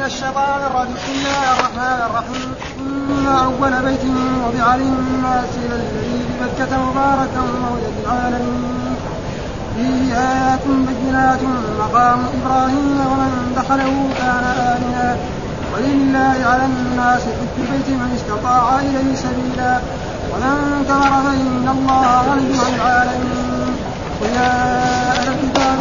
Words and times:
من 0.00 0.06
الشيطان 0.06 0.60
الرجيم 0.70 0.94
بسم 0.96 1.12
الله 1.12 1.44
الرحمن 1.54 2.00
الرحيم. 2.08 2.48
إن 3.10 3.26
أول 3.26 3.72
بيت 3.84 4.04
وضع 4.44 4.74
للناس 4.74 5.52
الذي 5.64 6.24
ببكة 6.40 6.72
مباركا 6.86 7.40
وهدى 7.40 7.90
للعالمين. 7.96 8.96
فيه 9.76 10.14
آيات 10.14 10.64
بينات 10.88 11.42
مقام 11.80 12.20
إبراهيم 12.36 12.96
ومن 13.10 13.32
دخله 13.56 13.94
كان 14.18 14.44
آمنا. 14.72 15.16
ولله 15.72 16.36
على 16.50 16.64
الناس 16.64 17.22
حج 17.22 17.54
البيت 17.58 17.88
من 17.88 18.10
استطاع 18.16 18.78
إليه 18.78 19.14
سبيلا. 19.14 19.80
ومن 20.32 20.84
كفر 20.88 21.12
فإن 21.26 21.66
الله 21.76 22.22
غني 22.28 22.58
عن 22.64 22.72
العالمين. 22.74 23.76
قل 24.20 24.30
يا 24.36 24.52
أهل 25.12 25.28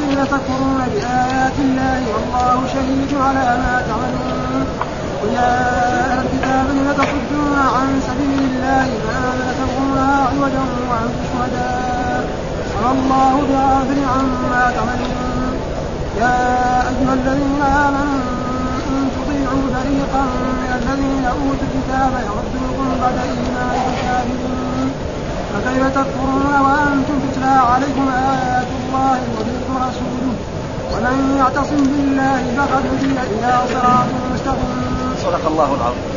لم 0.01 0.25
تكفرون 0.33 0.81
بآيات 0.93 1.57
الله 1.65 2.01
والله 2.13 2.67
شهيد 2.73 3.11
على 3.25 3.47
ما 3.63 3.73
تعملون. 3.87 4.65
قل 5.21 5.29
يا 5.33 5.51
أهل 6.11 6.19
الكتاب 6.25 6.65
لم 6.77 6.87
تصدون 6.99 7.57
عن 7.75 7.87
سبيل 8.07 8.39
الله 8.49 8.87
فآمن 9.05 9.47
تبغونها 9.59 10.15
عوجا 10.29 10.63
وأنتم 10.89 11.23
شهداء. 11.31 12.23
وما 12.75 12.91
الله 12.93 13.33
بغافل 13.49 13.99
عما 14.15 14.63
تعملون. 14.75 15.53
يا 16.21 16.35
أيها 16.91 17.13
الذين 17.13 17.61
آمنوا 17.61 18.21
إن 18.89 19.03
تطيعوا 19.15 19.65
فريقا 19.75 20.23
من 20.61 20.71
الذين 20.79 21.25
أوتوا 21.25 21.67
الكتاب 21.67 22.11
يردوكم 22.27 22.87
بعد 23.01 23.17
إيمانكم 23.17 23.93
كافرين 24.03 24.89
فكيف 25.53 25.83
تكفرون 25.97 26.53
وأنتم 26.65 27.15
تتلى 27.23 27.55
عليكم 27.71 28.05
آيات 28.09 28.67
الله 28.79 29.19
وفيكم 29.35 29.58
رسوله 29.77 30.35
ومن 30.93 31.37
يعتصم 31.37 31.83
بالله 31.83 32.41
فقد 32.57 32.83
هدي 32.85 33.11
إلى 33.35 33.51
صراط 33.73 34.07
مستقيم. 34.33 35.15
صدق 35.23 35.47
الله 35.47 35.69
العظيم. 35.75 36.09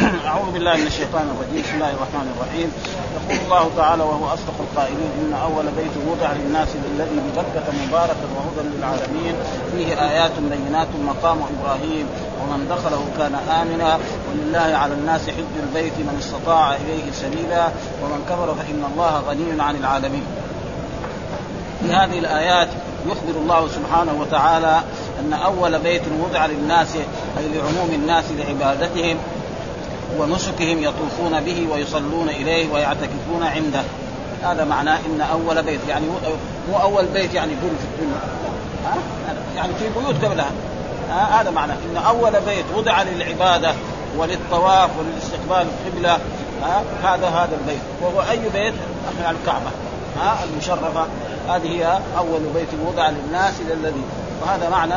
أعوذ 0.30 0.50
بالله 0.52 0.76
من 0.76 0.86
الشيطان 0.86 1.26
الرجيم. 1.32 1.62
بسم 1.62 1.74
الله 1.74 1.90
الرحمن 1.90 2.26
الرحيم. 2.34 2.68
يقول 3.14 3.38
الله 3.44 3.70
تعالى 3.76 4.02
وهو 4.02 4.26
أصدق 4.34 4.56
القائلين 4.60 5.10
إن 5.20 5.32
أول 5.32 5.64
بيت 5.78 5.94
وضع 6.10 6.32
للناس 6.32 6.68
الذي 6.94 7.18
ببكة 7.26 7.66
مباركا 7.86 8.26
وهدى 8.36 8.62
للعالمين. 8.68 9.34
فيه 9.72 9.88
آيات 10.10 10.32
بينات 10.52 10.88
مقام 11.06 11.38
إبراهيم. 11.54 12.06
ومن 12.40 12.68
دخله 12.70 13.02
كان 13.18 13.34
آمنا. 13.34 13.98
ولله 14.28 14.76
على 14.82 14.94
الناس 14.94 15.20
حج 15.20 15.54
البيت 15.66 15.96
من 15.98 16.16
استطاع 16.18 16.74
إليه 16.74 17.12
سبيلا. 17.12 17.64
ومن 18.02 18.20
كفر 18.30 18.54
فإن 18.58 18.82
الله 18.92 19.22
غني 19.28 19.62
عن 19.62 19.76
العالمين. 19.76 20.24
في 21.82 21.92
هذه 21.92 22.18
الآيات 22.18 22.68
يخبر 23.06 23.40
الله 23.40 23.68
سبحانه 23.68 24.12
وتعالى 24.20 24.80
أن 25.20 25.32
أول 25.32 25.78
بيت 25.78 26.02
وضع 26.20 26.46
للناس 26.46 26.96
أي 27.38 27.48
لعموم 27.54 27.90
الناس 27.94 28.24
لعبادتهم 28.38 29.16
ونسكهم 30.18 30.82
يطوفون 30.82 31.40
به 31.40 31.66
ويصلون 31.72 32.28
إليه 32.28 32.72
ويعتكفون 32.72 33.42
عنده. 33.42 33.82
هذا 34.42 34.64
معناه 34.64 34.98
إن 35.06 35.20
أول 35.20 35.62
بيت 35.62 35.80
يعني 35.88 36.06
مو 36.70 36.78
أول 36.82 37.06
بيت 37.06 37.34
يعني 37.34 37.52
يكون 37.52 37.70
في 37.78 37.84
الدنيا. 37.84 38.20
ها؟ 38.86 38.96
يعني 39.56 39.72
في 39.74 39.88
بيوت 40.00 40.24
قبلها. 40.24 40.50
ها؟ 41.10 41.40
هذا 41.40 41.50
معناه 41.50 41.76
إن 41.90 41.96
أول 41.96 42.32
بيت 42.32 42.64
وضع 42.76 43.02
للعبادة 43.02 43.74
وللطواف 44.16 44.90
وللاستقبال 44.98 45.66
القبلة 45.86 46.18
هذا 47.02 47.28
هذا 47.28 47.58
البيت. 47.60 47.82
وهو 48.02 48.20
أي 48.30 48.38
بيت؟ 48.38 48.74
يعني 49.22 49.36
الكعبة 49.42 49.70
ها؟ 50.20 50.44
المشرفة. 50.44 51.06
هذه 51.56 51.68
هي 51.68 51.98
أول 52.18 52.40
بيت 52.54 52.68
وضع 52.86 53.10
للناس 53.10 53.54
الذي 53.72 54.02
وهذا 54.42 54.68
معنى 54.68 54.94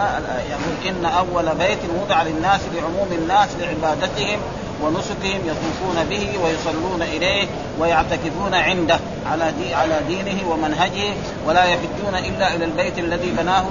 يقول 0.49 0.95
إن 0.95 1.05
أول 1.05 1.55
بيت 1.55 1.79
وضع 2.01 2.23
للناس 2.23 2.61
لعموم 2.73 3.07
الناس 3.11 3.49
لعبادتهم 3.59 4.39
ونسكهم 4.83 5.41
يطوفون 5.45 6.05
به 6.09 6.29
ويصلون 6.43 7.01
إليه 7.01 7.47
ويعتكفون 7.79 8.53
عنده 8.53 8.99
على 9.31 9.51
دي 9.59 9.73
على 9.73 9.99
دينه 10.07 10.49
ومنهجه 10.49 11.13
ولا 11.47 11.63
يحجون 11.63 12.15
إلا 12.15 12.55
إلى 12.55 12.65
البيت 12.65 12.99
الذي 12.99 13.31
بناه 13.31 13.63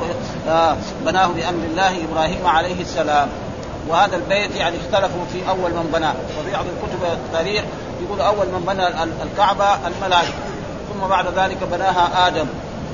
آه 0.49 0.77
بناه 1.05 1.27
بأمر 1.27 1.65
الله 1.71 2.05
إبراهيم 2.05 2.47
عليه 2.47 2.81
السلام. 2.81 3.29
وهذا 3.89 4.17
البيت 4.17 4.57
يعني 4.57 4.77
اختلفوا 4.77 5.25
في 5.33 5.49
أول 5.49 5.71
من 5.71 5.91
بناه. 5.95 6.15
وفي 6.39 6.53
بعض 6.53 6.65
الكتب 6.65 7.19
التاريخ 7.27 7.65
يقول 8.03 8.21
أول 8.21 8.47
من 8.47 8.65
بنى 8.67 8.89
الكعبة 9.23 9.67
الملائكة 9.87 10.33
ثم 10.93 11.07
بعد 11.09 11.27
ذلك 11.39 11.59
بناها 11.73 12.29
آدم. 12.29 12.47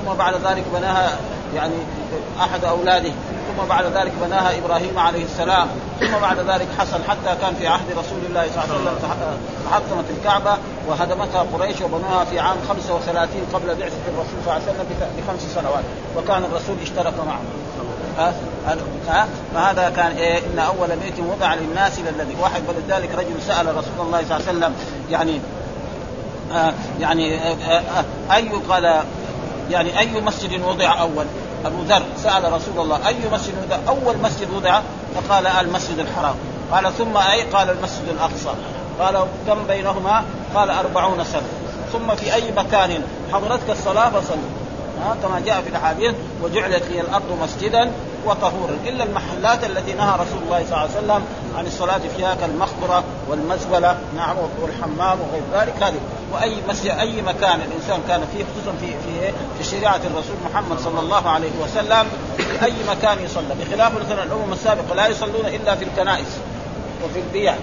ثم 0.09 0.15
بعد 0.15 0.35
ذلك 0.35 0.65
بناها 0.75 1.19
يعني 1.55 1.75
أحد 2.41 2.65
أولاده 2.65 3.11
ثم 3.49 3.69
بعد 3.69 3.85
ذلك 3.85 4.13
بناها 4.27 4.59
إبراهيم 4.59 4.99
عليه 4.99 5.25
السلام 5.25 5.69
ثم 6.01 6.19
بعد 6.23 6.39
ذلك 6.39 6.67
حصل 6.79 7.05
حتى 7.09 7.41
كان 7.41 7.55
في 7.55 7.67
عهد 7.67 7.91
رسول 7.91 8.19
الله 8.29 8.47
صلى 8.55 8.65
الله 8.65 8.91
عليه 8.91 8.99
وسلم 8.99 9.39
تحطمت 9.71 10.05
الكعبة 10.19 10.57
وهدمتها 10.89 11.47
قريش 11.53 11.81
وبنوها 11.81 12.25
في 12.25 12.39
عام 12.39 12.57
35 12.69 13.27
قبل 13.53 13.67
بعثة 13.67 14.05
الرسول 14.09 14.39
صلى 14.45 14.53
الله 14.53 14.53
عليه 14.53 14.63
وسلم 14.63 14.87
بخمس 15.19 15.55
سنوات 15.55 15.85
وكان 16.17 16.45
الرسول 16.45 16.77
اشترك 16.83 17.15
معه. 17.27 17.41
ها؟ 18.19 18.35
ها؟ 19.09 19.29
فهذا 19.55 19.91
كان 19.97 20.11
إيه؟ 20.11 20.39
إن 20.39 20.59
أول 20.59 20.89
بيت 20.89 21.21
وضع 21.21 21.55
للناس 21.55 21.99
الذي 21.99 22.37
واحد. 22.41 22.63
ولذلك 22.69 23.11
رجل 23.15 23.43
سأل 23.47 23.67
رسول 23.67 24.07
الله 24.07 24.23
صلى 24.29 24.37
الله 24.37 24.49
عليه 24.49 24.59
وسلم 24.59 24.75
يعني 25.11 25.41
آه 26.53 26.73
يعني 27.01 27.39
آه 27.39 27.81
آه 27.81 28.05
اي 28.35 28.49
قال 28.69 29.03
يعني 29.71 29.99
أي 29.99 30.21
مسجد 30.21 30.63
وضع 30.63 31.01
أول؟ 31.01 31.27
أبو 31.65 31.83
ذر 31.83 32.03
سأل 32.23 32.53
رسول 32.53 32.81
الله 32.81 33.09
أي 33.09 33.17
مسجد 33.33 33.55
وضع؟ 33.65 33.77
أول 33.89 34.19
مسجد 34.19 34.51
وضع؟ 34.51 34.81
فقال 35.15 35.47
المسجد 35.47 35.99
الحرام. 35.99 36.35
قال 36.73 36.93
ثم 36.95 37.17
أي؟ 37.17 37.43
قال 37.43 37.71
المسجد 37.71 38.09
الأقصى. 38.09 38.55
قال 39.01 39.27
كم 39.47 39.67
بينهما؟ 39.69 40.25
قال 40.55 40.71
أربعون 40.71 41.25
سنة. 41.25 41.49
ثم 41.93 42.15
في 42.15 42.35
أي 42.35 42.53
مكان؟ 42.57 43.03
حضرتك 43.33 43.71
الصلاة 43.71 44.11
فصل. 44.11 44.39
ها 45.05 45.17
كما 45.23 45.41
جاء 45.41 45.63
في 45.63 45.69
الأحاديث 45.69 46.15
وجعلت 46.43 46.83
لي 46.91 47.01
الأرض 47.01 47.39
مسجدا 47.43 47.91
وطهورا 48.29 48.77
إلا 48.87 49.05
المحلات 49.05 49.65
التي 49.65 49.93
نهى 49.93 50.15
رسول 50.15 50.43
الله 50.45 50.65
صلى 50.65 50.77
الله 50.77 50.79
عليه 50.79 50.99
وسلم 50.99 51.23
عن 51.59 51.67
الصلاة 51.67 52.01
فيها 52.17 52.35
كالمقبره 52.35 53.05
والمزبله 53.29 53.99
نعم 54.17 54.37
والحمام 54.63 55.19
وغير 55.21 55.43
ذلك. 55.63 55.83
هذه 55.83 56.01
وأي 56.33 56.57
مسجد 56.69 56.91
أي 56.91 57.23
مكان 57.23 57.61
الإنسان 57.61 58.01
كان 58.09 58.21
فيه 58.33 58.45
خصوصا 58.45 58.77
في 58.81 58.87
في 58.87 59.33
في 59.59 59.65
شريعة 59.71 60.01
الرسول 60.05 60.37
محمد 60.51 60.79
صلى 60.81 61.01
الله 61.01 61.31
عليه 61.31 61.51
وسلم 61.63 62.07
في 62.37 62.65
أي 62.65 62.75
مكان 62.89 63.25
يصلى. 63.25 63.55
بخلاف 63.61 63.93
مثلا 64.05 64.23
الأمم 64.23 64.53
السابقة 64.53 64.95
لا 64.95 65.07
يصلون 65.07 65.47
إلا 65.47 65.75
في 65.75 65.85
الكنائس 65.85 66.39
وفي 67.05 67.19
البيع. 67.19 67.55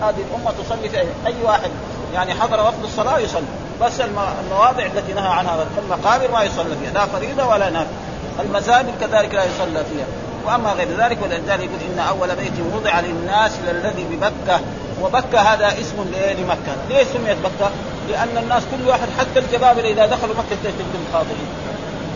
هذه 0.00 0.24
الأمة 0.30 0.50
تصلي 0.50 0.88
في 0.88 1.00
أي, 1.00 1.06
أي 1.26 1.34
واحد. 1.44 1.70
يعني 2.14 2.34
حضر 2.34 2.60
وقت 2.60 2.74
الصلاة 2.84 3.18
يصلي. 3.18 3.46
بس 3.80 4.00
المواضع 4.00 4.86
التي 4.86 5.12
نهى 5.12 5.28
عنها 5.28 5.66
المقابر 5.78 6.30
ما 6.30 6.42
يصلى 6.42 6.76
فيها 6.82 6.92
لا 6.94 7.06
فريضة 7.06 7.46
ولا 7.46 7.70
نافلة. 7.70 7.92
المزابل 8.40 8.92
كذلك 9.00 9.34
لا 9.34 9.44
يصلى 9.44 9.84
فيها 9.84 10.06
وأما 10.46 10.72
غير 10.72 10.88
ذلك 10.98 11.18
ولذلك 11.22 11.60
يقول 11.60 11.80
إن 11.92 11.98
أول 11.98 12.28
بيت 12.36 12.52
وضع 12.74 13.00
للناس 13.00 13.52
الذي 13.70 14.04
ببكة 14.04 14.60
وبكة 15.02 15.40
هذا 15.40 15.68
اسم 15.80 15.96
لمكه، 16.38 16.74
ليه 16.88 17.04
سميت 17.04 17.36
بكة؟ 17.38 17.70
لأن 18.08 18.42
الناس 18.42 18.62
كل 18.70 18.88
واحد 18.88 19.08
حتى 19.18 19.38
الجبابره 19.38 19.86
إذا 19.86 20.06
دخلوا 20.06 20.34
مكة 20.34 20.56
تجدهم 20.64 21.04
خاضعين. 21.12 21.48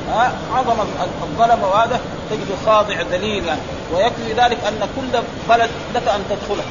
ها 0.08 0.32
عظم 0.54 0.80
الظلم 1.22 1.62
وهذا 1.62 2.00
تجده 2.30 2.54
خاضع 2.66 2.94
ذليل 3.12 3.46
يعني 3.46 3.60
ويكفي 3.94 4.32
ذلك 4.32 4.58
أن 4.68 4.88
كل 4.96 5.18
بلد 5.48 5.70
لك 5.94 6.08
أن 6.08 6.24
تدخله. 6.30 6.64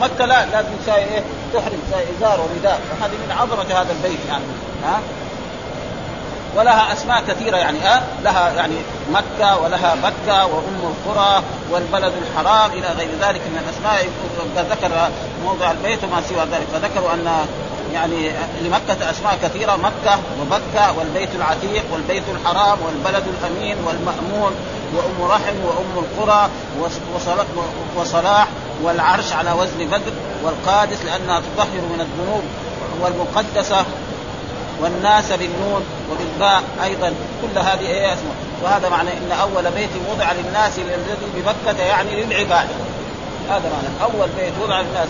مكة 0.00 0.24
لا 0.24 0.46
لازم 0.46 0.68
تساوي 0.82 1.00
إيه؟ 1.00 1.22
تحرم 1.54 1.78
تساوي 1.88 2.04
إزار 2.18 2.40
ورداء 2.40 2.80
وهذه 2.90 3.12
من 3.12 3.32
عظمة 3.40 3.80
هذا 3.80 3.92
البيت 3.92 4.20
يعني 4.28 4.44
ها 4.84 5.00
ولها 6.56 6.92
أسماء 6.92 7.22
كثيرة 7.28 7.56
يعني 7.56 7.78
ها 7.78 8.02
لها 8.24 8.50
يعني 8.50 8.74
مكة 9.12 9.58
ولها 9.58 9.94
مكة 9.94 10.46
وأم 10.46 10.94
القرى 10.94 11.42
والبلد 11.70 12.12
الحرام 12.22 12.70
إلى 12.70 12.88
غير 12.88 13.08
ذلك 13.20 13.40
من 13.40 13.62
الأسماء. 13.64 14.08
ذكر 14.70 15.10
موضع 15.44 15.70
البيت 15.70 16.04
وما 16.04 16.20
سوى 16.28 16.44
ذلك. 16.52 16.66
فذكروا 16.72 17.14
أن 17.14 17.46
يعني 17.94 18.30
لمكة 18.62 19.10
أسماء 19.10 19.38
كثيرة 19.42 19.76
مكة 19.76 20.18
وبكة 20.40 20.98
والبيت 20.98 21.28
العتيق 21.34 21.84
والبيت 21.92 22.22
الحرام 22.28 22.78
والبلد 22.82 23.24
الأمين 23.26 23.76
والمأمون 23.86 24.52
وأم 24.96 25.30
رحم 25.30 25.56
وأم 25.64 26.04
القرى 26.04 26.48
وصلاح 27.96 28.48
والعرش 28.82 29.32
على 29.32 29.52
وزن 29.52 29.86
بدر 29.86 30.12
والقادس 30.44 31.04
لأنها 31.04 31.40
تطهر 31.40 31.80
من 31.80 32.00
الذنوب 32.00 32.42
والمقدسة 33.00 33.84
والناس 34.84 35.32
بالنون 35.32 35.84
وبالباء 36.10 36.62
أيضا 36.84 37.14
كل 37.42 37.58
هذه 37.58 37.86
إيه 37.86 38.12
اسماء 38.12 38.34
وهذا 38.62 38.88
معنى 38.88 39.10
إن 39.10 39.32
أول 39.32 39.70
بيت 39.70 39.90
وضع 40.10 40.32
للناس 40.32 40.78
الذي 40.78 41.16
بمكه 41.36 41.82
يعني 41.82 42.24
للعبادة. 42.24 42.70
هذا 43.50 43.70
معنى. 43.70 44.12
أول 44.12 44.28
بيت 44.36 44.52
وضع 44.62 44.80
للناس 44.80 45.08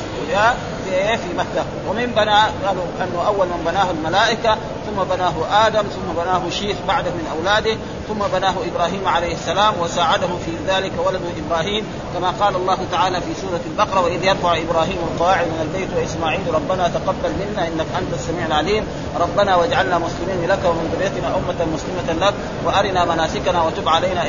في 0.84 0.92
إيه؟ 0.92 1.16
في 1.16 1.34
مكة. 1.38 1.64
ومن 1.88 2.06
بنى 2.06 2.40
قالوا 2.66 2.84
أنه 3.00 3.26
أول 3.26 3.46
من 3.46 3.64
بناه 3.66 3.90
الملائكة 3.90 4.56
ثم 4.86 5.14
بناه 5.14 5.66
آدم 5.66 5.82
ثم 5.82 6.22
بناه 6.22 6.50
شيث 6.50 6.76
بعده 6.88 7.10
من 7.10 7.26
أولاده 7.36 7.76
ثم 8.08 8.38
بناه 8.38 8.54
إبراهيم 8.72 9.08
عليه 9.08 9.34
السلام 9.34 9.74
وساعده 9.80 10.26
في 10.26 10.52
ذلك 10.68 10.92
ولده 11.06 11.28
إبراهيم 11.46 11.84
كما 12.14 12.30
قال 12.40 12.56
الله 12.56 12.78
تعالى 12.92 13.20
في 13.20 13.34
سورة 13.40 13.60
البقرة 13.66 14.00
وإذ 14.00 14.24
يرفع 14.24 14.56
إبراهيم 14.58 14.98
القواعد 15.12 15.46
من 15.46 15.60
البيت 15.62 15.88
وإسماعيل 15.96 16.40
ربنا 16.54 16.88
تقبل 16.88 17.32
منا 17.40 17.68
إنك 17.68 17.86
أنت 17.98 18.14
السميع 18.14 18.46
العليم 18.46 18.84
ربنا 19.20 19.56
واجعلنا 19.56 19.98
مسلمين 19.98 20.48
لك 20.48 20.58
ومن 20.64 20.94
ذريتنا 20.96 21.28
أمة 21.28 21.66
مسلمة 21.74 22.26
لك 22.26 22.34
وأرنا 22.64 23.04
مناسكنا 23.04 23.62
وتب 23.62 23.88
علينا 23.88 24.24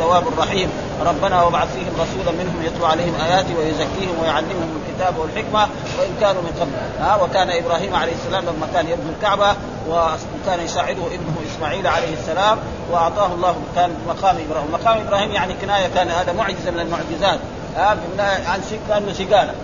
التواب 0.00 0.28
الرحيم. 0.28 0.68
ربنا 1.06 1.42
وابعث 1.42 1.68
فيهم 1.74 1.92
رسولا 1.94 2.32
منهم 2.38 2.62
يتلو 2.64 2.86
عليهم 2.86 3.14
آياتي 3.20 3.54
ويزكيهم 3.54 4.14
ويعلمهم 4.22 4.80
الكتاب 4.80 5.18
والحكمة 5.18 5.68
وإن 5.98 6.14
كانوا 6.20 6.42
من 6.42 6.52
قبل. 6.60 7.04
ها 7.04 7.16
وكان 7.22 7.50
إبراهيم 7.50 7.94
عليه 7.94 8.12
السلام 8.12 8.44
لما 8.44 8.66
كان 8.74 8.86
يبني 8.86 9.10
الكعبة 9.16 9.54
وكان 9.88 10.64
يساعده 10.64 11.06
ابنه 11.06 11.34
إسماعيل 11.54 11.86
عليه 11.86 12.14
السلام 12.14 12.58
وأعطاه 12.90 13.26
الله 13.26 13.54
كان 13.76 13.90
مقام 14.08 14.36
إبراهيم، 14.48 14.72
مقام 14.72 14.98
إبراهيم 15.06 15.32
يعني 15.32 15.54
كناية 15.54 15.88
كان 15.94 16.08
هذا 16.08 16.32
معجزة 16.32 16.70
من 16.70 16.80
المعجزات. 16.80 17.38
ها 17.76 17.96
عن 18.46 18.60
كأنه 18.88 19.12
سقاله 19.12 19.54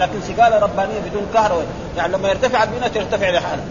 لكن 0.00 0.20
سقاله 0.28 0.58
ربانية 0.58 1.00
بدون 1.10 1.26
كهرباء. 1.34 1.66
يعني 1.96 2.12
لما 2.12 2.28
يرتفع 2.28 2.62
البناء 2.62 2.88
ترتفع 2.88 3.30
لحالها. 3.30 3.64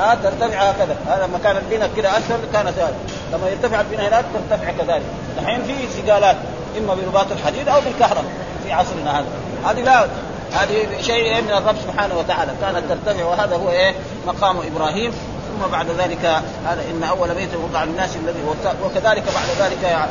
ها 0.00 0.14
ترتفع 0.14 0.70
هكذا. 0.70 0.96
هذا 1.06 1.26
لما 1.26 1.38
كان 1.44 1.56
البناء 1.56 1.90
كذا 1.96 2.10
اسفل 2.10 2.38
كانت 2.52 2.78
هذا 2.78 2.94
لما 3.32 3.48
يرتفع 3.48 3.80
البناء 3.80 4.08
هناك 4.08 4.24
ترتفع 4.34 4.70
كذلك. 4.70 5.02
الحين 5.38 5.62
في 5.64 5.74
سقالات 6.02 6.36
إما 6.78 6.94
برباط 6.94 7.32
الحديد 7.32 7.68
أو 7.68 7.80
بالكهرباء 7.80 8.32
في 8.64 8.72
عصرنا 8.72 9.18
هذا. 9.18 9.26
هذه 9.66 9.80
لا 9.80 10.06
هذه 10.52 10.86
شيء 11.00 11.42
من 11.42 11.50
الرب 11.50 11.76
سبحانه 11.86 12.18
وتعالى. 12.18 12.52
كانت 12.60 12.82
ترتفع 12.88 13.24
وهذا 13.24 13.56
هو 13.56 13.70
إيه؟ 13.70 13.94
مقام 14.26 14.56
إبراهيم. 14.58 15.12
ثم 15.50 15.70
بعد 15.72 15.86
ذلك 15.90 16.24
هذا 16.66 16.82
إن 16.90 17.02
أول 17.02 17.34
بيت 17.34 17.54
وضع 17.54 17.82
الناس 17.82 18.16
الذي 18.16 18.38
وكذلك 18.84 19.24
بعد 19.34 19.48
ذلك 19.60 20.08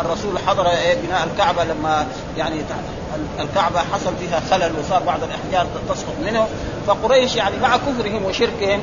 الرسول 0.00 0.38
حضر 0.46 0.70
إيه؟ 0.70 0.96
بناء 1.02 1.28
الكعبة 1.32 1.64
لما 1.64 2.06
يعني 2.38 2.60
الكعبة 3.40 3.80
حصل 3.92 4.12
فيها 4.20 4.40
خلل 4.50 4.72
وصار 4.80 5.02
بعض 5.02 5.18
الأحجار 5.22 5.66
تسقط 5.88 6.14
منه. 6.22 6.46
فقريش 6.86 7.36
يعني 7.36 7.56
مع 7.56 7.76
كفرهم 7.76 8.24
وشركهم 8.24 8.82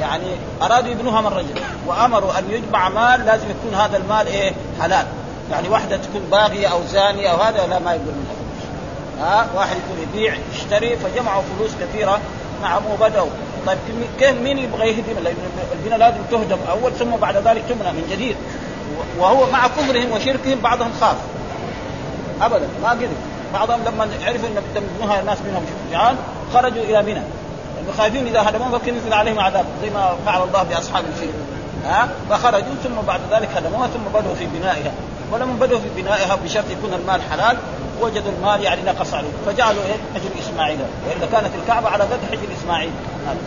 يعني 0.00 0.26
ارادوا 0.62 0.90
يبنوها 0.90 1.20
مره 1.20 1.44
وامروا 1.86 2.38
ان 2.38 2.44
يجمع 2.50 2.88
مال 2.88 3.26
لازم 3.26 3.46
يكون 3.50 3.80
هذا 3.80 3.96
المال 3.96 4.26
إيه 4.26 4.52
حلال 4.80 5.06
يعني 5.50 5.68
واحدة 5.68 5.96
تكون 5.96 6.22
باغيه 6.30 6.66
أو 6.66 6.80
زانيه 6.92 7.28
أو 7.28 7.36
هذا 7.36 7.66
لا 7.66 7.78
ما 7.78 7.92
يقول 7.92 8.14
منها 8.14 8.44
ها 9.20 9.46
واحد 9.54 9.76
يكون 9.76 10.02
يبيع 10.02 10.34
يشتري 10.54 10.96
فجمعوا 10.96 11.42
فلوس 11.42 11.70
كثيره 11.80 12.20
نعم 12.62 12.82
وبداوا 12.92 13.30
طيب 13.66 13.78
كيف 14.18 14.40
مين 14.40 14.58
يبغى 14.58 14.88
يهدم 14.88 15.26
البناء 15.72 15.98
لازم 15.98 16.18
تهدم 16.30 16.58
اول 16.70 16.92
ثم 16.92 17.10
بعد 17.10 17.36
ذلك 17.36 17.62
تبنى 17.68 17.92
من 17.92 18.08
جديد 18.10 18.36
وهو 19.18 19.50
مع 19.50 19.66
كفرهم 19.66 20.12
وشركهم 20.12 20.60
بعضهم 20.60 20.92
خاف 21.00 21.16
ابدا 22.42 22.68
ما 22.82 22.90
قدر 22.90 23.08
بعضهم 23.54 23.80
لما 23.86 24.08
عرفوا 24.24 24.48
ان 24.48 24.62
يبنوها 24.76 25.20
الناس 25.20 25.38
منهم 25.46 25.64
شجعان 25.90 26.16
خرجوا 26.54 26.82
إلى 26.82 27.02
منى 27.02 27.22
خايفين 27.92 28.26
إذا 28.26 28.48
هدموها 28.48 28.68
ممكن 28.68 28.94
ينزل 28.94 29.12
عليهم 29.12 29.40
عذاب 29.40 29.64
زي 29.82 29.90
ما 29.90 30.16
فعل 30.26 30.42
الله 30.42 30.62
بأصحاب 30.62 31.04
الفيل. 31.04 31.32
ها؟ 31.84 32.08
فخرجوا 32.30 32.74
ثم 32.84 33.06
بعد 33.06 33.20
ذلك 33.30 33.48
هدموها 33.56 33.88
ثم 33.88 34.18
بدأوا 34.18 34.34
في 34.34 34.46
بنائها. 34.46 34.92
ولما 35.32 35.52
بدأوا 35.60 35.80
في 35.80 36.02
بنائها 36.02 36.34
بشرط 36.44 36.64
يكون 36.70 36.94
المال 36.94 37.22
حلال 37.22 37.56
وجدوا 38.00 38.32
المال 38.38 38.62
يعني 38.62 38.82
نقص 38.82 39.14
عليه. 39.14 39.28
فجعلوا 39.46 39.82
إيه؟ 39.82 39.96
حجر 40.14 40.40
إسماعيل. 40.40 40.78
والا 41.08 41.26
كانت 41.32 41.54
الكعبة 41.62 41.88
على 41.88 42.04
قد 42.04 42.18
حجر 42.30 42.48
إسماعيل. 42.62 42.90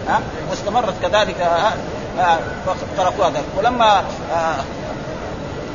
ها؟ 0.07 0.21
واستمرت 0.49 0.93
كذلك 1.01 1.41
ها؟ 1.41 2.39
فتركوا 2.65 3.25
هذا 3.25 3.41
ولما 3.57 4.03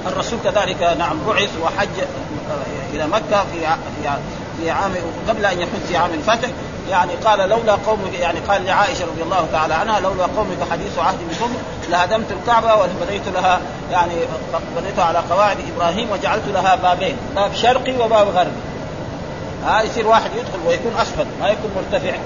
الرسول 0.06 0.38
كذلك 0.44 0.82
نعم 0.98 1.18
بعث 1.28 1.50
وحج 1.62 1.88
إلى 2.94 3.06
مكة 3.06 3.44
في 3.52 3.76
في 4.58 4.70
عام 4.70 4.92
قبل 5.28 5.46
أن 5.46 5.60
يحج 5.60 5.80
في 5.88 5.96
عام 5.96 6.10
الفتح. 6.14 6.48
يعني 6.90 7.12
قال 7.14 7.48
لولا 7.48 7.72
قومك 7.72 8.14
يعني 8.14 8.40
قال 8.40 8.64
لعائشة 8.64 9.04
رضي 9.04 9.22
الله 9.22 9.48
تعالى 9.52 9.74
عنها 9.74 10.00
لولا 10.00 10.26
قومك 10.36 10.56
حديث 10.70 10.98
عهد 10.98 11.18
بكم 11.30 11.54
لهدمت 11.90 12.32
الكعبة 12.32 12.74
وبنيت 12.74 13.28
لها 13.34 13.60
يعني 13.92 14.14
بنيتها 14.76 15.04
على 15.04 15.18
قواعد 15.30 15.56
إبراهيم 15.76 16.10
وجعلت 16.10 16.42
لها 16.48 16.74
بابين 16.74 17.16
باب 17.36 17.54
شرقي 17.54 17.92
وباب 17.92 18.28
غربي. 18.28 18.50
ها 19.64 19.82
يصير 19.82 20.06
واحد 20.06 20.30
يدخل 20.36 20.58
ويكون 20.66 20.92
أسفل 20.96 21.26
ما 21.40 21.48
يكون 21.48 21.70
مرتفع. 21.76 22.16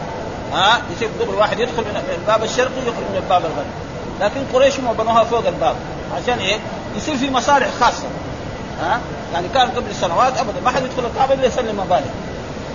ها 0.52 0.80
يصير 0.96 1.08
دغري 1.20 1.36
واحد 1.36 1.60
يدخل 1.60 1.82
من 1.82 2.16
الباب 2.20 2.44
الشرقي 2.44 2.80
يخرج 2.82 3.06
من 3.10 3.16
الباب 3.16 3.42
الغربي. 3.44 3.70
لكن 4.20 4.40
قريش 4.54 4.80
هم 4.80 4.92
بنوها 4.92 5.24
فوق 5.24 5.46
الباب. 5.46 5.76
عشان 6.16 6.38
إيه؟ 6.38 6.58
يصير 6.96 7.16
في 7.16 7.30
مصالح 7.30 7.68
خاصة. 7.80 8.08
ها؟ 8.80 9.00
يعني 9.32 9.48
كان 9.48 9.70
قبل 9.70 9.94
سنوات 9.94 10.38
ابدا 10.38 10.60
ما 10.64 10.70
حد 10.70 10.82
يدخل 10.84 11.06
الكعبة 11.06 11.34
إلا 11.34 11.46
يسلم 11.46 11.80
مبالغ. 11.80 12.10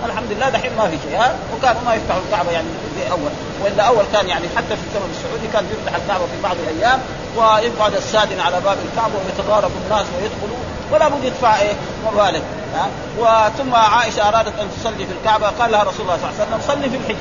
الحمد 0.06 0.32
لله 0.32 0.48
دحين 0.48 0.70
ما 0.78 0.88
في 0.88 0.96
شيء 1.04 1.18
ها؟ 1.18 1.34
وكانوا 1.56 1.80
ما 1.86 1.94
يفتحوا 1.94 2.20
الكعبة 2.26 2.50
يعني 2.50 2.66
في 2.96 3.10
اول 3.10 3.30
وإلا 3.64 3.82
أول 3.82 4.04
كان 4.12 4.28
يعني 4.28 4.44
حتى 4.56 4.76
في 4.76 4.82
الزمن 4.88 5.10
السعودي 5.16 5.46
كان 5.52 5.64
يفتح 5.72 5.94
الكعبة 6.02 6.24
في 6.24 6.42
بعض 6.42 6.56
الأيام 6.62 7.00
ويقعد 7.36 7.94
السادن 7.94 8.40
على 8.40 8.60
باب 8.60 8.76
الكعبة 8.90 9.14
ويتضارب 9.14 9.70
الناس 9.84 10.06
ويدخلوا 10.16 10.58
ولا 10.92 11.08
بد 11.08 11.24
يدفع 11.24 11.60
إيه؟ 11.60 11.72
مبالغ 12.06 12.40
ها؟ 12.74 12.88
وثم 13.18 13.74
عائشة 13.74 14.28
أرادت 14.28 14.58
أن 14.60 14.68
تصلي 14.80 15.06
في 15.06 15.12
الكعبة 15.20 15.46
قال 15.48 15.72
لها 15.72 15.82
رسول 15.82 16.00
الله 16.00 16.16
صلى 16.16 16.30
الله 16.30 16.40
عليه 16.40 16.44
وسلم 16.44 16.60
صلي 16.74 16.90
في 16.90 16.96
الحج 16.96 17.16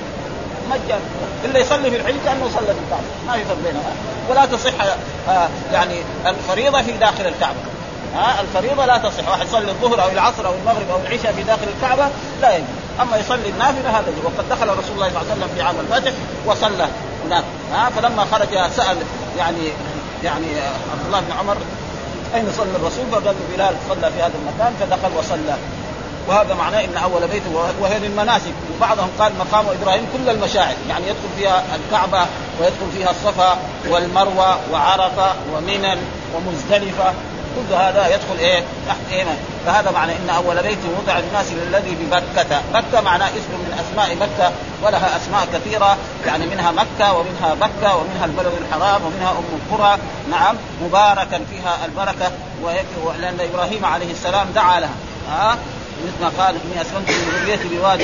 مجانا. 0.70 1.02
الا 1.46 1.60
يصلي 1.60 1.90
في 1.92 1.98
الحج 1.98 2.16
كأنه 2.26 2.50
صلى 2.56 2.66
في 2.66 2.80
الكعبة. 2.86 3.08
ما 3.28 3.34
في 3.34 3.44
فرق 3.46 3.58
بينها 3.64 3.94
ولا 4.30 4.46
تصح 4.46 4.74
آه 5.30 5.48
يعني 5.74 5.96
الفريضة 6.26 6.82
في 6.82 6.92
داخل 6.92 7.28
الكعبة. 7.28 7.60
ها 8.16 8.42
الفريضة 8.42 8.86
لا 8.86 8.98
تصح. 8.98 9.30
واحد 9.30 9.46
يصلي 9.48 9.72
الظهر 9.72 10.04
أو 10.04 10.10
العصر 10.10 10.48
أو 10.48 10.54
المغرب 10.54 10.90
أو 10.92 10.98
العشاء 10.98 11.34
في 11.34 11.44
داخل 11.44 11.68
الكعبة 11.76 12.08
لا 12.42 12.56
يجوز. 12.56 12.68
أما 13.02 13.18
يصلي 13.18 13.50
النافلة 13.50 13.90
هذا 13.90 14.06
يجوز. 14.10 14.26
وقد 14.26 14.50
دخل 14.50 14.68
رسول 14.68 14.96
الله 14.96 15.10
صلى 15.10 15.22
الله 15.22 15.32
عليه 15.32 15.32
وسلم 15.32 15.50
في 15.56 15.62
عام 15.62 15.76
الفتح 15.80 16.12
وصلى 16.46 16.88
هناك. 17.26 17.44
ها 17.74 17.90
فلما 17.90 18.26
خرج 18.32 18.72
سأل 18.76 18.98
يعني 19.38 19.68
يعني 20.24 20.48
عبد 20.92 21.06
الله 21.08 21.20
بن 21.20 21.32
عمر 21.40 21.58
أين 22.36 22.52
صلى 22.58 22.76
الرسول؟ 22.76 23.06
فقال 23.12 23.36
بلال 23.56 23.76
صلى 23.90 24.12
في 24.12 24.22
هذا 24.22 24.34
المكان. 24.42 24.74
فدخل 24.80 25.18
وصلى. 25.18 25.56
وهذا 26.28 26.54
معناه 26.54 26.86
إن 26.86 26.98
أول 26.98 27.28
بيت 27.28 27.44
وهي 27.82 27.98
المناسك 27.98 28.54
وبعضهم 28.78 29.10
قال 29.20 29.32
مقام 29.40 29.66
إبراهيم 29.82 30.08
كل 30.14 30.30
المشاعر. 30.30 30.76
يعني 30.90 31.04
يدخل 31.06 31.30
فيها 31.38 31.64
الكعبة 31.76 32.26
ويدخل 32.60 32.92
فيها 32.98 33.10
الصفا 33.12 33.58
والمروة 33.90 34.58
وعرفة 34.72 35.34
ومنن 35.54 35.98
ومزدلفة. 36.36 37.14
كل 37.56 37.76
هذا 37.76 38.08
يدخل 38.08 38.40
إيه؟ 38.40 38.64
تحت 38.88 38.98
إيه؟ 39.12 39.26
فهذا 39.66 39.92
معنى 39.92 40.12
إن 40.12 40.30
أول 40.30 40.56
بيت 40.64 40.78
وضع 41.00 41.20
للناس 41.20 41.46
للذي 41.52 41.98
بمكه، 42.00 42.62
مكه 42.74 43.02
معناه 43.02 43.28
اسم 43.28 43.52
من 43.52 43.80
أسماء 43.80 44.16
مكه 44.16 44.52
ولها 44.84 45.18
أسماء 45.18 45.48
كثيرة. 45.54 45.98
يعني 46.26 46.46
منها 46.46 46.72
مكة 46.72 47.14
ومنها 47.14 47.54
بكة 47.54 47.96
ومنها 47.96 48.26
البلد 48.26 48.54
الحرام 48.62 49.02
ومنها 49.06 49.32
أم 49.32 49.60
القرى. 49.62 49.98
نعم 50.32 50.56
مباركا 50.86 51.42
فيها 51.52 51.86
البركة. 51.86 52.32
لأن 53.20 53.38
إبراهيم 53.54 53.86
عليه 53.86 54.12
السلام 54.12 54.48
دعا 54.56 54.80
لها. 54.80 54.96
ها؟ 55.30 55.58
مثل 56.06 56.24
ما 56.24 56.44
قال 56.44 56.56
إني 56.56 56.82
اسكنت 56.82 57.10
من 57.10 57.44
ذريتي 57.46 57.68
بواد 57.68 58.02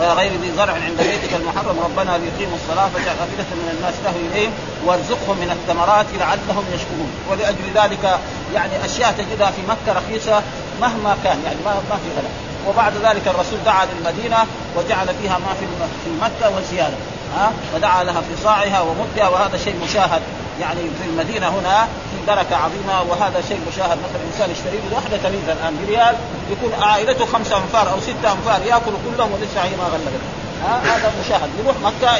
غير 0.00 0.32
ذي 0.32 0.52
زرع 0.56 0.72
عند 0.72 0.98
بيتك 0.98 1.34
المحرم 1.34 1.80
ربنا 1.84 2.18
ليقيموا 2.18 2.56
الصلاة 2.56 2.88
فاجعل 2.88 3.16
افئده 3.24 3.50
من 3.60 3.76
الناس 3.76 3.94
تهوي 4.04 4.26
إليهم 4.32 4.52
وارزقهم 4.86 5.36
من 5.36 5.50
الثمرات 5.50 6.06
لعلهم 6.18 6.64
يشكرون. 6.74 7.10
ولأجل 7.30 7.66
ذلك 7.74 8.18
يعني 8.54 8.84
أشياء 8.84 9.12
تجدها 9.18 9.50
في 9.50 9.62
مكة 9.68 9.98
رخيصة 9.98 10.42
مهما 10.80 11.16
كان 11.24 11.38
يعني 11.44 11.58
ما 11.64 11.74
ما 11.90 11.96
في 11.96 12.10
غلا 12.16 12.30
وبعد 12.68 12.92
ذلك 12.92 13.28
الرسول 13.28 13.58
دعا 13.66 13.86
للمدينة 13.86 14.36
وجعل 14.76 15.08
فيها 15.22 15.38
ما 15.38 15.54
في 15.60 15.66
في 16.04 16.10
مكة 16.22 16.56
وزيادة. 16.56 16.96
ها 17.36 17.52
ودعا 17.74 18.04
لها 18.04 18.20
في 18.20 18.42
صاعها 18.44 18.80
ومدها 18.80 19.28
وهذا 19.28 19.58
شيء 19.64 19.76
مشاهد. 19.84 20.22
يعني 20.60 20.80
في 20.80 21.08
المدينة 21.10 21.48
هنا 21.48 21.88
في 22.10 22.26
بركة 22.26 22.56
عظيمة 22.56 23.02
وهذا 23.02 23.42
شيء 23.48 23.60
مشاهد. 23.72 23.98
مثلا 23.98 24.22
انسان 24.32 24.50
يشتري 24.50 24.76
له 24.76 24.96
واحدة 24.96 25.16
تميز 25.16 25.48
الآن 25.48 25.76
بريال 25.86 26.14
يكون 26.50 26.82
عائلته 26.82 27.26
خمسة 27.26 27.56
أنفار 27.56 27.92
أو 27.92 28.00
ستة 28.00 28.32
أنفار 28.32 28.60
يأكل 28.66 28.92
كلهم 29.06 29.32
ولسه 29.32 29.62
هي 29.62 29.76
ما 29.76 29.84
غلبت 29.84 30.20
ها 30.64 30.96
هذا 30.96 31.12
مشاهد. 31.24 31.50
يروح 31.64 31.76
مكة 31.84 32.18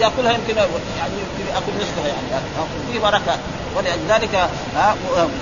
يأكلها 0.00 0.32
يمكن 0.32 0.56
يعني 0.56 1.14
يأكل 1.54 1.72
نصفها 1.80 2.06
يعني. 2.06 2.44
في 2.92 2.98
بركة. 2.98 3.38
ولذلك 3.76 4.48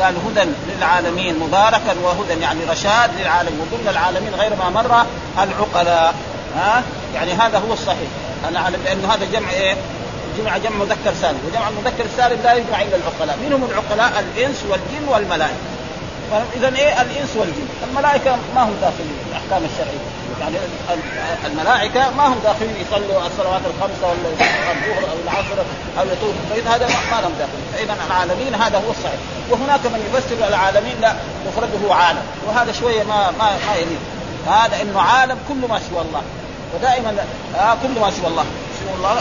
قال 0.00 0.14
هدى 0.26 0.50
للعالمين 0.76 1.38
مباركا 1.38 1.94
وهدى 2.02 2.40
يعني 2.40 2.64
رشاد 2.64 3.10
للعالمين 3.18 3.60
وضمن 3.60 3.88
العالمين 3.90 4.34
غير 4.34 4.50
ما 4.56 4.70
مر 4.70 5.06
العقلاء. 5.42 6.14
ها؟ 6.56 6.82
يعني 7.14 7.32
هذا 7.32 7.58
هو 7.58 7.72
الصحيح. 7.72 8.08
لأنه 8.84 9.14
هذا 9.14 9.26
جمع 9.32 9.50
إيه؟ 9.50 9.76
جمع 10.38 10.58
جمع 10.58 10.76
مذكر 10.76 11.14
سالم. 11.20 11.38
وجمع 11.46 11.68
المذكر 11.68 12.04
السالم 12.04 12.40
لا 12.44 12.54
يجمع 12.54 12.82
إلا 12.82 12.96
العقلاء. 12.96 13.36
من 13.36 13.52
هم 13.52 13.64
العقلاء 13.64 14.24
الإنس 14.24 14.56
والجن 14.70 15.08
والملائكة. 15.08 15.54
اذا 16.56 16.68
إيه؟ 16.76 17.02
الإنس 17.02 17.36
والجن. 17.36 17.68
الملائكة 17.90 18.36
ما 18.54 18.62
هم 18.62 18.74
داخلين 18.80 19.16
في 19.24 19.30
الأحكام 19.30 19.70
الشرعية. 19.72 20.04
يعني 20.40 20.56
الملائكة 21.46 22.10
ما 22.10 22.26
هم 22.26 22.38
داخلين 22.44 22.76
يصلوا 22.76 23.26
الصلوات 23.26 23.60
الخمسه 23.66 24.06
ولا 24.06 24.28
الظهر 24.30 25.10
أو 25.12 25.16
العصر 25.24 25.58
أو 25.98 26.04
يطوف 26.04 26.34
البيت 26.44 26.66
هذا 26.66 26.86
ما 26.86 27.20
لهم 27.20 27.32
داخلين. 27.38 27.66
فإذا 27.74 27.96
العالمين 28.06 28.54
هذا 28.54 28.78
هو 28.78 28.90
الصحيح. 28.90 29.20
وهناك 29.50 29.86
من 29.86 30.00
يفسر 30.08 30.48
العالمين 30.48 31.00
لا 31.00 31.14
مفرده 31.46 31.94
عالم. 31.94 32.22
وهذا 32.46 32.72
شوية 32.72 33.02
ما 33.02 33.30
ما 33.38 33.50
ما 33.66 33.74
يليق. 33.76 34.00
هذا 34.46 34.82
إنه 34.82 35.00
عالم 35.00 35.38
كل 35.48 35.68
ما 35.68 35.80
سوى 35.90 36.00
الله. 36.00 36.22
ودائما 36.74 37.16
آه 37.56 37.76
كل 37.82 38.00
ما 38.00 38.10
سوى 38.10 38.26
الله 38.26 38.44
سوى 38.80 38.94
الله 38.96 39.14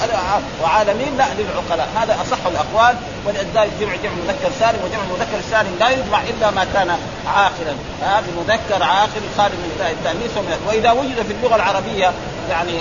وعالمين 0.64 1.18
لا 1.18 1.26
للعقلاء. 1.38 1.90
هذا 1.96 2.18
أصح 2.22 2.38
الأقوال 2.46 2.96
ولذلك 3.26 3.72
جمع 3.80 3.96
جمع 4.04 4.14
مذكر 4.24 4.52
سالم 4.60 4.80
وجمع 4.86 5.04
مذكر 5.12 5.40
سالم 5.52 5.76
لا 5.80 5.90
يجمع 5.90 6.22
إلا 6.22 6.52
ما 6.52 6.66
كان 6.74 6.98
عاقلا. 7.28 7.76
آه 8.04 8.20
بمذكر 8.28 8.84
عاقل 8.84 9.22
خالد 9.38 9.54
من 9.54 9.96
التانيث 10.00 10.32
وإذا 10.68 10.92
وجد 10.92 11.16
في 11.28 11.34
اللغة 11.34 11.56
العربية 11.56 12.12
يعني 12.50 12.74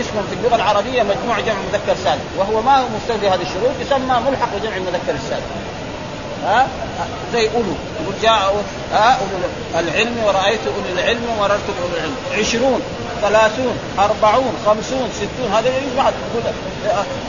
اسم 0.00 0.22
في 0.30 0.34
اللغة 0.38 0.56
العربية 0.56 1.02
مجموع 1.02 1.40
جمع 1.40 1.56
مذكر 1.72 1.96
سالم 2.04 2.20
وهو 2.38 2.62
ما 2.62 2.76
هو 2.76 2.84
مستوفي 2.96 3.28
هذه 3.28 3.42
الشروط 3.42 3.72
يسمى 3.80 4.20
ملحق 4.30 4.48
جمع 4.62 4.76
المذكر 4.76 5.14
السالم 5.14 5.42
ها 6.44 6.66
زي 7.32 7.48
أولو 7.48 7.74
يقول 8.00 8.14
جاء 8.22 8.64
أولو 8.94 9.84
العلم 9.88 10.16
ورأيت 10.24 10.60
اولي 10.66 11.02
العلم 11.02 11.22
ومررت 11.30 11.60
باولي 11.78 11.96
العلم. 11.98 12.16
عشرون. 12.38 12.82
ثلاثون 13.24 13.78
أربعون 13.98 14.54
خمسون 14.66 15.10
ستون 15.16 15.52
هذا 15.52 15.68
يجمع 15.68 16.10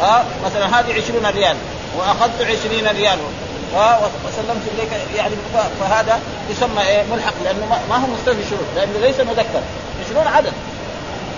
ها 0.02 0.26
مثلا 0.46 0.80
هذه 0.80 0.94
عشرون 0.94 1.26
ريال 1.26 1.56
وأخذت 1.98 2.42
عشرين 2.42 2.88
ريال. 2.88 3.18
وسلمت 4.26 4.62
إليك 4.74 4.90
يعني 5.16 5.36
فهذا 5.80 6.20
يسمى 6.50 6.82
إيه؟ 6.82 7.04
ملحق 7.12 7.34
لأنه 7.44 7.66
ما 7.90 7.96
هو 7.96 8.08
مستوفي 8.08 8.50
شروط 8.50 8.66
لأنه 8.76 9.00
ليس 9.00 9.20
مذكر. 9.20 9.62
عشرون 10.06 10.28
عدد 10.28 10.54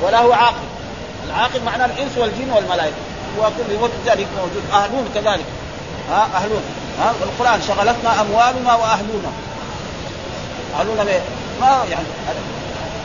ولا 0.01 0.19
هو 0.19 0.33
عاقل. 0.33 0.67
العاقل 1.27 1.61
معناه 1.65 1.85
الإنس 1.85 2.17
والجن 2.17 2.51
والملائكة. 2.51 2.95
وكل 3.39 3.89
ذلك 4.05 4.27
موجود. 4.37 4.63
اهلون 4.73 5.09
كذلك. 5.15 5.45
ها 6.11 6.27
اهلون 6.35 6.61
ها 6.99 7.13
القران 7.21 7.61
شغلتنا 7.67 8.21
أموالنا 8.21 8.75
وأهلنا. 8.75 9.31
أهلنا 10.79 11.21
ما 11.61 11.83
يعني 11.91 12.05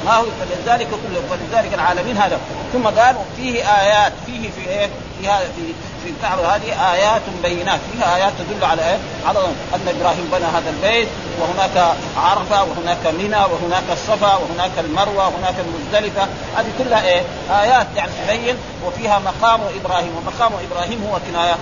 ما 0.05 0.15
هو 0.15 0.25
فلذلك 0.41 0.89
كله 0.89 1.23
ولذلك 1.31 1.75
العالمين 1.75 2.17
هذا. 2.17 2.39
ثم 2.73 2.85
قال 2.85 3.17
فيه 3.37 3.81
آيات 3.81 4.13
فيه 4.27 4.51
في 4.51 4.71
إيه؟ 4.71 4.89
في 5.21 5.29
هذا 5.29 5.45
في 5.57 5.63
في 6.05 6.11
الكعبه 6.11 6.57
هذه 6.57 6.93
آيات 6.95 7.23
بينات. 7.43 7.81
فيها 7.93 8.17
آيات 8.17 8.33
تدل 8.39 8.65
على 8.65 8.83
إيه؟ 8.83 8.99
على 9.27 9.39
أن 9.75 9.89
إبراهيم 10.01 10.29
بنى 10.33 10.45
هذا 10.45 10.71
البيت 10.71 11.09
وهناك 11.41 11.97
عرفة 12.17 12.63
وهناك 12.65 13.07
منى 13.07 13.37
وهناك 13.37 13.85
الصفا 13.93 14.35
وهناك 14.35 14.71
المروة 14.79 15.29
وهناك 15.29 15.55
المزدلفة. 15.67 16.23
هذه 16.57 16.73
كلها 16.79 17.07
إيه؟ 17.07 17.23
آيات 17.51 17.87
يعني 17.97 18.11
تبين 18.27 18.57
وفيها 18.87 19.19
مقام 19.19 19.61
إبراهيم. 19.81 20.13
ومقام 20.17 20.53
إبراهيم 20.71 21.07
هو 21.11 21.19
كناية. 21.29 21.55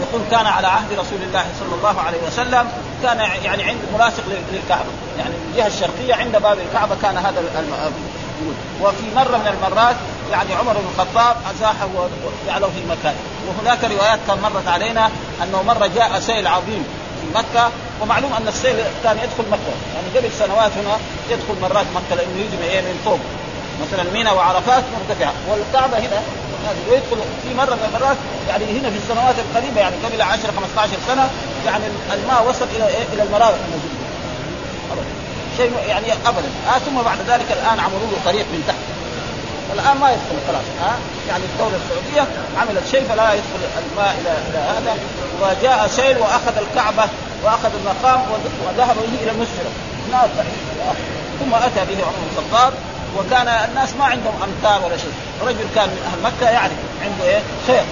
يقول 0.00 0.22
كان 0.30 0.46
على 0.46 0.66
عهد 0.66 0.92
رسول 0.92 1.18
الله 1.22 1.44
صلى 1.60 1.74
الله 1.74 2.00
عليه 2.00 2.18
وسلم 2.26 2.68
كان 3.02 3.18
يعني 3.44 3.62
عند 3.62 3.78
ملاصق 3.94 4.22
للكعبة. 4.52 4.90
يعني 5.18 5.34
الجهة 5.50 5.66
الشرقية 5.66 6.14
عند 6.14 6.32
باب 6.32 6.58
الكعبة 6.68 6.96
كان 7.02 7.16
هذا 7.16 7.42
وفي 8.82 9.04
مرة 9.16 9.36
من 9.36 9.56
المرات 9.56 9.96
يعني 10.30 10.54
عمر 10.54 10.72
بن 10.72 10.84
الخطاب 10.94 11.36
أزاحه 11.54 11.88
وجعله 11.94 12.66
في 12.66 12.82
مكان 12.90 13.14
وهناك 13.48 13.84
روايات 13.84 14.18
كان 14.26 14.38
مرت 14.42 14.68
علينا 14.68 15.10
أنه 15.42 15.62
مرة 15.62 15.86
جاء 15.86 16.20
سيل 16.20 16.46
عظيم 16.46 16.84
في 17.20 17.38
مكة 17.38 17.70
ومعلوم 18.02 18.32
أن 18.32 18.48
السيل 18.48 18.76
كان 19.04 19.16
يدخل 19.16 19.50
مكة. 19.50 19.74
يعني 19.94 20.18
قبل 20.18 20.32
سنوات 20.32 20.72
هنا 20.72 20.96
يدخل 21.30 21.60
مرات 21.62 21.86
مكة 21.94 22.16
لأنه 22.16 22.36
يجي 22.36 22.56
من 22.56 22.84
من 22.88 23.00
فوق. 23.04 23.20
مثلا 23.82 24.12
مينا 24.12 24.32
وعرفات 24.32 24.84
مرتفعة. 24.98 25.32
والكعبة 25.48 25.98
هنا 25.98 26.22
ويدخل 26.88 27.18
في 27.42 27.54
مرة 27.54 27.74
من 27.74 27.84
المرات 27.88 28.16
يعني 28.48 28.64
هنا 28.78 28.90
في 28.90 28.98
السنوات 29.02 29.34
القريبة 29.44 29.80
يعني 29.80 29.96
قبل 30.04 30.22
10 30.22 30.52
15 30.56 30.92
سنة 31.08 31.30
يعني 31.66 31.84
الماء 32.14 32.46
وصل 32.48 32.66
إلى 32.76 32.86
إيه؟ 32.86 33.04
إلى 33.12 33.22
المرافق 33.22 33.58
شيء 35.56 35.72
يعني 35.88 36.06
ابدا. 36.12 36.50
آه 36.68 36.78
ثم 36.78 37.02
بعد 37.02 37.18
ذلك 37.28 37.48
الآن 37.52 37.80
عملوا 37.80 38.08
له 38.10 38.18
طريق 38.24 38.46
من 38.52 38.64
تحت. 38.68 38.82
الآن 39.74 39.96
ما 40.00 40.10
يدخل 40.10 40.36
خلاص. 40.48 40.66
ها 40.80 40.92
آه 40.92 40.98
يعني 41.28 41.44
الدولة 41.44 41.76
السعودية 41.82 42.24
عملت 42.60 42.86
شيء 42.90 43.04
فلا 43.08 43.34
يدخل 43.34 43.62
الماء 43.82 44.12
إلى 44.20 44.32
إلى 44.48 44.58
هذا. 44.58 44.92
وجاء 45.42 45.86
سيل 45.88 46.18
وأخذ 46.18 46.54
الكعبة 46.64 47.04
وأخذ 47.44 47.70
المقام 47.80 48.20
وذهب 48.66 48.96
به 48.96 49.22
إلى 49.22 49.30
المسجد. 49.30 49.66
ثم 51.40 51.54
أتى 51.54 51.82
به 51.88 52.04
عمر 52.04 52.14
بن 52.22 52.28
الخطاب. 52.38 52.72
وكان 53.18 53.48
الناس 53.48 53.94
ما 53.98 54.04
عندهم 54.04 54.34
امتار 54.42 54.86
ولا 54.86 54.96
شيء. 54.96 55.12
رجل 55.42 55.66
كان 55.74 55.88
من 55.88 56.02
أهل 56.08 56.32
مكة 56.32 56.50
يعرف 56.50 56.80
عنده 57.04 57.24
إيه؟ 57.24 57.42
خير. 57.66 57.84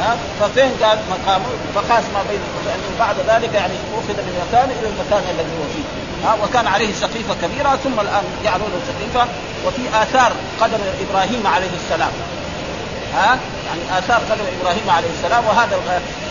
ها؟ 0.00 0.16
ففين 0.40 0.70
قال 0.82 0.98
مقامه؟ 1.10 1.44
فقاس 1.74 2.04
ما 2.14 2.22
بين 2.30 2.40
لأنه 2.66 2.90
بعد 2.98 3.16
ذلك 3.28 3.54
يعني 3.54 3.74
اخذ 3.94 4.16
من 4.26 4.46
مكان 4.48 4.68
إلى 4.70 4.88
المكان 4.88 5.22
الذي 5.34 5.52
هو 5.58 5.66
فيه. 5.74 5.86
ها؟ 6.28 6.36
وكان 6.44 6.66
عليه 6.66 6.92
سقيفة 6.92 7.34
كبيرة 7.42 7.78
ثم 7.84 8.00
الآن 8.00 8.24
جعلوا 8.44 8.68
له 8.68 8.80
سقيفة. 8.90 9.28
وفي 9.66 9.82
آثار 10.02 10.32
قدم 10.60 10.78
إبراهيم 11.00 11.46
عليه 11.46 11.70
السلام. 11.84 12.12
ها؟ 13.14 13.38
يعني 13.66 13.98
آثار 13.98 14.20
قدم 14.30 14.44
إبراهيم 14.60 14.90
عليه 14.90 15.10
السلام. 15.18 15.46
وهذا 15.46 15.76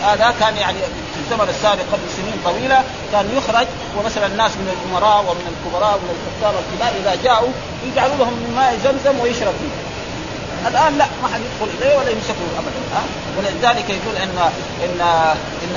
هذا 0.02 0.34
كان 0.40 0.56
يعني 0.56 0.78
الزمن 1.26 1.48
السابق 1.48 1.82
قبل 1.92 2.06
سنين 2.16 2.36
طويلة 2.44 2.84
كان 3.12 3.26
يخرج 3.36 3.66
ومثلا 3.96 4.26
الناس 4.26 4.52
من 4.56 4.68
الأمراء 4.74 5.20
ومن 5.20 5.46
الكبراء 5.52 5.94
ومن 5.94 6.10
الكفار 6.16 6.54
الكبار 6.62 6.92
إذا 7.00 7.22
جاءوا 7.24 7.48
يجعلوا 7.86 8.16
لهم 8.16 8.32
من 8.32 8.52
ماء 8.56 8.78
زمزم 8.84 9.20
ويشرب 9.20 9.54
فيه. 9.60 9.74
الآن 10.68 10.98
لا 10.98 11.06
ما 11.22 11.28
حد 11.34 11.40
يدخل 11.40 11.68
إليه 11.78 11.98
ولا 11.98 12.10
يمسكه 12.10 12.46
ابدا 12.58 12.82
ها؟ 12.94 13.02
ولذلك 13.38 13.90
يقول 13.90 14.16
ان 14.16 14.38
ان 14.84 15.00
ان 15.62 15.76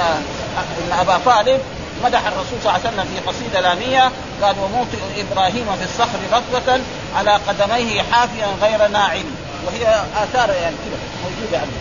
إن 0.82 1.00
أبا 1.00 1.20
طالب 1.25 1.60
مدح 2.03 2.27
الرسول 2.27 2.58
صلى 2.63 2.75
الله 2.75 2.79
عليه 2.86 2.89
وسلم 2.89 3.06
في 3.13 3.29
قصيدة 3.29 3.60
لامية 3.60 4.12
قال 4.41 4.56
وموطئ 4.63 4.98
إبراهيم 5.18 5.65
في 5.79 5.84
الصخر 5.84 6.20
رطبه 6.32 6.79
على 7.18 7.32
قدميه 7.32 8.01
حافيا 8.12 8.48
غير 8.62 8.88
ناعم. 8.88 9.25
وهي 9.66 10.04
آثار 10.24 10.50
يعني 10.50 10.75
كذا 10.86 11.00
موجودة 11.24 11.58
يعني 11.58 11.72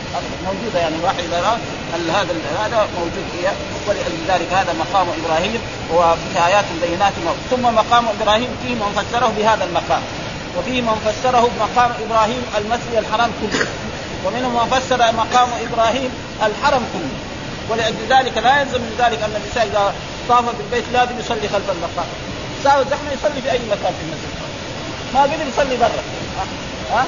موجودة 0.46 0.78
يعني 0.80 0.96
الواحد 0.96 1.18
اذا 1.18 1.58
هذا 1.92 2.34
هذا 2.64 2.88
موجود 2.98 3.24
فيها 3.32 3.52
ولذلك 3.88 4.52
هذا 4.52 4.72
مقام 4.72 5.06
إبراهيم 5.24 5.60
وفيه 5.94 6.46
ايات 6.46 6.64
بينات 6.82 7.12
ثم 7.50 7.62
مقام 7.62 8.04
إبراهيم 8.20 8.48
فيه 8.62 8.74
من 8.74 8.92
فسره 8.96 9.32
بهذا 9.38 9.64
المقام 9.64 10.02
وفيه 10.58 10.82
من 10.82 10.96
فسره 11.06 11.50
بمقام 11.56 11.90
إبراهيم 12.06 12.42
المسجد 12.58 12.94
الحرام 12.98 13.30
كله 13.40 13.66
ومنهم 14.26 14.54
من 14.54 14.78
فسر 14.78 15.12
مقام 15.12 15.48
إبراهيم 15.66 16.10
الحرم 16.42 16.84
كله. 16.92 17.18
ولأجل 17.70 17.96
ذلك 18.10 18.38
لا 18.38 18.60
يلزم 18.60 18.80
من 18.80 18.94
ذلك 18.98 19.22
أن 19.22 19.30
الانسان 19.36 19.66
إذا 19.68 19.94
طاف 20.28 20.44
بالبيت 20.58 20.84
لازم 20.92 21.18
يصلي 21.18 21.48
خلف 21.48 21.70
المقام. 21.70 22.06
صار 22.64 22.84
زحمة 22.90 23.12
يصلي 23.12 23.42
في 23.42 23.52
أي 23.52 23.58
مكان 23.58 23.92
في 23.98 24.02
المسجد. 24.02 24.38
ما 25.14 25.22
قدر 25.22 25.46
يصلي 25.48 25.76
برا. 25.76 26.02
ها؟ 26.92 27.06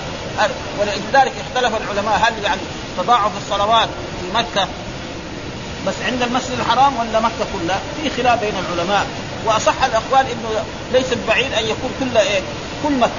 ولذلك 0.81 1.33
اختلف 1.41 1.73
العلماء 1.77 2.21
هل 2.23 2.45
يعني 2.45 2.61
تضاعف 2.99 3.31
الصلوات 3.37 3.89
في 4.21 4.39
مكة 4.39 4.69
بس 5.87 5.95
عند 6.07 6.23
المسجد 6.23 6.59
الحرام 6.59 6.97
ولا 6.97 7.21
مكة 7.21 7.47
كلها؟ 7.53 7.81
في 8.03 8.23
خلاف 8.23 8.41
بين 8.41 8.53
العلماء. 8.59 9.07
وأصح 9.47 9.85
الأقوال 9.85 10.27
إنه 10.27 10.65
ليس 10.93 11.07
بعيد 11.29 11.53
أن 11.53 11.65
يكون 11.65 11.91
كل 12.01 12.19
إيه؟ 12.19 12.41
كل 12.83 12.93
مكة. 12.93 13.11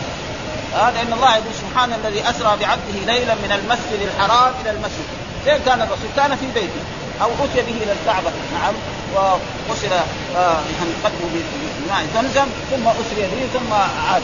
هذا 0.73 0.99
آه 0.99 1.01
ان 1.01 1.13
الله 1.13 1.35
يقول 1.35 1.53
سبحان 1.61 1.93
الذي 1.93 2.29
أسرى 2.29 2.57
بعبده 2.57 3.13
ليلا 3.13 3.35
من 3.35 3.51
المسجد 3.51 4.07
الحرام 4.07 4.53
إلى 4.61 4.71
المسجد. 4.71 5.07
فين 5.45 5.57
كان 5.65 5.81
الرسول؟ 5.81 6.09
كان 6.15 6.35
في 6.35 6.45
بيته. 6.53 6.81
أو 7.21 7.29
اتي 7.29 7.61
به 7.61 7.83
إلى 7.83 7.91
الكعبة. 7.91 8.31
نعم. 8.53 8.73
وغسل 9.15 9.93
آه 10.35 10.59
قدمه 11.03 11.41
بماء 11.85 12.05
زمزم 12.15 12.47
ثم 12.71 12.87
أسري 12.87 13.21
به 13.21 13.59
ثم 13.59 13.73
عاد. 13.73 14.21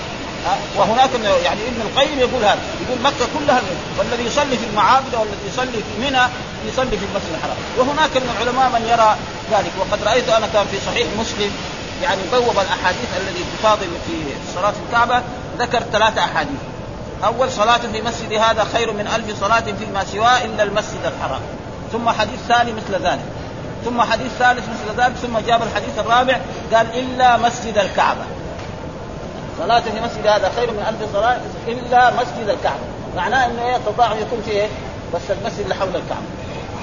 وهناك 0.77 1.10
يعني 1.44 1.62
ابن 1.68 1.82
القيم 1.82 2.20
يقول 2.20 2.44
هذا 2.44 2.60
يقول 2.82 3.01
مكة 3.04 3.25
كلها 3.39 3.62
والذي 3.98 4.24
يصلي 4.24 4.58
في 4.58 4.66
المعابد 4.72 5.16
والذي 5.16 5.48
يصلي 5.48 5.72
في 5.88 6.00
منى 6.00 6.24
يصلي 6.68 6.98
في 6.98 7.06
المسجد 7.06 7.34
الحرام. 7.34 7.58
وهناك 7.77 8.18
من 8.18 8.30
العلماء 8.36 8.70
من 8.70 8.88
يرى 8.89 9.16
ذلك 9.51 9.72
وقد 9.80 10.04
رأيت 10.04 10.30
أنا 10.30 10.48
كان 10.54 10.66
في 10.72 10.77
صحيح 10.86 11.08
مسلم 11.20 11.51
يعني 12.04 12.22
بوب 12.32 12.60
الأحاديث 12.60 13.10
الذي 13.18 13.46
تفاضل 13.58 13.88
في 14.08 14.13
صلاة 14.56 14.74
الكعبة 14.88 15.22
ذكر 15.60 15.80
ثلاثة 15.80 16.24
أحاديث. 16.24 16.60
أول 17.25 17.51
صلاة 17.51 17.77
في 17.77 18.01
مسجد 18.01 18.34
هذا 18.34 18.68
خير 18.74 18.94
من 18.94 19.08
ألف 19.08 19.39
صلاة 19.39 19.63
فيما 19.80 20.04
سواه 20.04 20.46
إلا 20.46 20.63
المسجد 20.63 21.06
الحرام. 21.06 21.42
ثم 21.92 22.10
حديث 22.10 22.39
ثاني 22.48 22.74
مثل 22.74 23.04
ذلك. 23.04 23.25
ثم 23.86 24.01
حديث 24.01 24.32
ثالث 24.39 24.63
مثل 24.70 25.01
ذلك 25.01 25.16
ثم 25.16 25.39
جاب 25.39 25.63
الحديث 25.63 26.00
الرابع 26.00 26.38
قال 26.74 26.88
إلا 27.00 27.38
مسجد 27.38 27.77
الكعبة. 27.77 28.24
صلاة 29.57 29.79
في 29.79 30.01
مسجد 30.01 30.27
هذا 30.27 30.51
خير 30.55 30.71
من 30.71 30.85
ألف 30.89 31.13
صلاة 31.13 31.37
إلا 31.67 32.13
مسجد 32.13 32.49
الكعبة. 32.49 32.79
معناه 33.15 33.45
أنه 33.45 33.61
إيه 33.61 33.75
التضاعف 33.75 34.21
يكون 34.21 34.41
في 34.45 34.51
إيه 34.51 34.67
بس 35.13 35.21
المسجد 35.29 35.59
اللي 35.59 35.75
حول 35.75 35.87
الكعبة. 35.87 36.27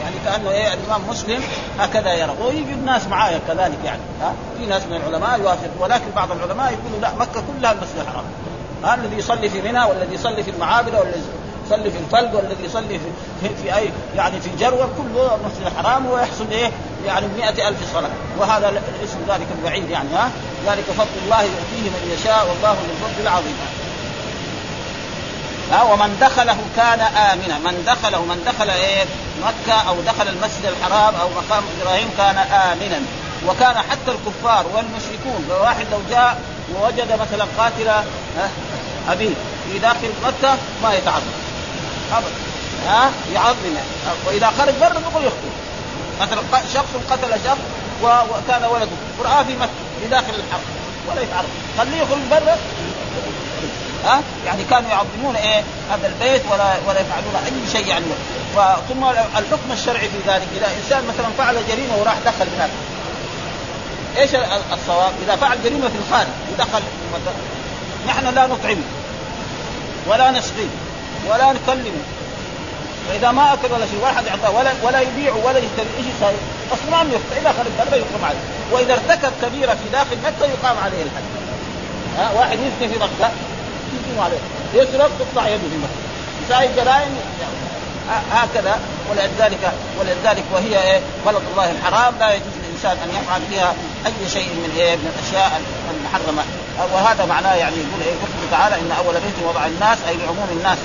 يعني 0.03 0.17
كأنه 0.25 0.51
إيه 0.51 0.75
الإمام 0.75 1.01
مسلم 1.09 1.43
هكذا 1.79 2.13
يرى. 2.13 2.35
ويجي 2.43 2.73
الناس 2.73 3.07
معايا 3.07 3.41
كذلك 3.49 3.79
يعني 3.85 4.01
ها؟ 4.21 4.33
في 4.59 4.67
ناس 4.67 4.83
من 4.83 4.97
العلماء 4.97 5.41
يوافق 5.41 5.71
ولكن 5.81 6.11
بعض 6.17 6.31
العلماء 6.33 6.73
يقولوا 6.73 7.01
لا 7.01 7.15
مكة 7.15 7.43
كلها 7.59 7.73
المسجد 7.73 7.99
الحرام. 8.01 8.25
ها؟ 8.85 8.95
الذي 8.95 9.17
يصلي 9.17 9.49
في 9.49 9.63
منى 9.63 9.85
والذي 9.85 10.15
يصلي 10.15 10.43
في 10.43 10.51
المعابد 10.51 10.95
والذي 10.95 11.23
يصلي 11.67 11.91
في 11.91 11.99
الفلق 11.99 12.35
والذي 12.37 12.65
يصلي 12.65 12.99
في, 12.99 13.07
في, 13.41 13.55
في 13.63 13.77
اي 13.77 13.91
يعني 14.17 14.41
في 14.41 14.51
جروه 14.61 14.89
كله 14.99 15.39
مسجد 15.47 15.67
الحرام 15.67 16.07
ويحصل 16.07 16.51
إيه؟ 16.51 16.71
يعني 17.07 17.27
مئة 17.37 17.69
ألف 17.69 17.79
صلاة. 17.93 18.11
وهذا 18.39 18.83
اسم 19.05 19.19
ذلك 19.29 19.47
البعيد 19.59 19.91
يعني 19.91 20.09
ها؟ 20.15 20.31
ذلك 20.67 20.85
فضل 20.99 21.17
الله 21.25 21.43
يؤتيه 21.43 21.91
من 21.91 22.17
يشاء 22.19 22.47
والله 22.49 22.73
ذو 22.73 22.93
الفضل 22.93 23.23
العظيم. 23.23 23.57
ها؟ 25.73 25.83
ومن 25.83 26.17
دخله 26.21 26.57
كان 26.77 27.01
آمنا. 27.01 27.59
من 27.59 27.85
دخله 27.87 28.23
من 28.23 28.43
دخل 28.47 28.71
إيه؟ 28.71 29.05
مكة 29.43 29.89
أو 29.89 29.95
دخل 30.07 30.29
المسجد 30.29 30.67
الحرام 30.67 31.15
أو 31.15 31.29
مقام 31.29 31.63
إبراهيم 31.81 32.09
كان 32.19 32.39
آمنا. 32.39 33.01
وكان 33.49 33.77
حتى 33.77 34.11
الكفار 34.11 34.67
والمشركون 34.75 35.45
واحد 35.61 35.87
لو 35.93 35.99
جاء 36.11 36.41
ووجد 36.75 37.13
مثلا 37.21 37.45
قاتل 37.59 37.91
أبيه 39.09 39.35
في 39.73 39.79
داخل 39.79 40.11
مكة 40.25 40.57
ما 40.83 40.95
يتعظم 40.95 41.44
أبدا. 42.19 42.31
ها؟ 42.87 43.11
يعظم 43.35 43.77
وإذا 44.27 44.53
خرج 44.59 44.75
برا 44.81 45.01
يقول 45.01 45.25
يخطئ. 45.25 45.53
مثلا 46.21 46.41
شخص 46.75 46.89
قتل 47.11 47.31
شخص 47.45 47.59
وكان 48.03 48.65
ولده. 48.65 48.97
ورآه 49.19 49.43
في 49.43 49.57
مكة 49.57 49.71
في 50.03 50.09
داخل 50.09 50.35
الحرم 50.35 50.65
ولا 51.11 51.23
يتعرض. 51.23 51.49
خليه 51.79 51.97
يخرج 51.97 52.19
برا 52.31 52.57
ها؟ 54.05 54.23
يعني 54.47 54.65
كانوا 54.71 54.91
يعظمون 54.91 55.37
إيه؟ 55.37 55.63
هذا 55.91 56.07
البيت 56.07 56.43
ولا 56.51 56.75
ولا 56.87 57.01
يفعلون 57.01 57.35
أي 57.47 57.73
شيء 57.73 57.87
يعني. 57.87 58.05
ثم 58.89 59.05
الحكم 59.39 59.73
الشرعي 59.73 60.09
في 60.09 60.19
ذلك. 60.27 60.47
إذا 60.57 60.67
إنسان 60.83 61.05
مثلا 61.07 61.27
فعل 61.39 61.57
جريمة 61.69 61.97
وراح 62.01 62.15
دخل 62.27 62.47
هناك. 62.57 62.71
إيش 64.17 64.31
الصواب؟ 64.73 65.13
إذا 65.27 65.37
فعل 65.37 65.59
جريمة 65.65 65.89
في 65.89 65.99
الخارج 66.07 66.29
ودخل 66.53 66.83
نحن 68.07 68.35
لا 68.35 68.47
نطعمه 68.47 68.83
ولا 70.07 70.31
نسقيه 70.31 70.69
ولا 71.31 71.53
نكلمه 71.53 72.03
فإذا 73.09 73.31
ما 73.31 73.53
أكل 73.53 73.73
ولا 73.73 73.87
شيء 73.87 74.01
واحد 74.03 74.27
اعطاه 74.27 74.51
ولا 74.51 74.73
ولا 74.83 75.01
يبيع 75.01 75.35
ولا 75.35 75.59
يشتري 75.59 75.91
إيش 75.99 76.07
يسوي؟ 76.17 76.39
أصلا 76.73 77.05
ما 77.05 77.13
يخطئ 77.13 77.41
اذا 77.41 77.53
خرج 77.59 77.73
برا 77.79 77.97
يقام 77.97 78.25
عليه. 78.25 78.45
وإذا 78.73 78.93
ارتكب 78.93 79.33
كبيرة 79.43 79.75
في 79.75 79.89
داخل 79.93 80.17
مكة 80.25 80.53
يقام 80.53 80.77
عليه 80.85 81.03
الحد 81.03 81.25
ها 82.19 82.33
واحد 82.39 82.59
يزني 82.59 82.93
في 82.93 82.99
مكة 82.99 83.31
يقيم 83.95 84.21
عليه. 84.21 84.39
يسرق 84.75 85.11
تقطع 85.19 85.49
يده 85.49 85.59
في 85.59 85.77
مكة. 85.77 85.99
يساوي 86.47 86.69
جرائم 86.77 87.17
هكذا 88.33 88.79
ولذلك 89.11 89.73
ولذلك 90.01 90.45
وهي 90.53 90.83
إيه؟ 90.83 91.01
بلد 91.27 91.43
الله 91.53 91.71
الحرام 91.71 92.15
لا 92.21 92.35
يجوز 92.35 92.64
للانسان 92.85 93.09
أن 93.09 93.23
يفعل 93.23 93.41
فيها 93.51 93.75
أي 94.07 94.29
شيء 94.29 94.49
من 94.49 94.71
إيه 94.77 94.97
من 94.97 95.13
الأشياء 95.13 95.61
المحرمة. 95.95 96.43
وهذا 96.95 97.27
معناه 97.27 97.55
يعني 97.55 97.77
يقول 97.77 98.01
إيه 98.03 98.13
يقول 98.13 98.51
تعالى 98.51 98.75
إن 98.75 98.91
أول 98.99 99.15
بيت 99.15 99.39
وضع 99.49 99.67
الناس 99.67 99.99
أي 100.09 100.17
لعموم 100.17 100.49
الناس 100.53 100.79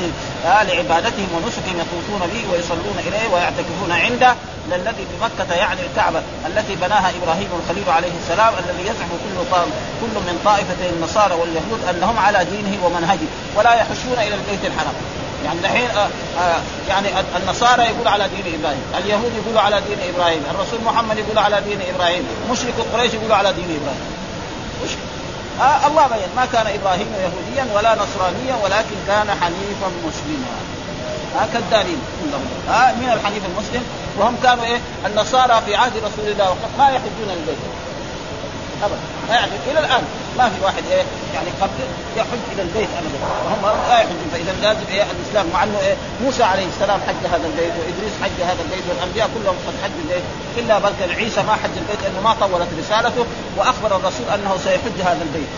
آه 0.45 0.63
لعبادتهم 0.63 1.29
ونسكهم 1.35 1.75
يطوفون 1.83 2.21
به 2.33 2.51
ويصلون 2.51 2.97
إليه 3.07 3.27
ويعتكفون 3.33 3.91
عنده 3.91 4.35
الذي 4.75 5.05
بمكة 5.11 5.53
يعني 5.53 5.81
الكعبة 5.81 6.21
التي 6.47 6.75
بناها 6.75 7.09
إبراهيم 7.23 7.49
الخليل 7.59 7.89
عليه 7.89 8.11
السلام 8.21 8.53
الذي 8.53 8.83
يزعم 8.83 9.11
كل 9.25 9.57
كل 10.01 10.15
من 10.27 10.41
طائفتي 10.45 10.89
النصارى 10.89 11.33
واليهود 11.33 11.81
أنهم 11.89 12.19
على 12.19 12.45
دينه 12.45 12.85
ومنهجه 12.85 13.29
ولا 13.55 13.73
يحشون 13.73 14.17
إلى 14.17 14.35
البيت 14.35 14.65
الحرام. 14.65 14.93
يعني 15.45 15.59
دحين 15.59 15.89
آه 15.89 16.09
آه 16.39 16.61
يعني 16.89 17.07
النصارى 17.37 17.83
يقول 17.83 18.07
على 18.07 18.29
دين 18.29 18.59
إبراهيم، 18.59 18.83
اليهود 18.97 19.31
يقولوا 19.43 19.61
على 19.61 19.81
دين 19.81 19.97
إبراهيم، 20.15 20.43
الرسول 20.51 20.79
محمد 20.85 21.17
يقول 21.17 21.37
على 21.37 21.61
دين 21.61 21.79
إبراهيم، 21.95 22.23
مشرك 22.51 22.73
قريش 22.93 23.13
يقولوا 23.13 23.35
على 23.35 23.53
دين 23.53 23.79
إبراهيم. 23.81 24.05
وش 24.83 24.89
آه 25.61 25.87
الله 25.87 26.07
بين 26.07 26.29
ما 26.35 26.45
كان 26.45 26.67
إبراهيم 26.67 27.07
يهوديا 27.19 27.73
ولا 27.75 27.95
نصرانيا 27.95 28.55
ولكن 28.63 28.95
كان 29.07 29.27
حنيفا 29.41 29.89
مسلما. 30.07 30.59
ها 31.35 31.47
كالدارين 31.53 32.01
ها 32.69 32.91
من 32.91 33.09
الحنيف 33.13 33.43
المسلم 33.45 33.83
وهم 34.17 34.35
كانوا 34.43 34.63
إيه 34.63 34.79
النصارى 35.05 35.61
في 35.65 35.75
عهد 35.75 35.91
رسول 35.97 36.31
الله 36.31 36.49
وقت 36.49 36.73
ما 36.77 36.85
يحجون 36.85 37.29
البيت 37.29 37.57
ابدا. 38.83 39.07
ما 39.29 39.35
يعني 39.35 39.51
إلى 39.71 39.79
الآن 39.79 40.03
ما 40.37 40.49
في 40.49 40.65
واحد 40.65 40.83
إيه 40.91 41.03
يعني 41.33 41.49
قبل 41.61 41.79
يحج 42.17 42.43
إلى 42.53 42.61
البيت 42.61 42.89
ابدا. 42.99 43.19
وهم 43.45 43.77
لا 43.89 43.97
يحجون. 43.97 44.29
فإذا 44.33 44.53
لازم 44.61 44.85
إيه 44.91 45.03
الإسلام 45.15 45.45
مع 45.53 45.63
أنه 45.63 45.79
إيه 45.79 45.95
موسى 46.23 46.43
عليه 46.43 46.67
السلام 46.73 46.99
حج 47.07 47.21
هذا 47.33 47.45
البيت 47.51 47.73
وإدريس 47.79 48.13
حج 48.23 48.37
هذا 48.49 48.61
البيت 48.65 48.83
والأنبياء 48.89 49.29
كلهم 49.35 49.55
قد 49.67 49.75
حجوا 49.83 50.01
البيت. 50.05 50.25
إلا 50.57 50.79
بل 50.79 50.93
عيسى 51.19 51.41
ما 51.43 51.53
حج 51.53 51.75
البيت 51.81 51.99
لأنه 52.03 52.21
ما 52.23 52.33
طولت 52.39 52.69
رسالته 52.79 53.25
وأخبر 53.57 53.95
الرسول 53.95 54.25
أنه 54.35 54.57
سيحج 54.63 54.97
هذا 55.09 55.23
البيت. 55.27 55.51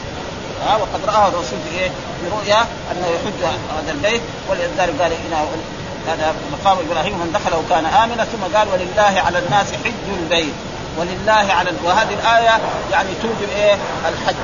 ها 0.65 0.75
وقد 0.75 1.01
رآه 1.07 1.27
الرسول 1.27 1.59
في 1.65 1.79
إيه؟ 1.79 1.89
في 1.89 2.25
رؤيا 2.35 2.61
أنه 2.91 3.07
يحج 3.15 3.41
هذا 3.77 3.91
البيت. 3.91 4.21
ولذلك 4.49 5.01
قال 5.01 5.11
هنا 5.25 5.45
هذا 6.07 6.33
مقام 6.51 6.77
إبراهيم 6.89 7.13
من 7.13 7.31
دخله 7.33 7.63
كان 7.69 7.85
امنا 7.85 8.25
ثم 8.25 8.57
قال 8.57 8.67
ولله 8.67 9.21
على 9.25 9.39
الناس 9.39 9.67
حج 9.85 10.05
البيت. 10.23 10.53
ولله 10.97 11.53
على 11.53 11.71
وهذه 11.83 12.13
الآية 12.13 12.59
يعني 12.91 13.09
توجب 13.21 13.49
إيه؟ 13.55 13.73
الحج. 14.09 14.35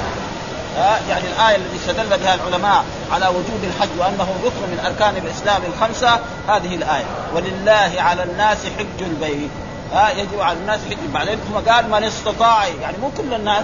ها 0.77 0.99
يعني 1.09 1.23
الآية 1.27 1.55
التي 1.55 1.75
استدل 1.75 2.17
بها 2.17 2.35
العلماء 2.35 2.83
على 3.11 3.27
وجوب 3.27 3.63
الحج 3.63 3.89
وأنه 3.99 4.27
ركن 4.45 4.71
من 4.71 4.79
أركان 4.85 5.17
الإسلام 5.17 5.61
الخمسة 5.67 6.19
هذه 6.47 6.75
الآية. 6.75 7.05
ولله 7.35 7.91
على 7.97 8.23
الناس 8.23 8.57
حج 8.77 9.01
البيت. 9.01 9.49
ها 9.93 10.09
يجب 10.09 10.41
على 10.41 10.57
الناس 10.57 10.79
حج 10.89 10.97
بعدين 11.13 11.39
ثم 11.39 11.71
قال 11.71 11.91
من 11.91 12.03
استطاع 12.03 12.67
يعني 12.67 12.97
مو 12.97 13.11
كل 13.17 13.33
الناس 13.33 13.63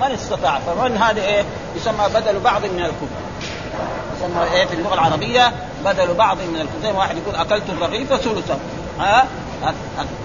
من 0.00 0.12
استطاع. 0.12 0.58
فمن 0.58 0.96
هذا 0.96 1.22
إيه؟ 1.22 1.44
يسمى 1.76 2.08
بدل 2.14 2.40
بعض 2.40 2.64
من 2.64 2.80
الكفر. 2.80 3.20
يسمى 4.16 4.44
إيه؟ 4.52 4.66
في 4.66 4.74
اللغة 4.74 4.94
العربية 4.94 5.52
بدل 5.84 6.14
بعض 6.14 6.36
من 6.36 6.60
الكفر. 6.60 6.82
زي 6.82 6.92
ما 6.92 6.98
واحد 6.98 7.16
يقول 7.16 7.34
أكلت 7.34 7.70
الرغيف 7.70 8.08
ثلثه. 8.08 8.58
ها 9.00 9.26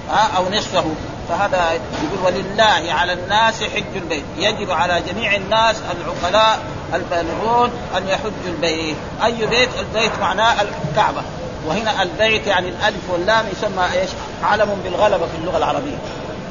ها 0.09 0.29
أو 0.37 0.49
نصفه. 0.49 0.85
فهذا 1.29 1.71
يقول 1.73 2.25
ولله 2.25 2.93
على 2.93 3.13
الناس 3.13 3.63
حج 3.63 3.95
البيت. 3.95 4.23
يجب 4.37 4.71
على 4.71 5.01
جميع 5.01 5.35
الناس 5.35 5.75
العقلاء 5.91 6.59
البالغون 6.93 7.69
أن 7.97 8.07
يحجوا 8.07 8.31
البيت. 8.45 8.95
أي 9.23 9.45
بيت؟ 9.45 9.69
البيت 9.79 10.11
معناه 10.21 10.53
الكعبة. 10.61 11.21
وهنا 11.67 12.01
البيت 12.01 12.47
يعني 12.47 12.69
الألف 12.69 13.09
واللام 13.09 13.45
يسمى 13.51 13.85
إيش؟ 13.93 14.09
علم 14.43 14.81
بالغلبة 14.83 15.25
في 15.25 15.37
اللغة 15.41 15.57
العربية. 15.57 15.97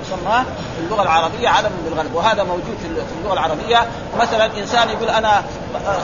يسمى 0.06 0.44
في 0.76 0.82
اللغة 0.84 1.02
العربية 1.02 1.48
علم 1.48 1.72
بالغلب 1.84 2.14
وهذا 2.14 2.42
موجود 2.44 2.78
في 2.82 2.88
اللغة 3.20 3.32
العربية. 3.32 3.88
مثلا 4.20 4.46
إنسان 4.58 4.90
يقول 4.90 5.08
أنا 5.08 5.44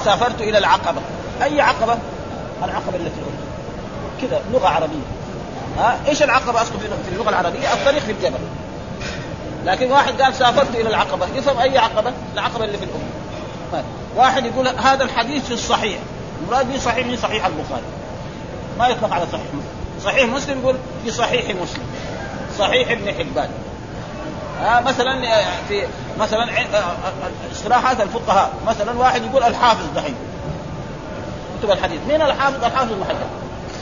سافرت 0.04 0.40
إلى 0.40 0.58
العقبة. 0.58 1.00
أي 1.42 1.60
عقبة؟ 1.60 1.98
العقبة 2.64 2.96
التي 2.96 3.20
كذا 4.20 4.40
لغة 4.52 4.68
عربية. 4.68 5.19
ها؟ 5.78 5.98
إيش 6.08 6.22
العقبة؟ 6.22 6.62
أصلا 6.62 6.78
في 6.78 7.12
اللغة 7.12 7.28
العربية؟ 7.28 7.72
الطريق 7.72 8.02
في 8.02 8.12
الجبل. 8.12 8.38
لكن 9.64 9.92
واحد 9.92 10.22
قال 10.22 10.34
سافرت 10.34 10.74
إلى 10.74 10.88
العقبة. 10.88 11.26
يفهم 11.34 11.58
أي 11.58 11.78
عقبة؟ 11.78 12.12
العقبة 12.34 12.64
اللي 12.64 12.78
في 12.78 12.84
الأم. 12.84 13.84
واحد 14.16 14.46
يقول 14.46 14.68
هذا 14.68 15.04
الحديث 15.04 15.44
في 15.44 15.54
الصحيح. 15.54 15.98
المراد 16.42 16.72
به 16.72 16.78
صحيح 16.78 17.06
من 17.06 17.16
صحيح 17.16 17.46
البخاري. 17.46 17.82
ما 18.78 18.88
يطلق 18.88 19.14
على 19.14 19.24
صحيح 19.32 19.46
مسلم. 19.46 20.04
صحيح 20.04 20.28
مسلم 20.28 20.60
يقول 20.60 20.76
في 21.04 21.10
صحيح 21.10 21.44
مسلم. 21.44 21.86
صحيح 22.58 22.90
ابن 22.90 23.14
حبان. 23.14 23.50
آه 24.64 24.80
مثلا 24.80 25.44
في 25.68 25.86
مثلا 26.20 26.48
اصطلاحات 27.52 28.00
الفقهاء. 28.00 28.50
مثلا 28.66 28.98
واحد 28.98 29.22
يقول 29.24 29.42
الحافظ 29.42 29.84
دحين. 29.96 30.14
كتب 31.60 31.70
الحديث. 31.70 32.00
مين 32.08 32.22
الحافظ؟ 32.22 32.64
الحافظ 32.64 32.92
المحدث 32.92 33.26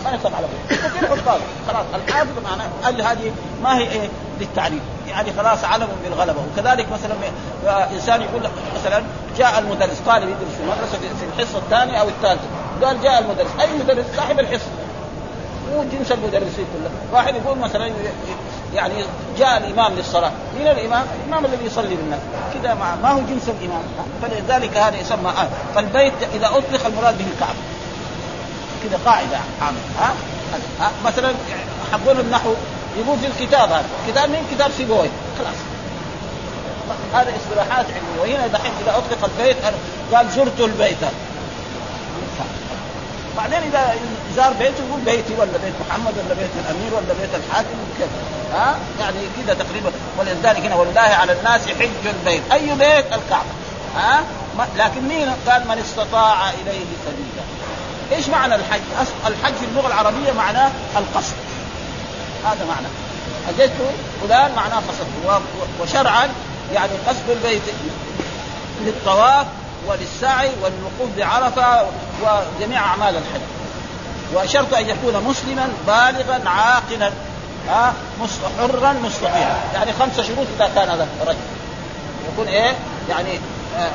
ما 0.05 0.11
يطلق 0.11 0.37
على 0.37 0.47
كثير 0.71 1.09
حفاظ 1.09 1.41
خلاص 1.69 1.87
الحافظ 1.95 2.45
معناه 2.45 2.67
قال 2.85 3.03
هذه 3.03 3.33
ما 3.63 3.79
هي 3.79 3.83
إيه؟ 3.83 4.09
للتعريف 4.41 4.83
يعني 5.09 5.33
خلاص 5.33 5.65
علم 5.65 5.89
بالغلبة. 6.05 6.41
وكذلك 6.53 6.87
مثلا 6.93 7.15
إنسان 7.93 8.23
يقول 8.23 8.43
مثلا 8.81 9.03
جاء 9.39 9.59
المدرس 9.59 9.99
طالب 10.07 10.29
يدرس 10.29 10.55
في 10.57 10.63
المدرسة 10.63 10.99
في 10.99 11.43
الحصة 11.43 11.59
الثانية 11.59 11.97
أو 11.97 12.09
الثالثة. 12.09 12.45
قال 12.83 13.03
جاء 13.03 13.19
المدرس 13.19 13.51
أي 13.61 13.69
مدرس؟ 13.79 14.07
صاحب 14.17 14.41
الحصة. 14.41 14.71
مو 15.73 15.85
جنس 15.93 16.13
المدرسين 16.13 16.67
كلهم. 16.75 16.93
واحد 17.13 17.35
يقول 17.35 17.59
مثلا 17.59 17.91
يعني 18.75 18.95
جاء 19.39 19.57
الإمام 19.57 19.95
للصلاة. 19.95 20.31
مين 20.59 20.67
الإمام؟ 20.67 21.07
الإمام 21.25 21.45
الذي 21.45 21.65
يصلي 21.65 21.97
بالناس. 21.97 22.21
كذا 22.55 22.75
ما 22.75 23.11
هو 23.11 23.19
جنس 23.19 23.49
الإمام. 23.49 23.83
فلذلك 24.23 24.77
هذا 24.77 24.97
يسمى 25.01 25.29
آه. 25.29 25.49
فالبيت 25.75 26.13
إذا 26.35 26.47
أطلق 26.47 26.87
المراد 26.87 27.19
به 27.19 27.25
الكعبة. 27.35 27.59
كذا 28.83 28.99
قاعدة 29.07 29.39
عامه 29.63 29.79
ها؟ 29.99 30.15
مثلا 31.05 31.33
حقون 31.93 32.21
النحو 32.21 32.55
يقول 32.99 33.19
في 33.19 33.27
الكتاب 33.27 33.73
هذا. 33.73 33.85
كتاب 34.09 34.31
من 34.31 34.47
كتاب 34.55 34.71
سيبوي 34.77 35.09
خلاص. 35.39 35.57
هذا 37.15 37.33
اصطلاحات 37.37 37.87
علمية. 37.87 38.21
وهنا 38.21 38.47
دحين 38.47 38.73
إذا 38.83 38.97
أطلق 38.97 39.31
البيت 39.31 39.57
قال 40.13 40.31
زرت 40.31 40.61
البيت. 40.61 40.99
بعدين 43.37 43.59
إذا 43.59 43.95
زار 44.37 44.53
بيته 44.53 44.85
يقول 44.89 45.01
بيتي 45.01 45.35
ولا 45.39 45.59
بيت 45.65 45.75
محمد 45.89 46.13
ولا 46.19 46.35
بيت 46.35 46.51
الأمير 46.65 46.95
ولا 46.95 47.15
بيت 47.21 47.35
الحاكم 47.35 47.79
كذا 47.99 48.09
ها؟ 48.53 48.79
يعني 49.01 49.19
كذا 49.37 49.55
تقريبا. 49.55 49.93
ولذلك 50.19 50.67
هنا 50.67 50.75
ولله 50.75 51.01
على 51.01 51.33
الناس 51.33 51.69
حج 51.69 52.07
البيت. 52.07 52.43
أي 52.53 52.75
بيت؟ 52.75 53.07
الكعبة. 53.07 53.53
ها؟ 53.97 54.25
لكن 54.77 55.09
مين 55.09 55.29
قال 55.49 55.69
من 55.69 55.79
استطاع 55.79 56.51
إليه 56.51 56.87
سبيلا؟ 57.07 57.45
إيش 58.13 58.29
معنى 58.29 58.55
الحج؟ 58.55 58.81
الحج 59.27 59.55
في 59.55 59.65
اللغة 59.65 59.87
العربية 59.87 60.33
معناه 60.33 60.71
القصد. 60.97 61.35
هذا 62.45 62.65
معنى. 62.69 62.87
حججت 63.49 63.73
فلان 64.23 64.55
معناه 64.57 64.77
قصدت 64.77 65.43
وشرعا 65.81 66.29
يعني 66.75 66.93
قصد 67.09 67.31
البيت 67.31 67.63
للطواف 68.85 69.47
وللسعي 69.87 70.51
والوقوف 70.63 71.17
بعرفة 71.17 71.87
وجميع 72.23 72.81
أعمال 72.81 73.17
الحج. 73.17 73.41
وشرط 74.35 74.75
أن 74.75 74.89
يكون 74.89 75.25
مسلما 75.25 75.69
بالغا 75.87 76.51
عاقلا 76.51 77.11
ها 77.69 77.93
حرا 78.59 78.93
مستطيعا 78.93 79.61
يعني 79.75 79.93
خمسه 80.01 80.23
شروط 80.23 80.47
إذا 80.57 80.71
كان 80.75 80.89
هذا 80.89 81.09
رجل. 81.27 81.39
يكون 82.33 82.49
إيه؟ 82.49 82.73
يعني 83.09 83.41
آه 83.79 83.91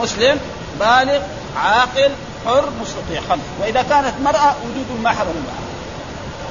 مسلم 0.00 0.40
بالغ 0.80 1.20
عاقل 1.56 2.10
حر 2.46 2.64
مستطيع 2.82 3.20
خمس. 3.28 3.44
وإذا 3.60 3.82
كانت 3.82 4.14
مرأة 4.24 4.54
وجود 4.64 4.86
المحرم 4.96 5.44
معه 5.46 5.62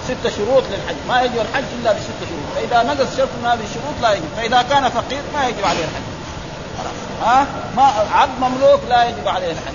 ست 0.07 0.35
شروط 0.37 0.63
للحج. 0.71 0.95
ما 1.07 1.21
يجب 1.21 1.35
الحج 1.35 1.63
إلا 1.81 1.91
بست 1.93 2.19
شروط. 2.29 2.47
فإذا 2.55 2.83
نقص 2.83 3.17
شرط 3.17 3.29
من 3.41 3.49
هذه 3.49 3.63
الشروط 3.69 3.95
لا 4.01 4.13
يجب. 4.13 4.29
فإذا 4.37 4.61
كان 4.61 4.89
فقير 4.89 5.21
ما 5.33 5.47
يجب 5.47 5.65
عليه 5.65 5.83
الحج. 5.83 6.07
ها؟ 7.23 7.45
ما 7.75 7.83
عبد 8.13 8.39
مملوك 8.39 8.79
لا 8.89 9.09
يجب 9.09 9.27
عليه 9.27 9.51
الحج. 9.51 9.73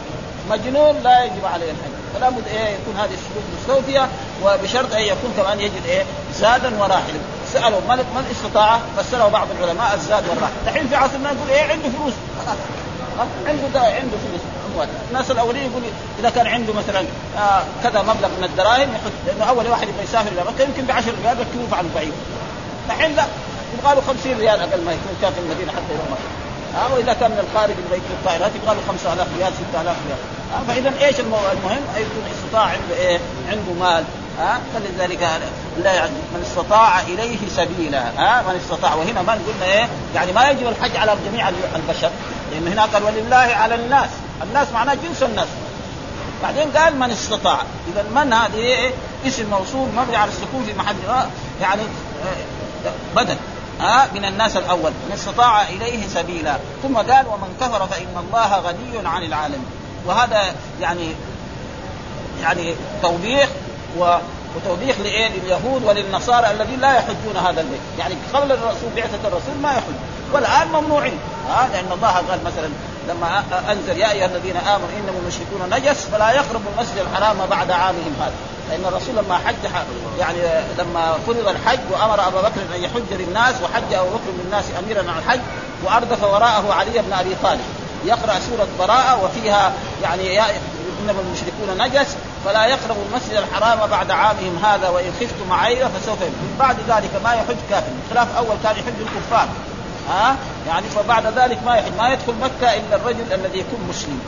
مجنون 0.50 0.96
لا 1.02 1.24
يجب 1.24 1.44
عليه 1.44 1.70
الحج. 1.70 1.96
فلا 2.14 2.30
بد 2.30 2.48
إيه 2.48 2.68
يكون 2.68 2.96
هذه 2.96 3.14
الشروط 3.14 3.44
مستوفية 3.58 4.08
وبشرط 4.44 4.94
أن 4.94 5.02
يكون 5.02 5.34
كمان 5.36 5.60
يجد 5.60 5.86
إيه 5.86 6.04
زادا 6.34 6.78
وراحلا. 6.78 7.20
سألوا 7.52 7.80
من 7.88 7.96
من 7.96 8.24
استطاع؟ 8.30 8.78
فسره 8.96 9.28
بعض 9.28 9.46
العلماء 9.58 9.94
الزاد 9.94 10.28
والراحل. 10.28 10.52
دحين 10.66 10.88
في 10.88 10.96
عصرنا 10.96 11.32
يقول 11.32 11.50
إيه 11.50 11.62
عنده 11.62 11.88
فلوس. 11.88 12.14
عنده 13.46 13.80
عنده 13.80 14.16
فلوس. 14.16 14.40
اموال 14.76 14.88
الناس 15.10 15.30
الأولين 15.30 15.62
يقول 15.62 15.82
إذا 16.20 16.30
كان 16.30 16.46
عنده 16.46 16.72
مثلا 16.72 17.04
آه 17.38 17.62
كذا 17.82 18.02
مبلغ 18.02 18.28
من 18.38 18.44
الدراهم 18.44 18.88
يحط 18.94 19.12
لأنه 19.26 19.44
أول 19.44 19.66
واحد 19.66 19.88
يبغى 19.88 20.04
يسافر 20.04 20.28
إلى 20.32 20.40
مكة 20.40 20.64
يمكن 20.64 20.82
ب 20.82 20.90
10 20.90 21.12
ريال 21.24 21.38
ركبوه 21.38 21.78
على 21.78 21.86
البعير 21.86 22.12
دحين 22.88 23.16
لا 23.16 23.24
يبغى 23.78 23.94
له 23.94 24.00
50 24.00 24.38
ريال 24.38 24.60
أقل 24.60 24.84
ما 24.84 24.92
يكون 24.92 25.16
كان 25.22 25.32
في 25.32 25.40
المدينة 25.40 25.72
حتى 25.72 25.92
يروح 25.94 26.06
مكة. 26.10 26.30
ها 26.74 26.94
وإذا 26.94 27.12
كان 27.12 27.30
من 27.30 27.38
الخارج 27.38 27.70
يبغى 27.70 27.96
يكون 27.98 28.16
الطائرات 28.20 28.50
يبغى 28.56 28.74
له 28.74 28.80
5000 28.88 29.28
ريال 29.38 29.52
6000 29.72 29.96
ريال. 30.06 30.18
ها 30.52 30.62
فإذا 30.68 31.06
إيش 31.06 31.20
المهم؟ 31.20 31.82
ان 31.96 32.02
يكون 32.02 32.24
استطاع 32.34 32.62
عنده 32.62 32.94
إيه؟ 32.98 33.18
عنده 33.50 33.72
مال. 33.80 34.04
ها 34.38 34.60
فلذلك 34.74 35.28
لا 35.84 35.92
يعني 35.92 36.10
من 36.34 36.42
استطاع 36.46 37.00
إليه 37.00 37.38
سبيلا. 37.56 38.02
ها 38.18 38.42
من 38.42 38.60
استطاع. 38.64 38.94
وهنا 38.94 39.22
ما 39.22 39.32
قلنا 39.32 39.72
إيه؟ 39.72 39.88
يعني 40.14 40.32
ما 40.32 40.50
يجب 40.50 40.68
الحج 40.68 40.96
على 40.96 41.16
جميع 41.30 41.48
البشر 41.48 42.10
لأن 42.52 42.68
هنا 42.72 42.84
قال 42.84 43.02
ولله 43.02 43.36
على 43.36 43.74
الناس. 43.74 44.08
الناس 44.42 44.72
معناه 44.72 44.94
جنس 44.94 45.22
الناس. 45.22 45.48
بعدين 46.42 46.70
قال 46.70 46.96
من 46.96 47.10
استطاع. 47.10 47.58
إذا 47.92 48.02
من 48.14 48.32
هذه 48.32 48.54
إيه؟ 48.54 48.90
اسم 49.26 49.50
موصول 49.50 49.88
مبني 49.96 50.16
على 50.16 50.30
السكون 50.30 50.64
في 50.66 50.74
محل 50.78 50.94
يعني 51.60 51.82
بدل. 53.16 53.36
ها 53.80 54.08
من 54.14 54.24
الناس 54.24 54.56
الأول. 54.56 54.90
من 55.08 55.12
استطاع 55.14 55.62
إليه 55.62 56.08
سبيلا. 56.08 56.56
ثم 56.82 56.96
قال 56.96 57.26
ومن 57.26 57.56
كفر 57.60 57.86
فإن 57.86 58.24
الله 58.28 58.56
غني 58.58 59.08
عن 59.08 59.22
العالمين 59.22 59.66
وهذا 60.06 60.54
يعني 60.80 61.14
يعني 62.42 62.74
توبيخ 63.02 63.48
و 63.98 64.16
وتوبيخ 64.56 64.96
لإيه؟ 65.00 65.28
لليهود 65.28 65.84
وللنصارى 65.84 66.50
الذين 66.50 66.80
لا 66.80 66.96
يحجون 66.96 67.36
هذا 67.36 67.60
البيت، 67.60 67.80
يعني 67.98 68.14
قبل 68.34 68.52
الرسول 68.52 68.90
بعثة 68.96 69.28
الرسول 69.28 69.54
ما 69.62 69.70
يحج، 69.70 69.94
والآن 70.32 70.68
ممنوعين، 70.68 71.18
ها 71.48 71.68
لأن 71.72 71.92
الله 71.92 72.12
قال 72.12 72.44
مثلا 72.44 72.70
لما 73.08 73.42
انزل 73.72 73.98
يا 73.98 74.10
أيها 74.10 74.26
الذين 74.26 74.56
آمنوا 74.56 74.88
انما 74.98 75.18
المشركون 75.22 75.70
نجس 75.70 76.04
فلا 76.04 76.30
يقربوا 76.30 76.70
المسجد 76.76 76.98
الحرام 76.98 77.36
بعد 77.50 77.70
عامهم 77.70 78.14
هذا، 78.20 78.32
لأن 78.70 78.84
الرسول 78.84 79.16
لما 79.16 79.38
حج 79.38 79.54
يعني 80.18 80.38
لما 80.78 81.14
فرض 81.26 81.48
الحج 81.48 81.80
وأمر 81.90 82.28
ابا 82.28 82.40
بكر 82.40 82.60
أن 82.76 82.82
يحج 82.82 83.10
للناس 83.10 83.54
وحج 83.62 83.94
أبو 83.94 84.08
بكر 84.08 84.32
للناس 84.44 84.64
أميرا 84.84 85.10
على 85.10 85.18
الحج 85.18 85.40
وأردف 85.84 86.22
وراءه 86.24 86.72
علي 86.72 87.02
بن 87.02 87.12
أبي 87.12 87.34
طالب. 87.42 87.60
يقرأ 88.04 88.38
سورة 88.50 88.68
براءة 88.78 89.24
وفيها 89.24 89.72
يعني 90.02 90.34
يا 90.34 90.44
انما 91.00 91.20
المشركون 91.20 91.86
نجس 91.86 92.16
فلا 92.44 92.66
يقربوا 92.66 93.02
المسجد 93.10 93.32
الحرام 93.32 93.90
بعد 93.90 94.10
عامهم 94.10 94.64
هذا 94.64 94.88
وإن 94.88 95.12
خفتم 95.20 95.52
عيرا 95.52 95.88
فسوف 95.88 96.18
بعد 96.58 96.76
ذلك 96.88 97.10
ما 97.24 97.32
يحج 97.32 97.56
كافر. 97.70 97.92
خلاف 98.10 98.36
أول 98.36 98.56
كان 98.62 98.72
يحج 98.72 99.00
الكفار. 99.00 99.48
ها؟ 100.08 100.36
يعني 100.66 100.86
فبعد 100.86 101.26
ذلك 101.26 101.58
ما 101.66 101.82
ما 101.98 102.08
يدخل 102.08 102.34
مكة 102.42 102.76
إلا 102.76 102.96
الرجل 102.96 103.32
الذي 103.32 103.58
يكون 103.58 103.80
مسلم. 103.88 104.20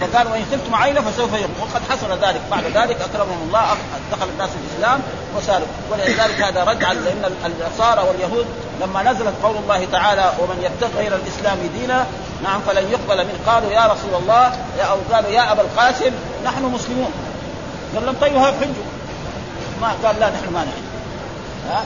فقال 0.00 0.26
وإن 0.26 0.44
خفتم 0.52 0.74
عيله 0.74 1.00
فسوف 1.00 1.32
يقوم. 1.32 1.54
وقد 1.60 1.82
حصل 1.90 2.10
ذلك. 2.26 2.40
بعد 2.50 2.64
ذلك 2.64 3.00
أكرمهم 3.00 3.42
الله 3.46 3.76
دخل 4.12 4.28
الناس 4.28 4.50
الإسلام 4.60 5.00
وساروا 5.36 5.66
ولذلك 5.90 6.42
هذا 6.42 6.64
رجعا 6.64 6.94
لأن 6.94 7.36
النصارى 7.46 8.08
واليهود 8.08 8.46
لما 8.80 9.02
نزلت 9.02 9.34
قول 9.42 9.56
الله 9.56 9.86
تعالى 9.92 10.32
ومن 10.38 10.62
يبتغي 10.62 10.98
غير 10.98 11.16
الإسلام 11.16 11.58
دينا 11.78 12.06
نعم 12.42 12.60
فلن 12.60 12.90
يقبل 12.90 13.24
من 13.24 13.44
قالوا 13.46 13.70
يا 13.70 13.86
رسول 13.86 14.22
الله 14.22 14.46
أو 14.90 14.98
قالوا 15.12 15.30
يا 15.30 15.52
أبا 15.52 15.62
القاسم 15.62 16.10
نحن 16.44 16.64
مسلمون. 16.64 17.12
قال 17.94 18.06
لهم 18.06 18.16
طيب 18.20 18.38
حجوا. 18.38 18.88
ما 19.80 19.92
قال 20.04 20.20
لا 20.20 20.30
نحن 20.30 20.52
ما 20.52 20.64
نحج 20.64 20.90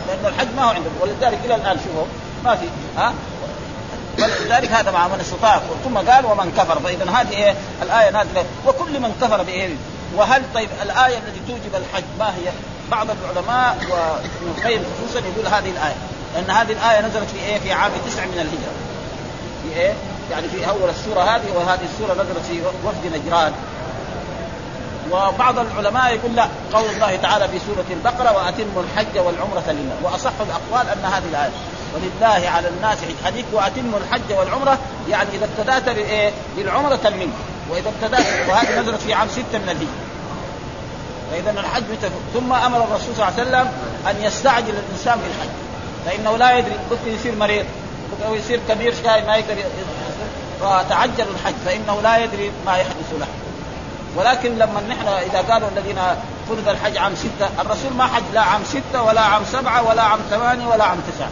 لأن 0.09 0.33
الحج 0.33 0.49
ما 0.57 0.65
هو 0.65 0.69
عندهم. 0.69 0.93
ولذلك 1.01 1.39
إلى 1.45 1.55
الآن 1.55 1.77
شوفوا. 1.85 2.07
ما 2.45 2.57
في 2.57 2.67
ها 2.97 3.15
ولذلك 4.19 4.73
هذا 4.73 4.91
مع 4.91 5.09
من 5.09 5.21
استطاع 5.21 5.61
ثم 5.85 5.97
قال 5.97 6.27
ومن 6.27 6.53
كفر 6.57 6.81
فاذا 6.81 7.11
هذه 7.11 7.31
إيه 7.31 7.55
الآية 7.83 8.11
نازلة 8.11 8.45
وكل 8.67 9.01
من 9.01 9.15
كفر 9.23 9.43
بإيه 9.43 9.75
وهل 10.17 10.43
طيب 10.55 10.69
الآية 10.83 11.19
التي 11.19 11.41
توجب 11.49 11.75
الحج 11.75 12.05
ما 12.19 12.29
هي؟ 12.29 12.53
بعض 12.91 13.07
العلماء 13.11 13.77
وابن 13.91 14.59
القيم 14.59 14.85
خصوصا 14.99 15.27
يقول 15.27 15.47
هذه 15.47 15.71
الآية 15.71 15.95
لأن 16.35 16.51
هذه 16.51 16.73
الآية 16.73 17.01
نزلت 17.01 17.31
في 17.31 17.39
إيه؟ 17.39 17.59
في 17.59 17.73
عام 17.73 17.93
تسع 18.07 18.25
من 18.25 18.35
الهجرة. 18.35 18.75
في 19.63 19.81
إيه؟ 19.81 19.93
يعني 20.31 20.49
في 20.49 20.69
أول 20.69 20.91
السورة 20.91 21.21
هذه 21.21 21.51
وهذه 21.57 21.85
السورة 21.93 22.15
نزلت 22.15 22.47
في 22.47 22.61
وفد 22.85 23.07
نجران. 23.17 23.53
وبعض 25.11 25.59
العلماء 25.59 26.15
يقول 26.15 26.37
لا 26.37 26.49
قول 26.73 26.85
الله 26.85 27.17
تعالى 27.17 27.49
في 27.49 27.59
سورة 27.59 27.85
البقرة 27.91 28.37
وأتموا 28.37 28.83
الحج 28.83 29.19
والعمرة 29.19 29.65
لله. 29.67 29.97
وأصح 30.03 30.33
الأقوال 30.41 30.89
أن 30.89 31.05
هذه 31.05 31.25
الآية. 31.31 31.51
ولله 31.95 32.49
على 32.49 32.69
الناس 32.69 32.99
حديث 33.25 33.45
وأتموا 33.53 33.99
الحج 33.99 34.39
والعمرة. 34.39 34.79
يعني 35.11 35.29
إذا 35.35 35.45
ابتدأت 35.45 35.89
بإيه؟ 35.89 36.31
بالعمرة 36.57 36.97
تمم 36.97 37.29
وإذا 37.71 37.89
ابتدأت 37.89 38.49
وهذه 38.49 38.81
نزلت 38.81 39.01
في 39.01 39.15
عام 39.15 39.29
ستة 39.29 39.59
من 39.59 39.69
الهجرة. 39.69 40.05
فإذا 41.31 41.61
الحج 41.61 42.11
ثم 42.35 42.53
أمر 42.53 42.79
الرسول 42.79 43.17
صلى 43.17 43.29
الله 43.29 43.41
عليه 43.41 43.43
وسلم 43.43 43.73
أن 44.09 44.25
يستعجل 44.25 44.75
الإنسان 44.75 45.19
بالحج. 45.19 45.55
فإنه 46.07 46.37
لا 46.37 46.59
يدري 46.59 46.75
ممكن 46.91 47.15
يصير 47.15 47.37
مريض 47.37 47.67
أو 48.27 48.35
يصير 48.35 48.61
كبير 48.69 48.95
شاي 49.05 49.23
ما 49.23 49.37
يقدر 49.37 49.57
فتعجل 50.61 51.25
الحج. 51.35 51.55
فإنه 51.67 52.01
لا 52.01 52.19
يدري 52.19 52.53
ما 52.67 52.77
يحدث 52.77 53.13
له. 53.21 53.27
ولكن 54.17 54.59
لما 54.59 54.81
نحن 54.89 55.09
إذا 55.09 55.39
قالوا 55.39 55.69
الذين 55.77 55.99
فرض 56.49 56.69
الحج 56.69 56.97
عام 56.97 57.15
ستة 57.15 57.49
الرسول 57.61 57.93
ما 57.93 58.07
حج 58.07 58.23
لا 58.35 58.41
عام 58.41 58.65
ستة 58.65 59.03
ولا 59.03 59.21
عام 59.21 59.43
سبعة 59.53 59.89
ولا 59.89 60.03
عام 60.03 60.21
ثمانية 60.31 60.67
ولا 60.67 60.85
عام 60.85 60.99
تسعة. 61.15 61.31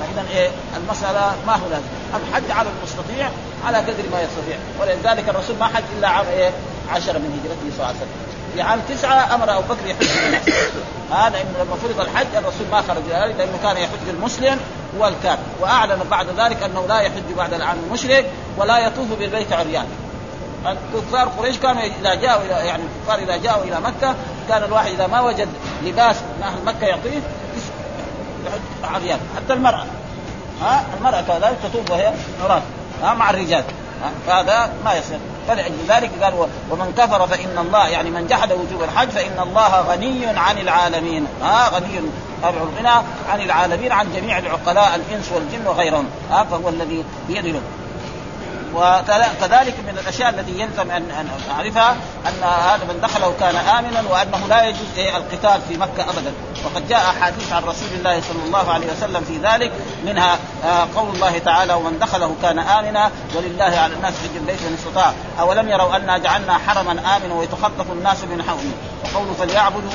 فاذا 0.00 0.28
إيه 0.30 0.48
المسألة 0.76 1.32
ما 1.46 1.52
هو 1.52 1.68
لازم. 1.70 1.86
الحج 2.14 2.50
على 2.50 2.68
المستطيع 2.78 3.30
على 3.66 3.78
قدر 3.78 4.04
ما 4.12 4.20
يستطيع. 4.20 4.56
ولذلك 4.80 5.28
الرسول 5.28 5.56
ما 5.60 5.66
حج 5.66 5.84
إلا 5.98 6.08
عام 6.08 6.26
إيه 6.26 6.50
عشرة 6.90 7.18
من 7.18 7.40
هجرته 7.40 7.76
صلى 7.76 7.86
الله 7.86 7.86
عليه 7.86 7.96
وسلم. 7.96 8.28
في 8.54 8.62
عام 8.62 8.80
تسعة 8.88 9.34
أمر 9.34 9.58
أبو 9.58 9.74
بكر 9.74 9.86
يحج 9.86 10.06
هذا 11.10 11.30
لأنه 11.30 11.64
لما 11.64 11.76
فرض 11.76 12.00
الحج 12.00 12.36
الرسول 12.36 12.66
ما 12.72 12.82
خرج 12.82 13.02
ذلك 13.10 13.34
لأنه 13.38 13.58
كان 13.62 13.76
يحج 13.76 14.08
المسلم 14.08 14.60
والكافر. 14.98 15.42
وأعلن 15.60 16.00
بعد 16.10 16.26
ذلك 16.38 16.62
أنه 16.62 16.86
لا 16.88 17.00
يحج 17.00 17.32
بعد 17.36 17.52
العام 17.54 17.76
المشرك 17.86 18.26
ولا 18.56 18.78
يطوف 18.78 19.06
بالبيت 19.18 19.52
عريان 19.52 19.86
كفار 20.94 21.28
قريش 21.28 21.58
كانوا 21.58 21.82
إذا 21.82 22.14
جاءوا 22.14 22.44
يعني 22.44 22.82
الكفار 22.82 23.18
إذا 23.18 23.36
جاءوا 23.36 23.64
إلى 23.64 23.80
مكة 23.80 24.14
كان 24.48 24.62
الواحد 24.62 24.92
إذا 24.92 25.06
ما 25.06 25.20
وجد 25.20 25.48
لباس 25.84 26.16
من 26.16 26.42
أهل 26.42 26.64
مكة 26.64 26.86
يعطيه 26.86 27.20
عريان 28.84 29.18
حتى 29.36 29.52
المرأة. 29.52 29.84
ها؟ 30.62 30.84
المرأة 30.98 31.20
كذلك 31.20 31.56
تطوف 31.62 31.90
وهي 31.90 32.12
عراة 32.44 32.62
ها؟ 33.02 33.14
مع 33.14 33.30
الرجال 33.30 33.64
فهذا 34.26 34.70
ما 34.84 34.94
يصير. 34.94 35.18
فلأجل 35.48 35.74
ذلك 35.88 36.10
قال 36.22 36.34
ومن 36.70 36.94
كفر 36.98 37.26
فإن 37.26 37.58
الله 37.58 37.88
يعني 37.88 38.10
من 38.10 38.26
جحد 38.26 38.52
وجوب 38.52 38.82
الحج 38.82 39.08
فإن 39.08 39.42
الله 39.42 39.80
غني 39.80 40.26
عن 40.26 40.58
العالمين 40.58 41.26
ها؟ 41.42 41.68
غني 41.68 42.00
الغنى 42.44 43.04
عن 43.28 43.40
العالمين 43.40 43.92
عن 43.92 44.12
جميع 44.12 44.38
العقلاء 44.38 44.94
الإنس 44.94 45.32
والجن 45.32 45.66
وغيرهم 45.66 46.06
ها؟ 46.30 46.44
فهو 46.44 46.68
الذي 46.68 47.04
بيده 47.28 47.60
وكذلك 48.74 49.74
من 49.88 49.98
الأشياء 50.02 50.28
التي 50.28 50.60
يلزم 50.60 50.90
ان 50.90 51.10
أن 51.10 51.28
أعرفها 51.50 51.96
أن 52.26 52.42
هذا 52.42 52.84
من 52.84 53.00
دخله 53.02 53.34
كان 53.40 53.56
آمنا 53.56 54.02
وأنه 54.10 54.46
لا 54.48 54.64
يجوز 54.64 54.86
إيه 54.96 55.16
القتال 55.16 55.60
في 55.68 55.76
مكة 55.76 56.02
ابدا. 56.02 56.32
وقد 56.64 56.88
جاء 56.88 56.98
أحاديث 56.98 57.52
عن 57.52 57.62
رسول 57.64 57.88
الله 57.98 58.20
صلى 58.20 58.44
الله 58.46 58.72
عليه 58.72 58.86
وسلم 58.92 59.24
في 59.24 59.38
ذلك 59.38 59.72
منها 60.04 60.38
آه، 60.64 60.88
قول 60.96 61.14
الله 61.14 61.38
تعالى 61.38 61.74
ومن 61.74 61.98
دخله 61.98 62.34
كان 62.42 62.58
آمنا 62.58 63.10
ولله 63.36 63.64
على 63.78 63.94
الناس 63.94 64.14
حج 64.14 64.36
البيت 64.36 64.62
من 64.62 64.76
استطاع. 64.78 65.12
أولم 65.40 65.68
يروا 65.68 65.96
أنا 65.96 66.18
جعلنا 66.18 66.58
حرما 66.58 66.92
آمنا 66.92 67.34
ويتخطف 67.34 67.92
الناس 67.92 68.24
من 68.24 68.42
حوله 68.42 68.72
وقوله 69.04 69.32
فليعبدوا 69.32 69.90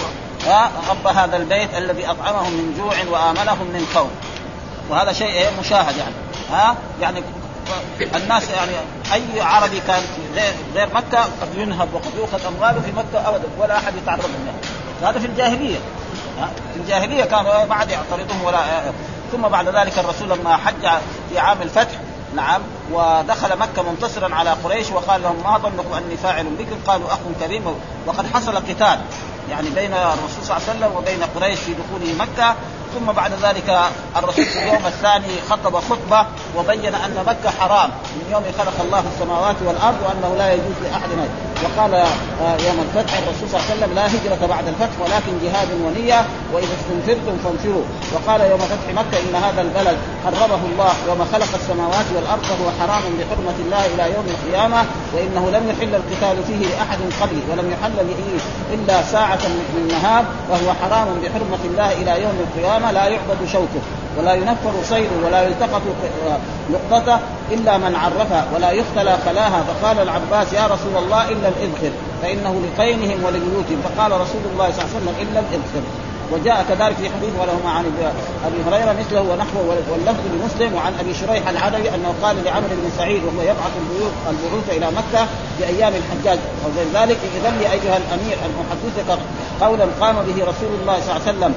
آه، 0.48 0.70
رب 0.90 1.08
هذا 1.08 1.38
البيت 1.38 1.74
الذي 1.78 2.10
أطعمهم 2.10 2.52
من 2.52 2.76
جوع 2.78 2.94
وآمنهم 3.12 3.68
من 3.68 3.88
خوف. 3.96 4.10
وهذا 4.90 5.14
شيء 5.14 5.28
إيه 5.28 5.50
مشاهد 5.60 5.98
يعني. 5.98 6.14
ها؟ 6.52 6.76
يعني 7.02 7.24
الناس 8.16 8.50
يعني 8.50 8.72
أي 9.14 9.42
عربي 9.42 9.80
كان 9.88 10.04
غير 10.36 10.54
غير 10.76 10.88
مكة 10.96 11.24
قد 11.24 11.58
ينهب 11.58 11.94
وقد 11.94 12.12
يؤخذ 12.18 12.46
امواله 12.46 12.82
في 12.82 12.92
مكة 12.92 13.30
ابدا 13.30 13.48
ولا 13.60 13.78
أحد 13.78 13.94
يتعرض 13.96 14.30
له 14.46 15.10
هذا 15.10 15.20
في 15.20 15.26
الجاهلية. 15.26 15.78
في 16.74 16.80
الجاهلية 16.80 17.24
كانوا 17.24 17.66
ما 17.66 17.76
عاد 17.76 17.90
يعترضهم 17.90 18.44
ولا 18.44 18.60
ثم 19.32 19.42
بعد 19.42 19.68
ذلك 19.68 20.00
الرسول 20.00 20.30
لما 20.30 20.58
حج 20.58 20.90
في 21.30 21.40
عام 21.40 21.62
الفتح 21.62 22.00
نعم 22.36 22.62
ودخل 22.92 23.58
مكة 23.58 23.92
منتصرا 23.92 24.36
على 24.36 24.50
قريش 24.50 24.92
وقال 24.92 25.22
لهم 25.22 25.36
ما 25.44 25.58
ظنكم 25.58 25.94
أني 25.94 26.18
فاعل 26.18 26.46
بكم؟ 26.46 26.76
قالوا 26.88 27.08
أخ 27.08 27.20
كريم 27.40 27.64
وقد 28.08 28.26
حصل 28.34 28.56
قتال. 28.56 29.00
يعني 29.50 29.70
بين 29.70 29.94
الرسول 29.94 30.44
صلى 30.44 30.58
الله 30.58 30.70
عليه 30.70 30.80
وسلم 30.80 30.98
وبين 30.98 31.24
قريش 31.36 31.60
في 31.60 31.74
دخوله 31.74 32.14
مكة 32.20 32.56
ثم 32.94 33.12
بعد 33.12 33.32
ذلك 33.44 33.80
الرسول 34.18 34.46
في 34.46 34.60
اليوم 34.64 34.86
الثاني 34.86 35.42
خطب 35.50 35.76
خطبة 35.76 36.26
وبين 36.58 36.96
أن 36.96 37.24
مكة 37.28 37.50
حرام. 37.60 37.90
من 37.90 38.26
يوم 38.32 38.44
خلق 38.58 38.82
الله 38.82 39.04
السماوات 39.16 39.56
والأرض 39.66 39.98
وأنه 40.06 40.36
لا 40.38 40.54
يجوز 40.54 40.78
لأحد 40.84 41.10
وقال 41.64 41.94
آه، 41.94 42.58
يوم 42.68 42.78
الفتح 42.86 43.18
الرسول 43.18 43.50
صلى 43.50 43.60
الله 43.60 43.70
عليه 43.70 43.76
وسلم 43.78 43.96
لا 43.96 44.06
هجرة 44.08 44.48
بعد 44.48 44.68
الفتح 44.68 44.96
ولكن 45.00 45.34
جهاد 45.44 45.68
ونية 45.86 46.26
وإذا 46.54 46.74
استنفرتم 46.80 47.38
فانفروا. 47.44 47.84
وقال 48.14 48.42
يوم 48.42 48.60
فتح 48.60 48.88
مكة 49.00 49.18
إن 49.24 49.36
هذا 49.36 49.62
البلد 49.62 49.98
حرمه 50.26 50.62
الله 50.72 50.94
يوم 51.08 51.26
خلق 51.34 51.52
السماوات 51.62 52.06
والأرض 52.16 52.44
فهو 52.44 52.68
حرام 52.80 53.04
بحرمة 53.20 53.58
الله 53.66 53.86
إلى 53.86 54.14
يوم 54.16 54.26
القيامة 54.36 54.86
وإنه 55.14 55.50
لم 55.56 55.64
يحل 55.70 55.96
القتال 55.96 56.44
فيه 56.48 56.68
لأحد 56.68 57.00
قبلي 57.22 57.42
ولم 57.52 57.72
يحل 57.72 57.98
به 58.10 58.22
إلا 58.74 59.04
ساعة 59.04 59.44
من 59.48 59.78
النهار 59.78 60.26
وهو 60.50 60.74
حرام 60.82 61.08
بحرمة 61.24 61.64
الله 61.66 61.92
إلى 61.92 62.24
يوم 62.24 62.38
القيامة 62.84 62.92
لا 62.92 63.08
يعبد 63.08 63.48
شوكه 63.52 63.82
ولا 64.18 64.34
ينفر 64.34 64.74
صيد 64.84 65.10
ولا 65.26 65.42
يلتقط 65.42 65.82
نقطته 66.72 67.20
إلا 67.52 67.78
من 67.78 67.96
عرفها 67.96 68.48
ولا 68.56 68.72
يختلى 68.72 69.18
خلاها. 69.26 69.64
فقال 69.64 70.00
العباس 70.00 70.54
يا 70.54 70.66
رسول 70.66 71.04
الله 71.04 71.30
إلا 71.30 71.48
الاذخر 71.48 71.92
فإنه 72.22 72.62
لقينهم 72.66 73.24
ولبيوتهم. 73.24 73.82
فقال 73.84 74.12
رسول 74.12 74.42
الله 74.54 74.72
صلى 74.72 74.86
الله 74.86 74.90
عليه 74.90 74.98
وسلم 74.98 75.16
إلا 75.22 75.40
الاذخر 75.40 75.84
وجاء 76.32 76.66
كذلك 76.70 76.96
في 76.96 77.10
حديث 77.10 77.34
وله 77.42 77.60
عن 77.66 77.86
أبي 78.48 78.60
هريرة 78.68 78.96
مثله 79.00 79.22
ونحوه 79.22 79.78
واللفظ 79.92 80.24
لمسلم 80.34 80.76
وعن 80.76 80.94
أبي 81.00 81.14
شريح 81.14 81.50
العدوي 81.50 81.90
أنه 81.96 82.14
قال 82.24 82.36
لعمرو 82.46 82.70
بن 82.70 82.90
سعيد 82.98 83.24
وهو 83.24 83.42
يبعث 83.42 83.74
البيوت 83.82 84.12
البعوث 84.30 84.70
إلى 84.70 84.88
مكة 84.88 85.28
في 85.58 85.66
أيام 85.66 85.94
الحجاج 86.02 86.40
وغير 86.66 86.88
ذلك 86.94 87.18
إذن 87.36 87.58
لي 87.60 87.66
ايها 87.72 87.98
الأمير 87.98 88.38
ان 88.46 88.52
احدثك 88.64 89.20
قولا 89.62 89.86
قام 90.02 90.16
به 90.16 90.44
رسول 90.44 90.72
الله 90.82 90.98
صلى 91.02 91.12
الله 91.12 91.22
عليه 91.28 91.38
وسلم. 91.38 91.54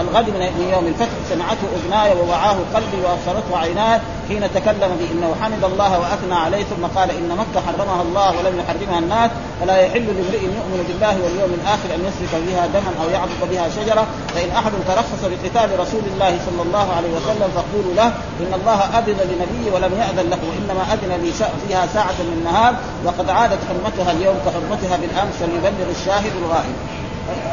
الغد 0.00 0.28
من 0.28 0.70
يوم 0.72 0.86
الفتح 0.86 1.16
سمعته 1.30 1.66
اذناي 1.76 2.16
ووعاه 2.20 2.56
قلبي 2.74 2.98
وأبصرته 3.04 3.58
عيناي 3.58 4.00
حين 4.28 4.54
تكلم 4.54 4.90
بانه 5.00 5.34
حمد 5.42 5.64
الله 5.64 5.98
وأثنى 5.98 6.34
عليه 6.34 6.64
ثم 6.64 6.84
قال 6.96 7.10
إن 7.10 7.28
مكة 7.28 7.60
حرمها 7.66 8.02
الله 8.02 8.28
ولم 8.28 8.54
يحرمها 8.60 8.98
الناس 8.98 9.30
فلا 9.60 9.76
يحل 9.80 10.06
لامرئ 10.06 10.44
يؤمن 10.44 10.84
بالله 10.88 11.14
واليوم 11.24 11.52
الآخر 11.60 11.88
أن 11.94 12.00
يسرق 12.08 12.32
بها 12.46 12.66
دما 12.66 12.92
أو 13.02 13.10
يعبد 13.10 13.40
بها 13.50 13.68
شجرة 13.68 14.06
فإن 14.34 14.50
أحد 14.50 14.72
ترخص 14.88 15.22
بقتال 15.22 15.80
رسول 15.80 16.02
الله 16.14 16.38
صلى 16.46 16.62
الله 16.62 16.86
عليه 16.96 17.12
وسلم 17.16 17.48
فقولوا 17.56 17.94
له 17.94 18.06
إن 18.40 18.52
الله 18.60 18.80
أذن 18.98 19.18
لنبيه 19.30 19.72
ولم 19.74 19.92
يأذن 20.00 20.30
له 20.30 20.38
وإنما 20.48 20.82
أذن 20.94 21.22
لي 21.22 21.32
فيها 21.68 21.86
ساعة 21.86 22.18
من 22.28 22.34
النهار 22.38 22.74
وقد 23.04 23.30
عادت 23.30 23.58
حرمتها 23.68 24.12
اليوم 24.12 24.36
كحرمتها 24.46 24.96
بالأمس 24.96 25.34
فليبلغ 25.40 25.88
الشاهد 26.00 26.32
الغائب. 26.42 26.76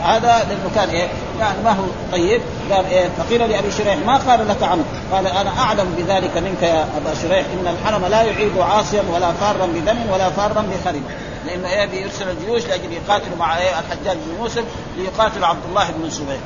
هذا 0.04 0.46
لأنه 0.50 0.70
كان 0.76 0.90
إيه؟ 0.90 1.08
يعني 1.40 1.64
ما 1.64 1.72
هو 1.72 1.84
طيب 2.12 2.42
قال 2.72 2.86
إيه 2.86 3.10
فقيل 3.18 3.50
لأبي 3.50 3.72
شريح 3.72 3.98
ما 4.06 4.18
قال 4.18 4.48
لك 4.48 4.64
عمرو 4.64 4.86
قال 5.12 5.28
أنا 5.28 5.60
أعلم 5.60 5.96
بذلك 5.98 6.38
منك 6.38 6.62
يا 6.62 6.84
أبا 6.98 7.14
شريح 7.22 7.46
إن 7.54 7.68
الحرم 7.68 8.06
لا 8.06 8.22
يعيد 8.22 8.58
عاصيا 8.58 9.04
ولا 9.14 9.32
فارا 9.32 9.66
بدم 9.66 9.98
ولا 10.14 10.30
فارا 10.30 10.62
بخرب 10.62 11.02
لأنه 11.46 11.70
إيه 11.70 11.86
بيرسل 11.86 12.30
الجيوش 12.30 12.66
لأجل 12.66 12.94
يقاتلوا 12.94 13.38
مع 13.40 13.58
إيه 13.58 13.80
الحجاج 13.80 14.18
بن 14.18 14.42
يوسف 14.42 14.64
ليقاتلوا 14.98 15.48
عبد 15.48 15.62
الله 15.70 15.90
بن 15.92 16.06
الزبير. 16.06 16.40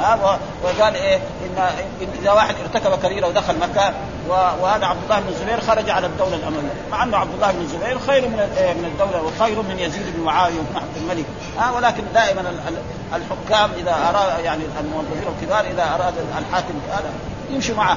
ها 0.00 0.38
وقال 0.64 0.94
إيه 0.94 1.16
ان 1.16 1.72
إذا 2.22 2.32
واحد 2.32 2.54
ارتكب 2.64 3.02
كبيره 3.02 3.26
ودخل 3.26 3.58
مكة 3.58 3.92
وهذا 4.28 4.86
عبد 4.86 5.02
الله 5.04 5.20
بن 5.20 5.28
الزبير 5.28 5.60
خرج 5.60 5.90
على 5.90 6.06
الدولة 6.06 6.36
الامويه 6.36 6.72
مع 6.90 7.02
أنه 7.02 7.16
عبد 7.16 7.34
الله 7.34 7.52
بن 7.52 7.60
الزبير 7.60 7.98
خير 7.98 8.28
من 8.28 8.36
من 8.78 8.84
الدولة 8.84 9.22
وخير 9.22 9.62
من 9.62 9.78
يزيد 9.78 10.16
بن 10.16 10.22
معاوية 10.22 10.54
وبن 10.54 10.76
عبد 10.76 10.96
الملك. 10.96 11.24
ها 11.58 11.70
ولكن 11.70 12.02
دائما 12.14 12.44
الحكام 13.14 13.70
إذا 13.78 13.94
اراد 14.08 14.44
يعني 14.44 14.62
الموظفين 14.80 15.22
الكبار 15.36 15.64
إذا 15.64 15.82
أراد 15.82 16.14
الحاكم 16.38 16.74
هذا 16.90 17.10
يمشي 17.50 17.72
معه. 17.72 17.96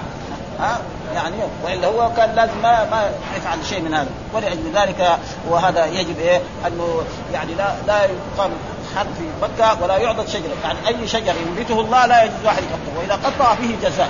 ها 0.60 0.78
يعني 1.16 1.36
وإلا 1.66 1.88
هو 1.88 2.12
كان 2.18 2.36
لازم 2.36 2.58
ما 2.64 2.90
ما 2.92 3.10
يفعل 3.38 3.66
شيء 3.66 3.82
من 3.82 3.94
هذا. 3.94 4.10
ولأجل 4.34 4.72
ذلك 4.76 5.18
وهذا 5.50 5.86
يجب 5.86 6.20
إيه 6.20 6.42
أنه 6.68 7.04
يعني 7.34 7.54
لا 7.54 7.74
لا 7.88 8.04
يقام 8.04 8.52
حد 8.98 9.06
في 9.18 9.24
مكة 9.42 9.84
ولا 9.84 9.98
يعضد 9.98 10.28
شجرة. 10.28 10.56
يعني 10.64 10.78
أي 10.88 11.08
شجر 11.08 11.34
ينبته 11.48 11.82
الله 11.82 12.06
لا 12.06 12.24
يجوز 12.24 12.46
واحد 12.46 12.64
يقطعه 12.64 13.00
وإذا 13.00 13.14
قطع 13.14 13.56
فيه 13.56 13.90
جزاء. 13.90 14.10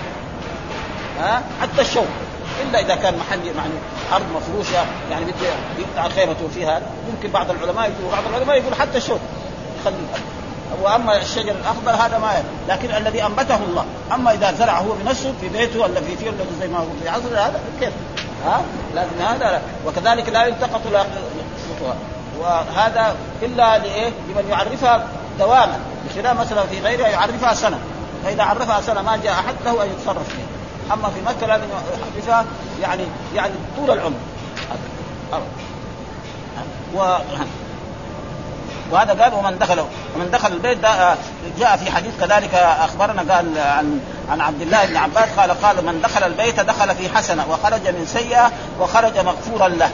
ها؟ 1.19 1.41
حتى 1.62 1.82
الشوك. 1.82 2.08
إلا 2.62 2.80
إذا 2.80 2.96
كان 2.96 3.17
محل 3.17 3.48
يعني 3.48 3.74
أرض 4.13 4.26
مفروشة 4.36 4.86
يعني 5.12 5.26
بده 5.26 5.48
يقطع 5.80 6.10
خيمته 6.10 6.48
فيها 6.56 6.82
يمكن 7.10 7.32
بعض 7.32 7.52
العلماء 7.52 7.84
يقول 7.84 8.12
بعض 8.12 8.24
العلماء 8.30 8.58
يقول 8.58 8.76
حتى 8.76 8.98
الشوك. 8.98 9.19
خليه 9.86 9.96
وأما 10.82 11.17
الشجر 11.17 11.52
الأخضر 11.52 11.91
هذا 12.06 12.17
ما 12.17 12.32
يبقى. 12.32 12.78
لكن 12.78 12.96
الذي 12.96 13.26
أنبته 13.26 13.56
الله. 13.56 13.86
أما 14.13 14.34
إذا 14.34 14.54
زرع 14.54 14.80
هو 14.80 14.91
بنفسه 15.04 15.34
في 15.41 15.50
بيته 15.50 15.80
ولا 15.80 16.02
في 16.02 16.17
فيه 16.17 16.30
ولا 16.30 16.38
زي 16.60 16.67
ما 16.67 16.80
هو 16.80 16.86
في 17.04 17.10
عصر 17.10 17.34
هذا 17.34 17.60
كيف؟ 17.80 17.93
ها؟ 18.46 18.62
لكن 18.96 19.22
هذا 19.22 19.52
لا. 19.52 19.62
وكذلك 19.88 20.30
لا 20.30 20.46
يلتقط 20.46 20.82
لا 20.91 21.06
وهذا 22.39 23.15
إلا 23.41 23.78
لإيه؟ 23.78 24.10
لمن 24.10 24.46
يعرفها 24.50 25.08
دواما 25.39 25.80
بخلاف 26.10 26.39
مثلا 26.39 26.63
في 26.65 26.80
غيرها 26.80 27.08
يعرفها 27.08 27.54
سنة 27.54 27.80
فإذا 28.24 28.43
عرفها 28.43 28.82
سنة 28.82 29.02
ما 29.02 29.19
جاء 29.24 29.34
أحد 29.34 29.56
له 29.65 29.84
أن 29.84 29.89
يتصرف 29.89 30.30
فيها 30.30 30.93
أما 30.93 31.10
في 31.10 31.22
مكة 31.22 31.48
لازم 31.48 31.65
يعرفها 31.69 32.46
يعني 32.82 33.04
يعني 33.36 33.54
طول 33.78 33.91
العمر 33.91 34.17
و 36.96 37.17
وهذا 38.91 39.24
قال 39.24 39.34
ومن 39.34 39.58
دخل 39.60 39.80
ومن 40.15 40.32
دخل 40.32 40.52
البيت 40.54 40.78
ده 40.78 41.15
جاء 41.60 41.78
في 41.78 41.91
حديث 41.91 42.19
كذلك 42.19 42.54
أخبرنا 42.56 43.34
قال 43.36 43.58
عن 43.58 44.00
عن 44.31 44.41
عبد 44.41 44.62
الله 44.62 44.86
بن 44.86 44.97
عباس 44.97 45.29
قال 45.38 45.51
قال 45.62 45.86
من 45.86 46.01
دخل 46.01 46.23
البيت 46.23 46.59
دخل 46.59 46.95
في 46.95 47.09
حسنة 47.09 47.45
وخرج 47.49 47.88
من 47.88 48.05
سيئة 48.05 48.51
وخرج 48.79 49.17
مغفورا 49.17 49.67
له. 49.67 49.89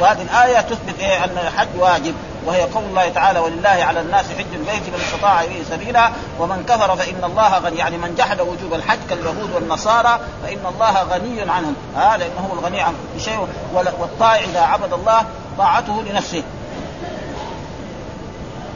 وهذه 0.00 0.22
الآية 0.22 0.60
تثبت 0.60 1.00
إيه؟ 1.00 1.24
أن 1.24 1.38
الحج 1.46 1.68
واجب 1.78 2.14
وهي 2.46 2.62
قول 2.62 2.84
الله 2.84 3.08
تعالى 3.08 3.38
ولله 3.38 3.68
على 3.68 4.00
الناس 4.00 4.24
حج 4.38 4.54
البيت 4.54 4.88
من 4.88 5.00
استطاع 5.06 5.42
اليه 5.42 5.64
سبيلا 5.70 6.10
ومن 6.38 6.64
كفر 6.68 6.96
فإن 6.96 7.24
الله 7.24 7.58
غني. 7.58 7.76
يعني 7.76 7.98
من 7.98 8.14
جحد 8.14 8.40
وجوب 8.40 8.74
الحج 8.74 8.98
كاليهود 9.10 9.50
والنصارى 9.54 10.20
فإن 10.42 10.66
الله 10.74 11.02
غني 11.02 11.50
عنهم. 11.50 11.76
ها 11.96 12.16
لأنه 12.16 12.48
هو 12.50 12.58
الغني 12.58 12.80
عن 12.80 12.92
كل 13.14 13.20
شيء 13.20 13.48
والطائع 13.74 14.44
إذا 14.44 14.60
عبد 14.60 14.92
الله 14.92 15.24
طاعته 15.58 16.02
لنفسه. 16.02 16.42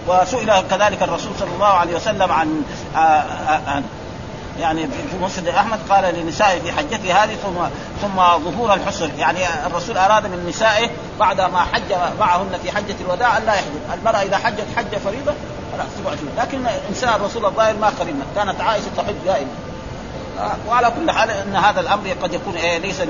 وسئل 0.09 0.63
كذلك 0.71 1.03
الرسول 1.03 1.33
صلى 1.39 1.51
الله 1.55 1.67
عليه 1.67 1.97
وسلم 1.97 2.33
عن 2.33 2.63
آه، 2.97 2.99
آه، 2.99 3.61
عن 3.67 3.85
يعني 4.61 4.87
في 4.87 5.19
مسجد 5.23 5.49
أحمد 5.49 5.79
قال 5.91 6.15
لنسائه 6.15 6.61
في 6.61 6.73
حجته 6.73 7.25
هذه 7.25 7.35
ثم 7.35 7.55
ثم 8.03 8.17
ظهور 8.17 8.75
الحسر 8.75 9.11
يعني 9.19 9.39
الرسول 9.67 9.99
أراد 9.99 10.27
من 10.27 10.47
نسائه 10.49 10.91
بعد 11.21 11.41
ما 11.41 11.59
حج 11.61 11.93
معهن 12.21 12.59
في 12.63 12.71
حجة 12.71 12.97
الوداع 13.01 13.39
أن 13.39 13.43
لا 13.47 13.55
يحجب، 13.55 13.81
المرأة 13.95 14.23
إذا 14.23 14.37
حجت 14.37 14.67
حجة 14.77 14.99
فريضة 15.05 15.33
خلاص 15.73 15.87
تقعد 16.05 16.19
لكن 16.39 16.67
إنسان 16.89 17.15
الرسول 17.15 17.45
الظاهر 17.45 17.77
ما 17.77 17.93
قرينا 18.01 18.25
كانت 18.37 18.61
عائشة 18.61 18.87
تحج 18.97 19.15
دائما. 19.25 19.51
وعلى 20.69 20.91
كل 20.91 21.11
حال 21.11 21.31
إن 21.31 21.57
هذا 21.57 21.81
الأمر 21.81 22.11
قد 22.23 22.35
يكون 22.35 22.57
إيه 22.57 22.79
ليس 22.79 23.01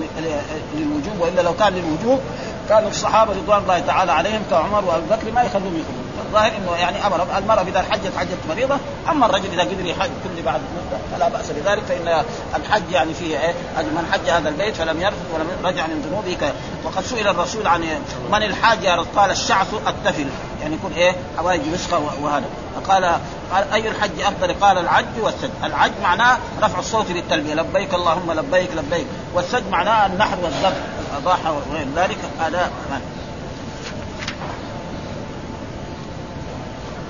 للوجوب 0.75 1.21
وإلا 1.21 1.41
لو 1.41 1.55
كان 1.55 1.73
للوجوب 1.73 2.21
كان 2.69 2.87
الصحابة 2.87 3.33
رضوان 3.33 3.63
الله 3.63 3.79
تعالى 3.79 4.13
عليهم 4.13 4.43
كعمر 4.51 4.85
وأبو 4.85 5.07
بكر 5.11 5.33
ما 5.33 5.43
يخلون 5.43 5.67
يخرجون. 5.67 6.08
الظاهر 6.27 6.53
إنه 6.57 6.77
يعني 6.77 7.07
أمر 7.07 7.39
المرأة 7.39 7.63
اذا 7.63 7.83
حجت 7.83 8.13
حجت 8.17 8.39
مريضة 8.49 8.77
أما 9.11 9.27
الرجل 9.27 9.53
إذا 9.53 9.63
قدر 9.63 9.87
يحج 9.87 10.11
كل 10.25 10.43
بعد 10.43 10.61
مدة 10.61 10.99
فلا 11.13 11.29
بأس 11.29 11.51
بذلك 11.51 11.83
فإن 11.83 12.25
الحج 12.57 12.91
يعني 12.93 13.15
فيه 13.15 13.41
إيه؟ 13.41 13.55
من 13.79 14.09
حج 14.13 14.31
هذا 14.31 14.49
البيت 14.49 14.77
فلم 14.77 15.01
يرفض 15.01 15.25
ولم 15.35 15.47
رجع 15.65 15.87
من 15.87 16.03
ذنوبه 16.11 16.53
وقد 16.85 17.05
سئل 17.05 17.29
الرسول 17.29 17.67
عن 17.67 17.83
من 18.33 18.43
الحاج 18.43 18.87
قال 19.17 19.31
الشعث 19.31 19.75
التفل. 19.89 20.27
يعني 20.63 20.75
يكون 20.75 20.93
إيه؟ 20.93 21.13
حوائج 21.39 21.61
رزقه 21.73 22.03
وهذا. 22.23 22.45
فقال 22.77 23.05
قال 23.53 23.73
أي 23.73 23.89
الحج 23.89 24.21
أفضل؟ 24.21 24.55
قال 24.55 24.79
العج 24.79 25.05
والسج، 25.21 25.51
العج 25.65 25.91
معناه 26.03 26.39
رفع 26.63 26.79
الصوت 26.79 27.13
بالتلبيه 27.13 27.55
لبيك 27.55 27.95
اللهم 27.95 28.33
لبيك 28.33 28.71
لبيك، 28.77 29.07
والسج 29.35 29.63
معناه 29.71 30.07
النحر 30.07 30.37
والذبح 30.43 30.77
الاضاحه 31.13 31.53
وغير 31.53 31.87
ذلك. 31.97 32.19
هذا 32.41 32.71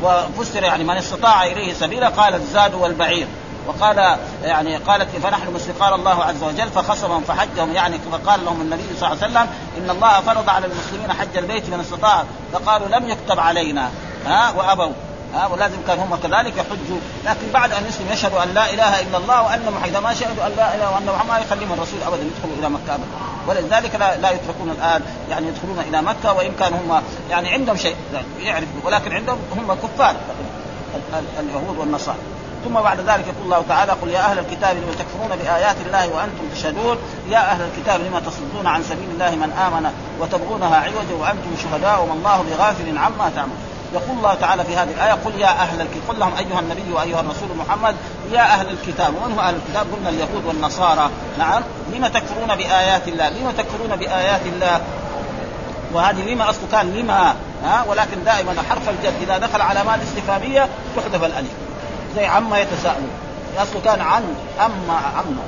وفسر 0.02 0.62
يعني 0.62 0.84
من 0.84 0.96
استطاع 0.96 1.44
إليه 1.44 1.74
سبيلا 1.74 2.08
قال 2.08 2.34
الزاد 2.34 2.74
والبعير. 2.74 3.26
وقال 3.66 4.16
يعني 4.42 4.76
قالت 4.76 5.08
فنحن 5.22 5.52
مسلم 5.52 5.74
قال 5.80 5.94
الله 5.94 6.24
عز 6.24 6.42
وجل 6.42 6.70
فخصمهم 6.70 7.22
فحجهم. 7.22 7.72
يعني 7.72 7.98
فقال 8.12 8.44
لهم 8.44 8.60
النبي 8.60 8.82
صلى 9.00 9.12
الله 9.12 9.22
عليه 9.22 9.32
وسلم 9.32 9.48
إن 9.78 9.90
الله 9.90 10.20
فرض 10.20 10.48
على 10.48 10.66
المسلمين 10.66 11.12
حج 11.12 11.36
البيت 11.36 11.68
من 11.68 11.80
استطاع. 11.80 12.24
فقالوا 12.52 12.88
لم 12.88 13.08
يكتب 13.08 13.40
علينا. 13.40 13.90
ها؟ 14.26 14.50
وأبوا. 14.50 14.92
ها 15.34 15.46
ولازم 15.46 15.76
كان 15.86 15.98
هم 15.98 16.16
كذلك 16.16 16.56
يحجوا. 16.56 17.00
لكن 17.24 17.52
بعد 17.54 17.72
أن 17.72 17.86
يسلم 17.88 18.06
يشهدوا 18.12 18.42
أن 18.42 18.54
لا 18.54 18.72
إله 18.74 19.00
إلا 19.00 19.18
الله 19.18 19.42
وأن 19.42 19.72
محمد 19.72 19.96
ما 19.96 20.14
شهدوا 20.14 20.46
أن 20.46 20.52
لا 20.56 20.74
إله 20.74 20.90
وأن 20.94 21.06
محمد 21.06 21.28
ما 21.28 21.38
يخليهم 21.38 21.72
الرسول 21.72 22.02
ابدا 22.06 22.22
يدخلوا 22.22 22.54
إلى 22.58 22.68
مكة 22.68 22.94
ابدا. 22.94 23.06
ولذلك 23.46 23.94
لا, 23.94 24.16
لا 24.16 24.30
يتركون 24.30 24.70
الآن 24.70 25.02
يعني 25.30 25.46
يدخلون 25.46 25.78
إلى 25.88 26.02
مكة 26.02 26.32
وإن 26.32 26.52
كان 26.60 26.72
هم 26.72 27.02
يعني 27.30 27.48
عندهم 27.48 27.76
شيء. 27.76 27.96
يعرفوا. 28.40 28.80
ولكن 28.84 29.12
عندهم 29.12 29.38
هم 29.56 29.74
كفار 29.74 30.16
اليهود 31.40 31.78
والنصارى. 31.78 32.18
ثم 32.64 32.74
بعد 32.74 33.00
ذلك 33.00 33.24
يقول 33.26 33.44
الله 33.44 33.64
تعالى 33.68 33.92
قل 33.92 34.08
يا 34.08 34.20
أهل 34.20 34.38
الكتاب 34.38 34.76
لم 34.76 34.94
تكفرون 34.98 35.38
بآيات 35.42 35.76
الله 35.86 36.08
وأنتم 36.08 36.44
تشهدون؟ 36.54 36.96
يا 37.30 37.38
أهل 37.38 37.60
الكتاب 37.62 38.00
لم 38.00 38.18
تصدون 38.18 38.66
عن 38.66 38.82
سبيل 38.82 39.10
الله 39.14 39.30
من 39.30 39.52
آمن 39.52 39.90
وتبغونها 40.20 40.76
عوجا 40.76 41.14
وأنتم 41.20 41.50
شهداء 41.62 42.02
وما 42.02 42.12
الله 42.12 42.44
بغافل 42.50 42.98
عما 42.98 43.30
تعملون. 43.36 43.58
يقول 43.94 44.16
الله 44.16 44.34
تعالى 44.34 44.64
في 44.64 44.76
هذه 44.76 44.90
الآية 44.90 45.12
قل 45.12 45.40
يا 45.40 45.48
أهل 45.48 45.80
الكتاب 45.80 46.02
قل 46.08 46.18
لهم 46.18 46.32
أيها 46.38 46.60
النبي 46.60 46.92
وأيها 46.92 47.20
الرسول 47.20 47.48
محمد 47.56 47.94
يا 48.32 48.40
أهل 48.40 48.66
الكتاب. 48.70 49.14
ومن 49.14 49.32
هو 49.34 49.40
أهل 49.40 49.54
الكتاب؟ 49.54 49.86
قلنا 49.92 50.08
اليهود 50.08 50.44
والنصارى. 50.44 51.10
نعم. 51.38 51.62
لم 51.92 52.06
تكفرون 52.06 52.56
بآيات 52.56 53.08
الله؟ 53.08 53.28
لم 53.28 53.50
تكفرون 53.58 53.96
بآيات 53.96 54.46
الله؟ 54.46 54.80
وهذه 55.92 56.32
لما 56.32 56.50
أصله 56.50 56.68
كان 56.72 56.94
لما؟ 56.94 57.34
ها؟ 57.64 57.84
ولكن 57.88 58.24
دائما 58.24 58.54
حرف 58.70 58.88
الجر 58.88 59.12
إذا 59.22 59.38
دخل 59.38 59.60
علامات 59.60 60.00
استفهامية 60.02 60.68
تحذف 60.96 61.24
الألف. 61.24 61.50
زي 62.16 62.26
عما 62.26 62.58
يتساءلون. 62.58 63.10
اصله 63.58 63.80
كان 63.84 64.00
عن 64.00 64.22
أما 64.60 65.00
عما 65.16 65.42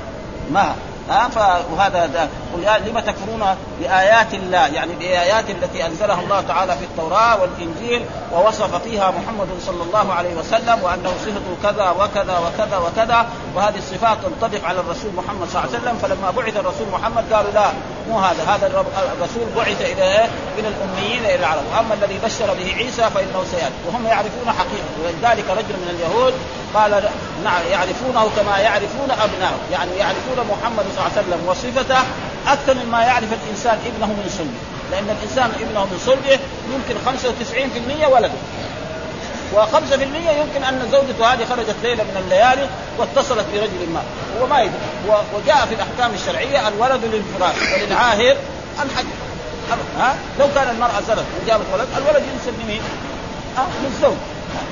ما. 0.51 0.75
ها 1.09 1.29
وهذا 1.71 2.29
قل 2.53 2.89
لم 2.89 2.99
تكفرون 2.99 3.55
بآيات 3.79 4.33
الله؟ 4.33 4.67
يعني 4.67 4.91
بآيات 4.95 5.49
التي 5.49 5.85
أنزلها 5.85 6.21
الله 6.21 6.41
تعالى 6.41 6.77
في 6.77 6.83
التوراة 6.83 7.41
والإنجيل 7.41 8.05
ووصف 8.33 8.83
فيها 8.83 9.11
محمد 9.11 9.47
صلى 9.65 9.83
الله 9.83 10.13
عليه 10.13 10.35
وسلم 10.35 10.83
وأنه 10.83 11.13
صفته 11.25 11.55
كذا 11.63 11.89
وكذا 11.89 12.37
وكذا 12.39 12.77
وكذا 12.77 13.25
وهذه 13.55 13.77
الصفات 13.77 14.17
تنطبق 14.23 14.65
على 14.65 14.79
الرسول 14.79 15.11
محمد 15.17 15.47
صلى 15.49 15.63
الله 15.63 15.69
عليه 15.69 15.79
وسلم. 15.79 15.97
فلما 15.97 16.31
بعث 16.31 16.57
الرسول 16.57 16.87
محمد 16.93 17.33
قالوا 17.33 17.51
لا 17.51 17.71
مو 18.09 18.19
هذا. 18.19 18.43
هذا 18.43 18.67
الرسول 19.17 19.43
بعث 19.55 19.81
إلى 19.81 20.03
إيه؟ 20.03 20.29
إلى 20.57 20.67
الأميين 20.67 21.25
إلى 21.25 21.35
العرب. 21.35 21.63
وأما 21.73 21.93
الذي 21.93 22.19
بشر 22.23 22.53
به 22.53 22.73
عيسى 22.77 23.09
فإنه 23.09 23.43
سيأتي. 23.51 23.73
وهم 23.87 24.07
يعرفون 24.07 24.47
حقيقة. 24.47 24.91
ولذلك 25.03 25.45
رجل 25.49 25.75
من 25.83 25.89
اليهود 25.95 26.33
قال 26.73 27.03
نعم 27.43 27.61
يعرفونه 27.71 28.29
كما 28.37 28.57
يعرفون 28.57 29.11
ابنائه 29.11 29.59
يعني 29.71 29.91
يعرفون 29.97 30.37
محمد 30.51 30.85
صلى 30.95 31.05
الله 31.05 31.11
عليه 31.17 31.21
وسلم 31.27 31.47
وصفته 31.47 31.99
أكثر 32.47 32.75
مما 32.85 33.03
يعرف 33.03 33.27
الإنسان 33.33 33.77
ابنه 33.85 34.07
من 34.07 34.29
صلبه 34.37 34.61
لأن 34.91 35.17
الإنسان 35.17 35.51
ابنه 35.61 35.85
من 35.85 35.99
صلبه 36.05 36.39
يمكن 36.73 36.95
95% 38.05 38.07
ولده. 38.07 38.33
و5% 39.55 39.93
يمكن 40.41 40.63
أن 40.63 40.89
زوجته 40.91 41.33
هذه 41.33 41.45
خرجت 41.49 41.75
ليلة 41.83 42.03
من 42.03 42.23
الليالي 42.23 42.67
واتصلت 42.97 43.45
برجل 43.53 43.89
ما. 43.93 44.01
هو 44.41 44.47
ما 44.47 44.61
يدري. 44.61 44.73
وجاء 45.07 45.65
في 45.65 45.75
الأحكام 45.75 46.13
الشرعية 46.13 46.67
الولد 46.67 47.01
للفراش 47.05 47.55
وللعاهر 47.73 48.35
الحج. 48.83 49.05
ها؟ 49.99 50.15
لو 50.39 50.47
كان 50.55 50.69
المرأة 50.69 51.01
زرت 51.07 51.25
وجابت 51.43 51.65
ولد 51.73 51.87
الولد 51.97 52.23
ينسب 52.33 52.53
لمين؟ 52.63 52.81
ها 53.57 53.67
للزوج. 53.83 54.17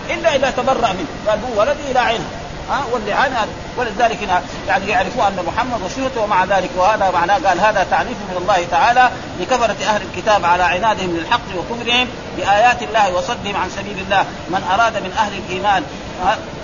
إلا 0.10 0.36
إذا 0.36 0.50
تبرأ 0.52 0.94
منه. 0.94 1.08
قال 1.28 1.40
هو 1.44 1.60
ولدي 1.60 1.92
إلى 1.92 2.00
عينه 2.00 2.26
ها 2.70 2.84
واللعان 2.94 3.34
ولذلك 3.78 4.24
هنا 4.24 4.42
يعني 4.68 4.88
يعرفوا 4.88 5.28
أن 5.28 5.40
محمد 5.48 5.82
وصفته 5.82 6.22
ومع 6.22 6.46
ذلك 6.46 6.70
وهذا 6.78 7.12
معناه 7.12 7.34
قال 7.34 7.60
هذا 7.60 7.88
تعريف 7.92 8.18
من 8.30 8.38
الله 8.42 8.66
تعالى 8.72 9.10
لكفرة 9.40 9.76
أهل 9.88 10.02
الكتاب 10.02 10.46
على 10.46 10.64
عنادهم 10.64 11.18
للحق 11.18 11.42
وكفرهم 11.58 12.08
بآيات 12.38 12.84
الله 12.84 13.14
وصدهم 13.14 13.56
عن 13.56 13.70
سبيل 13.70 14.00
الله. 14.00 14.26
من 14.50 14.64
أراد 14.74 14.98
من 14.98 15.12
أهل 15.18 15.32
الإيمان 15.34 15.84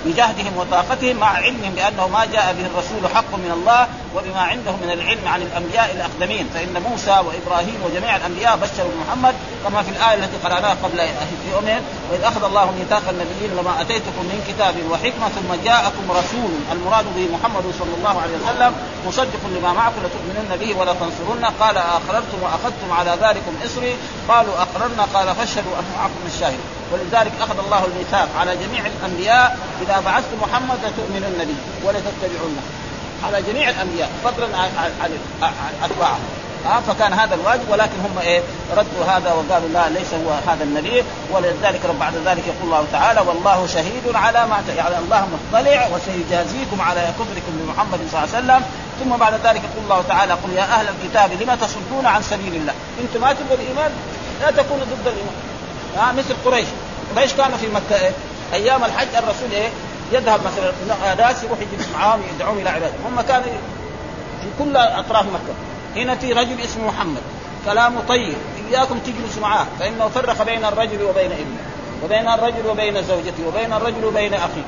بجهدهم 0.06 0.58
وطاقتهم 0.58 1.16
مع 1.16 1.28
علمهم 1.28 1.72
بأنه 1.76 2.08
ما 2.08 2.26
جاء 2.26 2.56
به 2.60 2.66
الرسول 2.66 3.16
حق 3.16 3.36
من 3.36 3.52
الله 3.54 3.88
وبما 4.16 4.42
عندهم 4.42 4.80
من 4.84 4.92
العلم 4.92 5.28
عن 5.28 5.42
الأنبياء 5.42 5.92
الأقدمين. 5.96 6.50
فإن 6.54 6.84
موسى 6.90 7.12
وإبراهيم 7.28 7.78
وجميع 7.86 8.16
الأنبياء 8.16 8.58
بشروا 8.58 8.92
محمد 9.02 9.36
كما 9.64 9.82
في 9.84 9.90
الآية 9.90 10.18
التي 10.20 10.38
قرأناها 10.44 10.76
قبل 10.84 11.00
يومين 11.54 11.82
وإذ 12.12 12.22
أخذ 12.24 12.44
الله 12.44 12.72
ميثاق 12.72 13.04
النبيين 13.10 13.52
لما 13.58 13.82
أتيتكم 13.82 14.24
من 14.32 14.40
كتاب 14.48 14.76
وحكمة 14.92 15.28
ثم 15.30 15.50
جاءكم 15.66 16.12
رسول 16.12 16.52
المراد 16.72 17.06
به 17.16 17.28
محمد 17.36 17.66
صلى 17.80 17.94
الله 17.98 18.22
عليه 18.22 18.36
وسلم 18.44 18.72
مصدق 19.08 19.42
لما 19.56 19.74
معكم. 19.74 20.00
لتؤمنن 20.06 20.52
به 20.62 20.80
ولا 20.80 20.94
تنصرن. 20.94 21.46
قال 21.60 21.78
اقررتم 21.78 22.40
وأخذتم 22.44 22.90
على 22.92 23.12
ذلكم 23.22 23.54
إصري. 23.66 23.96
قالوا 24.30 24.54
أقررنا. 24.66 25.04
قال 25.14 25.36
فاشهدوا 25.36 25.76
أن 25.80 25.86
معكم 25.98 26.24
الشاهد. 26.28 26.60
ولذلك 26.92 27.32
أخذ 27.42 27.58
الله 27.66 27.86
الميثاق 27.86 28.30
على 28.40 28.52
جميع 28.64 28.84
الأنبياء. 28.86 29.58
إذا 29.84 29.98
بعثت 30.06 30.32
محمد 30.42 30.80
لتؤمنن 30.86 31.40
به 31.50 31.88
ولتتبعونه 31.88 32.62
على 33.24 33.42
جميع 33.42 33.70
الأنبياء 33.70 34.10
فضلا 34.24 34.58
عن 34.58 35.12
أتباعهم. 35.84 36.20
ها 36.66 36.82
فكان 36.88 37.14
هذا 37.14 37.36
الواجب 37.36 37.70
ولكن 37.70 38.00
هم 38.04 38.20
إيه 38.20 38.42
ردوا 38.78 39.06
هذا 39.08 39.34
وقالوا 39.34 39.70
لا 39.74 39.90
ليس 39.90 40.14
هو 40.14 40.32
هذا 40.52 40.64
النبي 40.64 41.04
ولذلك 41.32 41.86
رب 41.86 42.00
بعد 42.00 42.14
ذلك 42.26 42.44
يقول 42.48 42.64
الله 42.64 42.86
تعالى 42.92 43.22
والله 43.22 43.68
شهيد 43.68 44.16
على 44.16 44.46
ما 44.48 44.64
يعني 44.78 44.98
الله 44.98 45.28
مطلع 45.34 45.88
وسيجازيكم 45.94 46.82
على 46.82 47.02
كفركم 47.20 47.52
بمحمد 47.60 48.00
صلى 48.12 48.24
الله 48.24 48.36
عليه 48.36 48.46
وسلم. 48.46 48.62
ثم 49.00 49.18
بعد 49.18 49.34
ذلك 49.34 49.62
يقول 49.64 49.84
الله 49.84 50.04
تعالى 50.08 50.34
قل 50.34 50.54
يا 50.56 50.64
أهل 50.64 50.86
الكتاب 50.88 51.42
لما 51.42 51.56
تصدون 51.56 52.06
عن 52.06 52.22
سبيل 52.22 52.56
الله؟ 52.56 52.74
أنتم 53.02 53.22
ما 53.22 53.34
تبغوا 53.34 53.56
الايمان 53.56 53.92
لا 54.42 54.52
تكونوا 54.52 54.86
ضد 54.86 55.08
الإيمان. 55.08 55.36
ها 55.98 56.12
مثل 56.12 56.36
قريش. 56.46 56.68
قريش 57.16 57.34
كانوا 57.34 57.58
في 57.58 57.68
مكة 57.68 58.02
إيه؟ 58.02 58.12
أيام 58.54 58.84
الحج 58.84 59.16
الرسول 59.16 59.52
إيه 59.52 59.70
يذهب 60.16 60.40
مثلا 60.46 61.16
ناس 61.16 61.44
يروح 61.44 61.60
يجلس 61.60 61.88
معاهم 61.96 62.22
يدعوهم 62.36 62.58
إلى 62.58 62.70
عبادة. 62.70 62.94
هم 63.06 63.22
كانوا 63.22 63.46
في 64.42 64.64
كل 64.64 64.78
أطراف 64.78 65.26
مكة. 65.26 65.54
هنا 65.96 66.16
في 66.16 66.34
رجل 66.34 66.62
اسمه 66.62 66.88
محمد. 66.88 67.22
كلامه 67.66 68.02
طيب. 68.08 68.38
إياكم 68.72 69.00
تجلسوا 69.00 69.42
معاه. 69.42 69.66
فإنه 69.80 70.08
فرق 70.08 70.44
بين 70.44 70.66
الرجل 70.66 71.04
وبين 71.04 71.32
ابنه 71.32 71.60
وبين 72.04 72.28
الرجل 72.28 72.68
وبين 72.68 73.04
زوجته 73.04 73.48
وبين 73.48 73.74
الرجل 73.74 74.06
وبين 74.06 74.34
أخيه. 74.34 74.66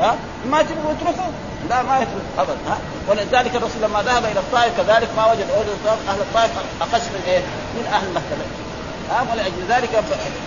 ها؟ 0.00 0.16
ما 0.50 0.62
تبغوا 0.62 0.92
اتركوا 0.92 1.32
لا 1.70 1.82
ما 1.82 1.98
يترك 1.98 2.22
ابدا. 2.38 2.58
ها؟ 2.68 2.78
ولذلك 3.08 3.56
الرسول 3.56 3.82
لما 3.82 4.02
ذهب 4.02 4.24
إلى 4.24 4.40
الطائف 4.40 4.76
كذلك 4.76 5.08
ما 5.16 5.32
وجد 5.32 5.46
أهل 6.08 6.20
الطائف. 6.20 6.50
أقل 6.80 7.00
من 7.00 7.22
إيه؟ 7.26 7.40
من 7.74 7.86
أهل 7.92 8.10
مكة. 8.14 8.67
ها 9.10 9.26
ولأجل 9.32 9.62
ذلك 9.68 10.04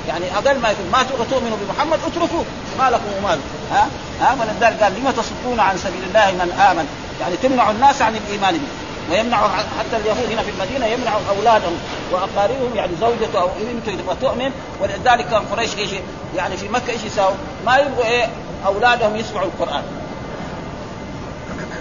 يعني 0.07 0.25
أقل 0.37 0.59
ما 0.59 0.69
يكون. 0.69 0.89
ما 0.91 1.03
تؤمنوا 1.29 1.57
بمحمد 1.57 1.99
اتركوه. 2.07 2.45
ما 2.79 2.89
لكم 2.89 3.05
ومال 3.17 3.39
ها؟ 3.71 3.87
ها؟ 4.21 4.35
ولذلك 4.39 4.83
قال 4.83 4.93
لم 4.93 5.11
تصدون 5.11 5.59
عن 5.59 5.77
سبيل 5.77 6.03
الله 6.03 6.31
من 6.31 6.51
آمن؟ 6.51 6.87
يعني 7.21 7.37
تمنع 7.37 7.71
الناس 7.71 8.01
عن 8.01 8.15
الإيمان 8.15 8.53
به. 8.53 8.67
ويمنع 9.11 9.47
حتى 9.47 9.97
اليهود 9.97 10.31
هنا 10.31 10.41
في 10.41 10.49
المدينة 10.49 10.85
يمنع 10.85 11.11
أولادهم 11.29 11.77
وأقاربهم 12.11 12.75
يعني 12.75 12.91
زوجته 13.01 13.41
أو 13.41 13.49
بنته 13.59 14.01
تبغى 14.01 14.15
تؤمن. 14.21 14.51
ولذلك 14.81 15.29
كان 15.29 15.41
قريش 15.51 15.77
إيش؟ 15.77 15.89
يعني 16.35 16.57
في 16.57 16.69
مكة 16.69 16.91
إيش 16.91 17.03
يساووا؟ 17.03 17.35
ما 17.65 17.77
يبغوا 17.77 18.05
إيه؟ 18.05 18.29
أولادهم 18.65 19.15
يسمعوا 19.15 19.47
القرآن. 19.47 19.83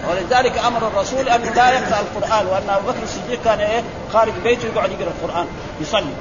ولذلك 0.09 0.57
أمر 0.57 0.87
الرسول 0.87 1.29
أن 1.29 1.41
لا 1.41 1.71
يقرأ 1.71 1.99
القرآن 1.99 2.45
وأن 2.45 2.69
أبو 2.69 2.87
بكر 2.87 3.03
الصديق 3.03 3.43
كان 3.43 3.59
إيه؟ 3.59 3.83
خارج 4.13 4.33
بيته 4.43 4.67
يقعد 4.75 4.91
يقرأ 4.91 5.11
القرآن 5.21 5.47
يصلي. 5.81 6.13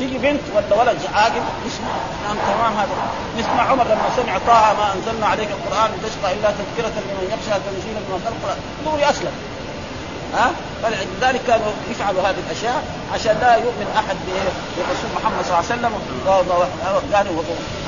تيجي 0.00 0.18
بنت 0.18 0.40
ولا 0.54 0.74
ولد 0.80 0.98
عاقل 1.14 1.42
يسمع 1.66 1.92
نعم 2.24 2.36
تمام 2.48 2.72
هذا. 2.80 2.94
نسمع 3.38 3.62
عمر 3.70 3.84
لما 3.84 4.08
سمع 4.16 4.38
طه 4.38 4.72
ما 4.78 4.94
أنزلنا 4.94 5.26
عليك 5.26 5.48
القرآن 5.56 5.90
لتشقى 5.90 6.32
إلا 6.34 6.50
تذكرة 6.50 6.94
لمن 7.04 7.24
يخشى 7.32 7.60
تنزيلا 7.66 8.00
من 8.08 8.20
خلق 8.26 8.56
دوري 8.84 9.10
أسلم. 9.10 9.32
ها؟ 10.34 10.50
فلذلك 10.82 11.40
كانوا 11.46 11.72
يفعلوا 11.90 12.22
هذه 12.22 12.36
الأشياء 12.46 12.84
عشان 13.14 13.38
لا 13.40 13.54
يؤمن 13.56 13.86
أحد 13.96 14.16
بالرسول 14.76 15.10
محمد 15.16 15.44
صلى 15.44 15.58
الله 15.58 15.64
عليه 15.70 15.74
وسلم. 15.74 15.94
قالوا 17.14 17.42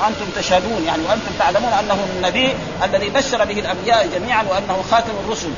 أنتم 0.07 0.25
تشهدون 0.35 0.83
يعني 0.85 1.03
وأنتم 1.09 1.31
تعلمون 1.39 1.73
أنه 1.73 1.97
النبي 2.15 2.53
الذي 2.83 3.09
بشر 3.09 3.45
به 3.45 3.59
الأنبياء 3.59 4.07
جميعا 4.07 4.43
وأنه 4.49 4.83
خاتم 4.91 5.13
الرسل. 5.25 5.49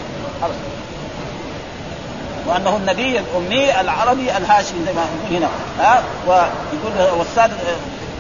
وانه 2.48 2.76
النبي 2.76 3.20
الامي 3.20 3.82
العربي 3.82 4.38
الهاشمي 4.38 4.80
زي 4.86 4.94
ما 4.94 5.02
يقول 5.02 5.38
هنا. 5.38 5.50
ها؟ 5.80 6.04
ويقول 6.28 7.18
والسادة 7.18 7.54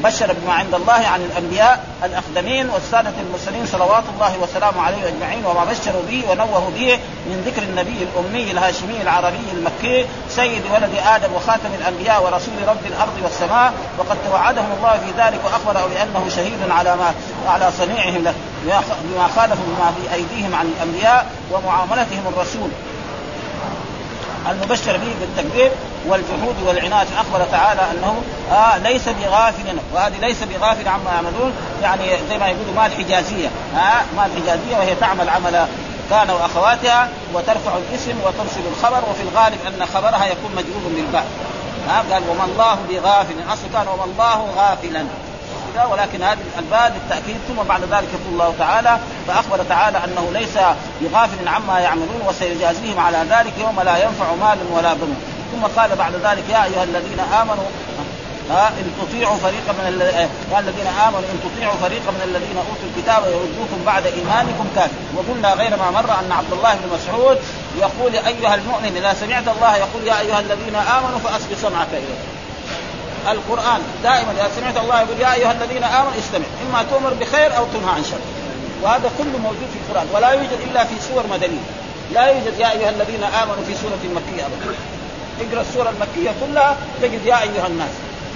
بشر 0.03 0.33
بما 0.33 0.53
عند 0.53 0.75
الله 0.75 0.93
عن 0.93 1.21
الأنبياء 1.21 1.85
الأقدمين 2.03 2.69
والسادة 2.69 3.13
المرسلين 3.27 3.65
صلوات 3.65 4.03
الله 4.13 4.37
وسلامه 4.41 4.81
عليه 4.81 5.07
أجمعين 5.07 5.45
وما 5.45 5.65
بشروا 5.65 6.01
به 6.09 6.23
ونوهوا 6.29 6.69
به 6.69 6.99
من 7.25 7.43
ذكر 7.45 7.63
النبي 7.63 7.97
الأمي 8.07 8.51
الهاشمي 8.51 9.01
العربي 9.01 9.45
المكي 9.53 10.05
سيد 10.29 10.63
ولد 10.73 10.91
آدم 11.05 11.33
وخاتم 11.33 11.69
الأنبياء 11.79 12.23
ورسول 12.23 12.53
رب 12.67 12.85
الأرض 12.85 13.19
والسماء 13.23 13.73
وقد 13.97 14.17
توعدهم 14.29 14.71
الله 14.77 14.91
في 14.91 15.21
ذلك 15.21 15.39
وأخبر 15.45 15.87
بأنه 15.87 16.29
شهيد 16.29 16.59
على 16.69 16.95
ما 16.95 17.13
على 17.47 17.71
صنيعهم 17.77 18.23
له 18.23 18.33
بما 19.03 19.27
خالفوا 19.35 19.65
بما 19.65 19.91
في 19.91 20.13
أيديهم 20.13 20.55
عن 20.55 20.73
الأنبياء 20.77 21.25
ومعاملتهم 21.51 22.23
الرسول. 22.33 22.69
المبشر 24.51 24.97
به 24.97 25.13
بالتكذيب 25.19 25.71
والجحود 26.07 26.55
والعناد 26.65 27.07
أخبر 27.17 27.45
تعالى 27.51 27.81
أنه 27.81 28.21
آه 28.51 28.77
ليس 28.77 29.09
بغافل 29.09 29.77
وهذه 29.93 30.17
ليس 30.21 30.43
بغافل 30.43 30.87
عما 30.87 31.11
يعملون. 31.11 31.53
يعني 31.83 32.03
زي 32.29 32.37
ما 32.37 32.47
يقولوا 32.47 32.73
ما 32.75 32.85
الحجازيه 32.85 33.47
آه 33.75 34.01
ما 34.17 34.25
الحجازيه 34.25 34.77
وهي 34.77 34.95
تعمل 34.95 35.29
عمل 35.29 35.65
كان 36.09 36.29
وأخواتها 36.29 37.09
وترفع 37.33 37.71
الاسم 37.77 38.13
وترسل 38.25 38.61
الخبر 38.71 39.09
وفي 39.09 39.21
الغالب 39.21 39.57
أن 39.67 39.85
خبرها 39.85 40.25
يكون 40.25 40.51
مجرور 40.51 40.91
بالباء 40.95 41.25
آه 41.89 42.13
قال 42.13 42.23
وما 42.29 42.43
الله 42.43 42.77
بغافل. 42.89 43.35
أصل 43.53 43.67
كان 43.73 43.87
وما 43.87 44.03
الله 44.03 44.47
غافلا. 44.57 45.05
ولكن 45.83 46.23
هذه 46.23 46.37
الباء 46.59 46.93
للتأكيد 46.93 47.37
ثم 47.47 47.63
بعد 47.63 47.81
ذلك 47.81 48.07
يقول 48.13 48.33
الله 48.33 48.53
تعالى 48.59 48.99
فأخبر 49.27 49.63
تعالى 49.69 49.97
أنه 49.97 50.29
ليس 50.33 50.57
بغافل 51.01 51.47
عما 51.47 51.79
يعملون 51.79 52.21
وسيجازيهم 52.27 52.99
على 52.99 53.17
ذلك 53.29 53.53
يوم 53.59 53.81
لا 53.81 54.03
ينفع 54.03 54.35
مال 54.35 54.57
ولا 54.71 54.93
بنون. 54.93 55.17
ثم 55.51 55.79
قال 55.81 55.95
بعد 55.95 56.13
ذلك 56.13 56.43
يا 56.49 56.63
أيها 56.63 56.83
الذين 56.83 57.19
آمنوا 57.19 57.65
ها 58.49 58.67
إن 58.67 58.91
تطيعوا 59.01 59.37
فريقا 59.37 59.71
من 59.73 59.85
يا 60.51 60.59
الذين 60.59 60.87
آمنوا 60.87 61.19
إن 61.19 61.39
تطيعوا 61.45 61.75
فريقا 61.75 62.11
من 62.11 62.21
الذين 62.23 62.57
أوتوا 62.57 62.87
الكتاب 62.95 63.23
يردوكم 63.23 63.85
بعد 63.85 64.05
إيمانكم 64.05 64.67
كافر 64.75 64.93
وقلنا 65.15 65.53
غير 65.53 65.77
ما 65.77 65.91
مر 65.91 66.19
أن 66.19 66.31
عبد 66.31 66.53
الله 66.53 66.73
بن 66.73 66.95
مسعود 66.95 67.37
يقول 67.77 68.15
أيها 68.15 68.55
المؤمن 68.55 68.97
إذا 68.97 69.13
سمعت 69.13 69.47
الله 69.47 69.75
يقول 69.75 70.07
يا 70.07 70.19
أيها 70.19 70.39
الذين 70.39 70.75
آمنوا 70.75 71.19
فاصغ 71.19 71.55
سمعك 71.61 71.87
اليه 71.91 72.34
القرآن 73.31 73.81
دائما. 74.03 74.31
إذا 74.31 74.49
سمعت 74.55 74.77
الله 74.77 75.01
يقول 75.01 75.19
يا 75.19 75.33
أيها 75.33 75.51
الذين 75.51 75.83
آمنوا 75.83 76.19
استمع. 76.19 76.45
إما 76.67 76.85
تؤمر 76.91 77.13
بخير 77.13 77.57
أو 77.57 77.65
تنهى 77.73 77.91
عن 77.95 78.03
شر. 78.03 78.23
وهذا 78.83 79.11
كله 79.17 79.37
موجود 79.43 79.69
في 79.73 79.77
القرآن. 79.81 80.07
ولا 80.13 80.29
يوجد 80.29 80.59
إلا 80.71 80.83
في 80.83 80.95
سور 81.09 81.23
مدنية. 81.31 81.65
لا 82.13 82.25
يوجد 82.27 82.59
يا 82.59 82.71
أيها 82.71 82.89
الذين 82.89 83.23
آمنوا 83.23 83.63
في 83.67 83.73
سورة 83.81 84.03
مكية 84.15 84.45
ابدا. 84.45 84.75
اقرأ 85.41 85.61
السورة 85.61 85.89
المكية 85.89 86.31
كلها 86.41 86.77
تجد 87.01 87.25
يا 87.25 87.41
أيها 87.41 87.67
الناس. 87.67 87.89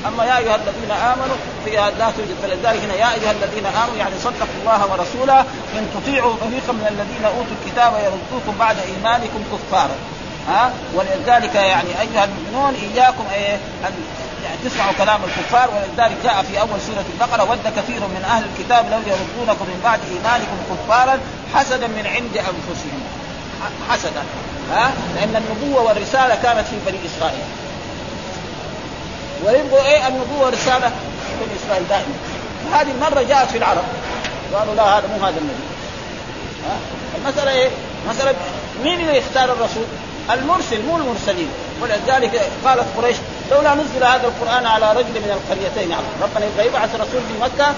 أما 0.08 0.26
يا 0.26 0.38
أيها 0.38 0.56
الذين 0.56 0.92
آمنوا 0.92 1.38
فيها 1.66 1.90
لا 1.90 2.12
توجد. 2.18 2.36
فلذلك 2.44 2.80
هنا 2.84 2.94
يا 2.94 3.10
أيها 3.14 3.32
الذين 3.32 3.66
آمنوا 3.66 3.98
يعني 3.98 4.16
صدقوا 4.24 4.58
الله 4.62 4.82
ورسوله 4.92 5.40
إن 5.78 5.84
تطيعوا 5.96 6.34
فريقا 6.42 6.74
من 6.74 6.88
الذين 6.94 7.26
أوتوا 7.26 7.56
الكتاب 7.62 7.94
يردوكم 7.94 8.54
بعد 8.60 8.78
إيمانكم 8.80 9.42
كفارا. 9.52 9.96
ها؟ 10.48 10.72
ولذلك 10.94 11.56
يعني 11.56 11.90
أيها 12.02 12.24
المؤمنون 12.24 12.74
إياكم 12.76 13.24
إيه 13.34 13.56
أن 13.88 13.94
يعني 14.44 14.58
تسمعوا 14.66 14.94
كلام 14.98 15.20
الكفار 15.24 15.70
ولذلك 15.70 16.18
جاء 16.24 16.44
في 16.44 16.60
أول 16.60 16.82
سورة 16.88 17.06
البقرة 17.14 17.52
ود 17.52 17.74
كثير 17.78 18.00
من 18.00 18.26
أهل 18.30 18.44
الكتاب 18.44 18.86
لو 18.92 18.98
يردونكم 18.98 19.66
من 19.66 19.82
بعد 19.84 20.00
ايمانكم 20.12 20.58
كفارا 20.70 21.20
حسدا 21.56 21.88
من 21.88 22.08
عند 22.08 22.38
انفسهم 22.38 23.02
حسدا 23.90 24.24
ها؟ 24.72 24.92
لأن 25.16 25.36
النبوة 25.36 25.82
والرسالة 25.82 26.36
كانت 26.36 26.68
في 26.68 26.76
بني 26.88 26.98
إسرائيل. 27.06 27.44
ويبغوا 29.46 29.86
إيه؟ 29.86 30.08
النبوة 30.08 30.42
والرسالة 30.46 30.90
في 30.90 31.46
بني 31.46 31.54
إسرائيل 31.66 31.88
دائما. 31.88 32.14
هذه 32.74 32.92
المره 32.92 33.22
جاءت 33.30 33.52
في 33.52 33.58
العرب. 33.58 33.84
قالوا 34.54 34.76
لا 34.76 34.84
هذا 34.84 35.08
مو 35.08 35.26
هذا 35.26 35.38
النبي. 35.38 35.64
ها؟ 36.68 36.78
المسألة 37.18 37.52
إيه؟ 37.52 37.70
مسألة 38.10 38.36
مين 38.84 39.00
اللي 39.00 39.18
يختار 39.18 39.52
الرسول؟ 39.52 39.86
المرسل 40.34 40.86
مو 40.86 40.98
المرسلين. 40.98 41.50
ولذلك 41.82 42.42
قالت 42.66 42.86
قريش 42.98 43.18
لولا 43.52 43.76
نزل 43.76 44.04
هذا 44.04 44.28
القرآن 44.28 44.66
على 44.66 44.92
رجل 44.92 45.16
من 45.26 45.40
القريتين. 45.40 45.92
يعني 45.92 46.04
ربنا 46.22 46.46
يبغى 46.46 46.66
يبعث 46.66 46.96
رسول 46.96 47.22
في 47.22 47.42
مكة 47.42 47.74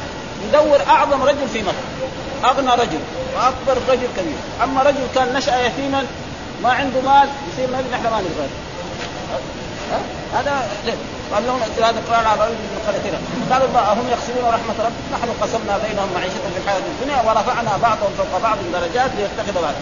يدور 0.47 0.79
أعظم 0.87 1.23
رجل 1.23 1.47
في 1.53 1.61
مكة. 1.61 2.49
أغنى 2.49 2.71
رجل 2.71 2.99
وأكبر 3.35 3.81
رجل 3.91 4.07
كبير. 4.17 4.37
أما 4.63 4.83
رجل 4.83 5.07
كان 5.15 5.33
نشأ 5.33 5.65
يتيما 5.65 6.05
ما 6.63 6.69
عنده 6.69 7.01
مال 7.01 7.29
يصير 7.53 7.69
نحن 7.91 8.03
ما 8.03 8.21
نبغى. 8.21 8.47
هذا 10.37 10.53
ليه؟ 10.85 10.97
قال 11.33 11.43
لهم 11.47 11.59
هذا 11.77 11.99
القرآن 11.99 12.25
على 12.25 12.41
رجل 12.41 12.51
من 12.51 12.77
القريتين 12.79 13.13
قالوا 13.51 13.67
هم 13.93 14.07
يقسمون 14.15 14.45
رحمة 14.57 14.77
ربك؟ 14.85 15.05
نحن 15.13 15.29
قسمنا 15.41 15.73
بينهم 15.85 16.09
معيشتهم 16.15 16.51
في 16.53 16.59
الحياة 16.63 16.83
الدنيا 16.93 17.19
ورفعنا 17.27 17.71
بعضهم 17.87 18.11
فوق 18.17 18.41
بعض 18.47 18.57
درجات 18.73 19.11
ليتخذ 19.17 19.61
بعض. 19.61 19.73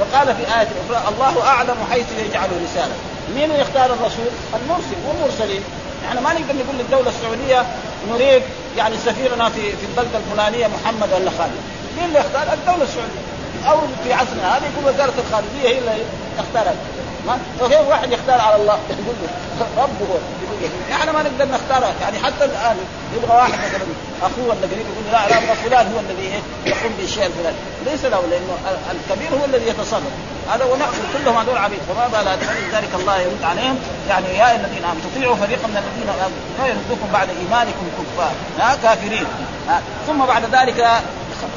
وقال 0.00 0.26
في 0.36 0.42
آية 0.58 0.68
أخرى 0.82 0.98
الله 1.12 1.34
أعلم 1.46 1.76
حيث 1.90 2.06
يجعل 2.26 2.48
رسالة. 2.64 2.94
مين 3.34 3.50
يختار 3.50 3.88
الرسول؟ 3.96 4.30
المرسل 4.58 4.98
والمرسلين. 5.06 5.62
يعني 6.04 6.20
ما 6.20 6.32
نقدر 6.32 6.54
نقول 6.60 6.76
للدولة 6.78 7.08
السعودية 7.08 7.66
نريد 8.10 8.42
يعني 8.76 8.96
سفيرنا 8.96 9.48
في 9.48 9.62
في 9.78 9.84
البلدة 9.90 10.18
الفلانية 10.18 10.66
محمد 10.66 11.08
ولا 11.12 11.30
خالد. 11.38 11.60
مين 11.96 12.04
اللي 12.04 12.18
يختار؟ 12.18 12.46
الدولة 12.52 12.84
السعودية. 12.88 13.24
أو 13.70 13.78
في 14.04 14.12
عصرنا 14.12 14.56
هذا 14.56 14.66
يقول 14.70 14.94
وزارة 14.94 15.14
الخارجية 15.18 15.68
هي 15.68 15.78
اللي 15.78 16.04
تختار 16.38 16.74
وكيف 17.62 17.88
واحد 17.88 18.12
يختار 18.12 18.40
على 18.40 18.56
الله. 18.56 18.78
يقول 18.90 19.16
له 19.22 19.82
ربه 19.82 20.04
هو. 20.12 20.18
إحنا 20.92 21.12
ما 21.12 21.22
نقدر 21.22 21.44
نختار 21.44 21.94
يعني 22.00 22.18
حتى 22.18 22.44
الآن 22.44 22.76
يبغى 23.16 23.36
واحد 23.36 23.52
مثلا 23.52 23.84
أخوه 24.22 24.44
ولا 24.44 24.66
قريب 24.72 24.86
يقول 24.92 25.04
لا 25.12 25.28
لا 25.28 25.54
فلان 25.54 25.92
هو 25.92 26.00
الذي 26.00 26.22
إيه 26.22 26.40
يقوم 26.72 26.92
بالشيء 26.98 27.26
الفلاني 27.26 27.56
ليس 27.86 28.04
له 28.04 28.22
لأنه 28.30 28.56
الكبير 28.90 29.40
هو 29.40 29.44
الذي 29.44 29.68
يتصرف. 29.68 30.12
هذا 30.50 30.64
ونحن 30.64 30.92
كلهم 31.14 31.36
هذول 31.36 31.58
عبيد. 31.58 31.78
فما 31.88 32.08
بال 32.08 32.28
ذلك 32.74 32.88
الله 32.94 33.20
يرد 33.20 33.44
عليهم. 33.44 33.78
يعني 34.08 34.28
يا 34.28 34.56
الذين 34.56 34.84
آمنوا 34.84 35.02
تطيعوا 35.14 35.36
فريقا 35.36 35.66
من 35.66 35.76
الذين 35.76 36.30
لا 36.58 36.66
يردوكم 36.66 37.08
بعد 37.12 37.28
إيمانكم 37.28 37.86
كفار 37.98 38.32
كافرين. 38.82 39.26
ثم 40.06 40.18
بعد 40.26 40.42
ذلك 40.54 40.86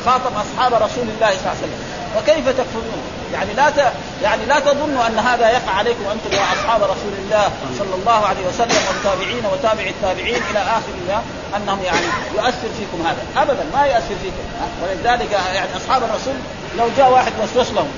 خاطب 0.05 0.31
أصحاب 0.35 0.73
رسول 0.73 1.05
الله 1.15 1.31
صلى 1.31 1.39
الله 1.39 1.49
عليه 1.49 1.63
وسلم. 1.63 1.79
وكيف 2.17 2.49
تكفرون؟ 2.49 3.01
يعني 3.33 3.53
لا 3.53 3.69
ت... 3.69 3.93
يعني 4.23 4.45
لا 4.45 4.59
تظنوا 4.59 5.07
أن 5.07 5.19
هذا 5.19 5.49
يقع 5.49 5.73
عليكم 5.73 6.03
أنتم 6.11 6.37
يا 6.37 6.43
أصحاب 6.53 6.83
رسول 6.83 7.13
الله 7.23 7.51
صلى 7.79 7.95
الله 7.95 8.25
عليه 8.27 8.47
وسلم 8.47 8.77
والتابعين 8.87 9.45
وتابع 9.53 9.83
التابعين 9.83 10.41
إلى 10.51 10.59
آخر 10.59 11.21
أنهم 11.57 11.83
يعني 11.83 12.05
يؤثر 12.35 12.69
فيكم 12.79 13.07
هذا، 13.07 13.43
ابدا 13.43 13.63
ما 13.73 13.85
يؤثر 13.85 14.15
فيكم، 14.23 14.43
ولذلك 14.83 15.31
يعني 15.31 15.77
أصحاب 15.77 16.03
الرسول 16.03 16.33
لو 16.77 16.85
جاء 16.97 17.11
واحد 17.11 17.31
وسوس 17.43 17.71
لهم 17.71 17.91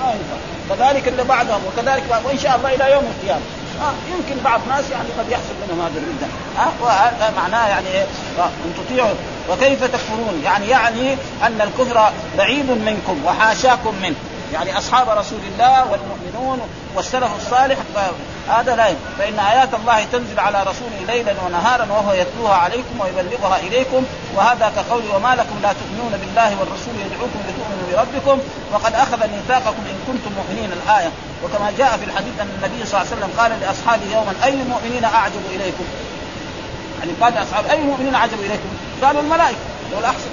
ما 0.00 0.12
ينفع، 0.12 0.38
كذلك 0.70 1.08
اللي 1.08 1.24
بعدهم 1.24 1.60
وكذلك 1.66 2.02
وإن 2.24 2.38
شاء 2.38 2.56
الله 2.56 2.74
إلى 2.74 2.92
يوم 2.92 3.04
القيامة، 3.04 3.42
آه 3.82 3.92
يمكن 4.12 4.42
بعض 4.44 4.60
ناس 4.68 4.84
يعني 4.90 5.08
قد 5.18 5.30
يحصل 5.30 5.54
منهم 5.66 5.80
هذا 5.80 6.00
الردة 6.00 6.26
آه 6.58 6.84
وهذا 6.84 7.32
معناه 7.36 7.68
يعني 7.68 7.88
إيه؟ 7.88 8.06
آه 8.38 8.50
أن 8.64 8.74
تطيعوا. 8.78 9.14
وكيف 9.50 9.84
تكفرون؟ 9.84 10.42
يعني 10.44 10.68
يعني 10.68 11.16
أن 11.42 11.60
الكفر 11.60 12.12
بعيد 12.38 12.70
منكم 12.70 13.24
وحاشاكم 13.24 13.94
منه. 14.02 14.14
يعني 14.52 14.78
أصحاب 14.78 15.08
رسول 15.08 15.38
الله 15.52 15.86
والمؤمنون 15.90 16.60
والسلف 16.94 17.36
الصالح 17.36 17.76
هذا 18.48 18.76
لا 18.76 18.94
فإن 19.18 19.38
آيات 19.38 19.74
الله 19.74 20.04
تنزل 20.12 20.40
على 20.40 20.62
رسوله 20.62 21.14
ليلا 21.14 21.34
ونهارا 21.46 21.86
وهو 21.90 22.12
يتلوها 22.12 22.54
عليكم 22.54 23.00
ويبلغها 23.00 23.58
إليكم 23.58 24.04
وهذا 24.34 24.72
كقول 24.76 25.02
وما 25.16 25.34
لكم 25.34 25.56
لا 25.62 25.72
تؤمنون 25.72 26.12
بالله 26.20 26.50
والرسول 26.60 26.94
يدعوكم 27.06 27.40
لتؤمنوا 27.48 27.86
بربكم 27.92 28.38
وقد 28.72 28.94
أخذ 28.94 29.18
ميثاقكم 29.18 29.82
إن 29.90 29.98
كنتم 30.06 30.30
مؤمنين 30.36 30.72
الآية 30.72 31.10
وكما 31.44 31.72
جاء 31.78 31.96
في 31.96 32.04
الحديث 32.04 32.40
أن 32.40 32.48
النبي 32.56 32.86
صلى 32.86 33.00
الله 33.00 33.12
عليه 33.12 33.16
وسلم 33.16 33.30
قال 33.38 33.60
لأصحابه 33.60 34.02
يوما 34.12 34.34
أي 34.44 34.54
المؤمنين 34.54 35.04
أعجب 35.04 35.42
إليكم؟ 35.54 35.84
يعني 37.00 37.12
قال 37.20 37.34
لاصحاب 37.34 37.66
أي 37.66 37.78
المؤمنين 37.78 38.14
أعجب 38.14 38.40
إليكم؟ 38.40 38.68
قالوا 39.02 39.22
الملائكة 39.22 39.58
والاحسن 39.96 40.30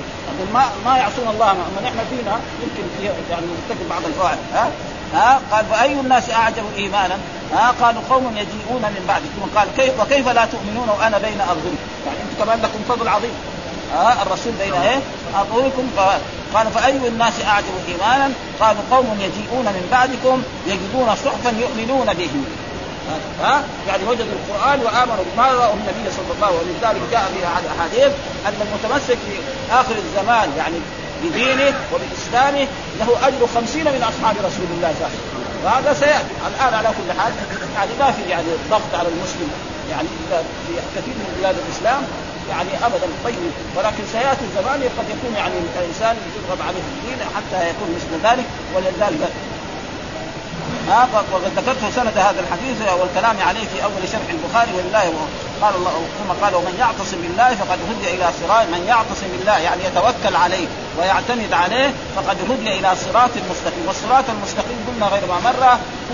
ما 0.53 0.63
ما 0.85 0.97
يعصون 0.97 1.27
الله 1.27 1.53
ما 1.53 1.81
نحن 1.83 1.99
فينا. 2.09 2.39
يمكن 2.63 2.83
يعني 3.31 3.45
نرتكب 3.45 3.89
بعض 3.89 4.05
الفواحش 4.05 4.37
ها؟ 4.53 4.71
ها؟ 5.13 5.41
قال 5.51 5.65
فأي 5.65 5.93
الناس 5.93 6.29
أعجب 6.29 6.63
إيمانا؟ 6.77 7.17
ها؟ 7.53 7.73
قالوا 7.81 8.01
قوم 8.09 8.25
يجيئون 8.37 8.81
من 8.81 9.05
بعد. 9.07 9.21
ثم 9.21 9.59
قال 9.59 9.67
كيف 9.77 9.99
وكيف 9.99 10.27
لا 10.27 10.45
تؤمنون 10.45 10.89
وأنا 10.89 11.17
بين 11.17 11.41
أرضكم؟ 11.41 11.75
يعني 12.05 12.17
أنتم 12.23 12.43
كمان 12.43 12.59
لكم 12.61 12.79
فضل 12.89 13.07
عظيم. 13.07 13.33
ها؟ 13.93 14.23
الرسول 14.23 14.53
بين 14.53 14.73
إيه؟ 14.73 14.99
اطولكم 15.35 15.83
قال 16.53 16.71
فأي 16.71 17.07
الناس 17.07 17.33
أعجب 17.47 17.73
إيمانا؟ 17.87 18.31
قالوا 18.59 18.81
قوم 18.91 19.19
يجيئون 19.19 19.65
من 19.65 19.87
بعدكم 19.91 20.43
يجدون 20.67 21.15
صحفا 21.25 21.49
يؤمنون 21.59 22.13
به. 22.13 22.29
ها؟ 23.41 23.63
يعني 23.87 24.03
وجدوا 24.03 24.35
القرآن 24.39 24.79
وآمنوا 24.79 25.23
بما 25.33 25.47
رأوا 25.47 25.73
النبي 25.73 26.05
صلى 26.17 26.31
الله 26.35 26.47
عليه 26.47 26.57
وسلم. 26.57 26.75
ولذلك 26.81 27.01
جاء 27.11 27.23
في 27.33 27.39
الاحاديث 27.65 28.11
أن 28.47 28.57
المتمسك 28.65 29.17
في 29.27 29.35
اخر 29.71 29.95
الزمان 30.05 30.49
يعني 30.57 30.77
بدينه 31.23 31.73
وبإسلامه 31.93 32.67
له 32.99 33.27
أجر 33.27 33.41
خمسين 33.55 33.85
من 33.85 34.03
أصحاب 34.11 34.35
رسول 34.47 34.69
الله 34.75 34.91
صلى 34.97 35.07
الله 35.07 35.15
عليه 35.15 35.29
وسلم. 35.29 35.49
وهذا 35.65 35.93
سيأتي. 35.93 36.33
الآن 36.47 36.73
على 36.73 36.89
كل 36.97 37.19
حال 37.19 37.33
يعني 37.75 37.91
ما 37.99 38.11
في 38.11 38.29
يعني 38.29 38.47
ضغط 38.69 38.91
على 38.99 39.09
المسلم 39.13 39.49
يعني 39.91 40.07
في 40.67 40.73
كثير 40.95 41.15
من 41.21 41.35
بلاد 41.39 41.55
الإسلام 41.63 42.01
يعني 42.49 42.69
ابدا 42.87 43.07
طيب. 43.25 43.51
ولكن 43.75 44.03
سيأتي 44.11 44.43
الزمان 44.49 44.79
قد 44.97 45.07
يكون 45.15 45.33
يعني 45.35 45.53
الإنسان 45.79 46.15
يرغب 46.35 46.61
عليه 46.67 46.83
الدين 46.91 47.19
حتى 47.35 47.69
يكون 47.69 47.89
مثل 47.97 48.11
ذلك 48.27 48.45
ولذلك 48.75 49.21
ها 50.89 51.07
وقد 51.13 51.51
ذكرت 51.57 51.93
سند 51.95 52.17
هذا 52.17 52.39
الحديث 52.39 52.77
والكلام 52.99 53.35
عليه 53.47 53.65
في 53.71 53.83
أول 53.83 54.03
شرح 54.11 54.29
البخاري 54.29 54.71
ولله 54.77 55.27
قال 55.61 55.75
الله 55.75 55.95
ثم 56.19 56.29
قال 56.43 56.55
ومن 56.55 56.75
يعتصم 56.79 57.17
بالله 57.21 57.55
فقد 57.55 57.79
هدي 57.89 58.15
إلى 58.15 58.27
صراط 58.41 58.65
من 58.67 58.81
يعتصم 58.87 59.27
بالله 59.37 59.57
يعني 59.57 59.81
يتوكل 59.83 60.35
عليه 60.35 60.67
ويعتمد 60.97 61.53
عليه 61.53 61.93
فقد 62.15 62.37
هدي 62.49 62.79
إلى 62.79 62.95
صراط 62.95 63.29
مستقيم. 63.51 63.83
والصراط 63.87 64.25
المستقيم 64.29 64.77
قلنا 64.87 65.05
غير 65.13 65.25
ما 65.31 65.39
مر 65.47 65.63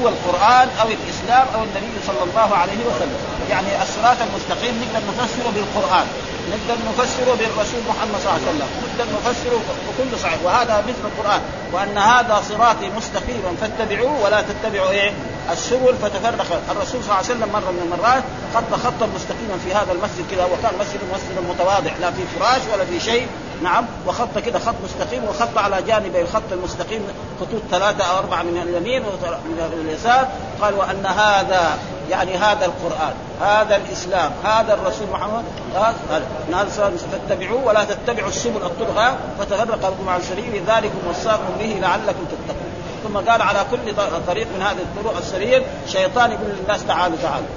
هو 0.01 0.07
القرآن 0.13 0.67
أو 0.81 0.87
الإسلام 0.97 1.47
أو 1.55 1.61
النبي 1.63 1.95
صلى 2.07 2.23
الله 2.27 2.55
عليه 2.55 2.81
وسلم. 2.89 3.19
يعني 3.49 3.83
الصراط 3.83 4.17
المستقيم 4.27 4.73
نقدر 4.81 5.23
نفسره 5.23 5.49
بالقرآن. 5.55 6.07
نقدر 6.51 6.77
نفسره 6.89 7.35
بالرسول 7.39 7.81
محمد 7.89 8.19
صلى 8.23 8.31
الله 8.31 8.39
عليه 8.41 8.49
وسلم. 8.49 8.69
نقدر 8.83 9.05
نفسره 9.17 9.61
بكل 9.87 10.19
صحيح 10.19 10.39
وهذا 10.43 10.83
مثل 10.87 11.03
القرآن. 11.05 11.41
وأن 11.73 11.97
هذا 11.97 12.43
صراطي 12.49 12.89
مستقيما 12.97 13.55
فاتبعوه 13.61 14.23
ولا 14.23 14.41
تتبعوا 14.41 14.89
إيه؟ 14.89 15.13
السبل. 15.51 15.95
فتفرق 16.01 16.61
الرسول 16.71 17.03
صلى 17.03 17.11
الله 17.11 17.15
عليه 17.15 17.33
وسلم 17.33 17.49
مرة 17.53 17.71
من 17.71 17.81
المرات 17.85 18.23
خط 18.55 18.79
خطا 18.83 19.05
مستقيما 19.15 19.57
في 19.65 19.73
هذا 19.73 19.91
المسجد 19.91 20.25
كذا. 20.31 20.45
وكان 20.45 20.73
مسجد 20.79 20.99
مسجد 21.13 21.49
متواضع. 21.49 21.91
لا 22.01 22.11
في 22.11 22.23
فراش 22.39 22.61
ولا 22.73 22.85
في 22.85 22.99
شيء. 22.99 23.27
نعم. 23.63 23.85
وخط 24.07 24.37
كده 24.45 24.59
خط 24.59 24.75
مستقيم. 24.83 25.23
وخط 25.23 25.57
على 25.57 25.81
جانبي 25.81 26.21
الخط 26.21 26.51
المستقيم. 26.51 27.01
خطوط 27.41 27.61
ثلاثة 27.71 28.03
أو 28.03 28.17
أربعة 28.17 28.43
من 28.43 28.57
اليمين 28.57 29.03
ومن 29.05 29.81
اليسار. 29.85 30.27
قال 30.61 30.73
وأن 30.73 31.05
هذا 31.05 31.77
يعني 32.09 32.37
هذا 32.37 32.65
القرآن 32.65 33.13
هذا 33.41 33.75
الإسلام 33.75 34.31
هذا 34.43 34.73
الرسول 34.73 35.07
محمد. 35.13 35.43
هذا 35.75 36.69
فاتبعوه 37.11 37.65
ولا 37.65 37.83
تتبعوا 37.83 38.29
السبل 38.29 38.57
الطرق 38.57 39.17
فتفرق 39.39 39.89
بكم 39.89 40.09
عن 40.09 40.21
سبيل 40.21 40.63
ذلكم 40.67 40.97
وصاكم 41.09 41.53
به 41.59 41.77
لعلكم 41.81 42.25
تتقون. 42.25 42.71
ثم 43.03 43.31
قال 43.31 43.41
على 43.41 43.59
كل 43.71 43.95
طريق 44.27 44.47
من 44.55 44.61
هذه 44.61 44.77
الطرق 44.77 45.17
السرير 45.17 45.63
شيطان 45.87 46.31
يقول 46.31 46.49
للناس 46.59 46.85
تعالوا 46.85 47.17
تعالوا. 47.23 47.47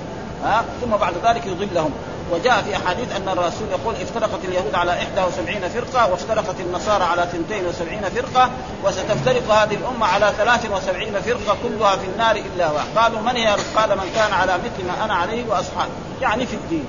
ها؟ 0.44 0.64
ثم 0.80 0.90
بعد 0.90 1.14
ذلك 1.24 1.46
يضلهم. 1.46 1.92
وجاء 2.30 2.62
في 2.62 2.76
أحاديث 2.76 3.16
أن 3.16 3.28
الرسول 3.28 3.68
يقول 3.70 3.94
افترقت 3.94 4.44
اليهود 4.44 4.74
على 4.74 4.90
71 4.90 5.68
فرقة 5.68 6.10
وافترقت 6.10 6.60
النصارى 6.60 7.04
على 7.04 7.22
72 7.22 8.00
فرقة 8.02 8.50
وستفترق 8.84 9.52
هذه 9.52 9.74
الأمة 9.74 10.06
على 10.06 10.32
73 10.38 11.20
فرقة 11.20 11.56
كلها 11.62 11.96
في 11.96 12.06
النار 12.06 12.36
إلا 12.36 12.70
واحد. 12.70 12.86
قالوا 12.96 13.20
من 13.20 13.36
هي؟ 13.36 13.56
قال 13.76 13.98
من 13.98 14.10
كان 14.14 14.32
على 14.32 14.58
مثل 14.58 14.86
ما 14.86 15.04
أنا 15.04 15.14
عليه 15.14 15.44
واصحابي 15.48 15.90
يعني 16.20 16.46
في 16.46 16.54
الدين. 16.54 16.84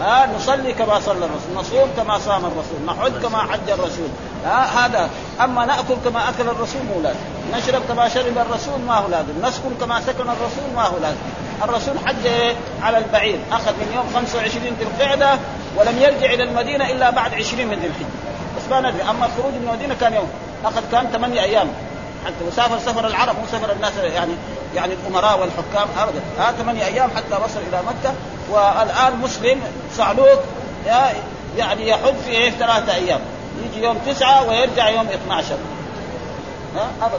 ها 0.00 0.28
نصلي 0.36 0.72
كما 0.72 1.00
صلى 1.00 1.24
الرسول 1.24 1.54
نصوم 1.56 1.88
كما 1.96 2.18
صام 2.18 2.42
الرسول 2.44 2.80
نحج 2.86 3.22
كما 3.22 3.38
حج 3.38 3.70
الرسول 3.70 4.08
ها 4.44 4.86
هذا. 4.86 5.10
أما 5.44 5.64
نأكل 5.66 5.94
كما 6.04 6.28
أكل 6.28 6.42
الرسول 6.48 6.82
مو 6.94 7.00
لازم 7.02 7.18
نشرب 7.54 7.82
كما 7.88 8.08
شرب 8.08 8.38
الرسول 8.38 8.80
ما 8.86 8.94
هو 8.94 9.08
لازم 9.08 9.32
نسكن 9.42 9.70
كما 9.80 10.00
سكن 10.00 10.22
الرسول 10.22 10.64
ما 10.76 10.82
هو 10.82 10.98
لازم. 11.02 11.16
الرسول 11.64 11.94
حج 12.06 12.54
على 12.82 12.98
البعير 12.98 13.38
أخذ 13.52 13.72
من 13.72 13.92
يوم 13.96 14.06
25 14.14 14.76
ذي 14.78 14.84
القعدة 14.84 15.38
ولم 15.76 15.98
يرجع 15.98 16.32
إلى 16.34 16.42
المدينة 16.42 16.90
إلا 16.90 17.10
بعد 17.10 17.34
20 17.34 17.66
من 17.66 17.74
ذي 17.78 17.86
الحجه 17.86 18.06
بس 18.56 18.70
ما 18.70 18.80
ندري 18.80 19.02
أما 19.10 19.26
الخروج 19.26 19.52
من 19.52 19.68
المدينة 19.68 19.94
كان 20.00 20.14
يوم 20.14 20.28
أخذ 20.64 20.82
كان 20.92 21.06
ثمانية 21.12 21.40
أيام. 21.42 21.68
حتى 22.26 22.44
وسافر 22.48 22.78
سفر 22.78 23.06
العرب 23.06 23.36
مو 23.38 23.46
سفر 23.52 23.72
الناس 23.72 23.92
يعني 23.96 24.32
يعني 24.74 24.94
الأمراء 24.94 25.40
والحكام 25.40 25.88
ابدا. 25.98 26.20
ها 26.38 26.52
ثمانية 26.52 26.84
أيام 26.84 27.10
حتى 27.16 27.44
وصل 27.44 27.60
إلى 27.68 27.80
مكة. 27.86 28.14
والآن 28.50 29.16
مسلم 29.22 29.60
صعلوك 29.96 30.40
يعني 31.56 31.88
يحج 31.88 32.14
في 32.24 32.30
إيه 32.30 32.50
ثلاثة 32.50 32.94
أيام. 32.94 33.20
يجي 33.64 33.84
يوم 33.84 33.98
تسعة 34.06 34.48
ويرجع 34.48 34.88
يوم 34.88 35.06
12 35.06 35.54
ها؟ 36.76 36.86
ابدا. 37.02 37.18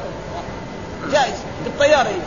جائز. 1.12 1.34
بالطيارة 1.64 2.10
يجي. 2.10 2.22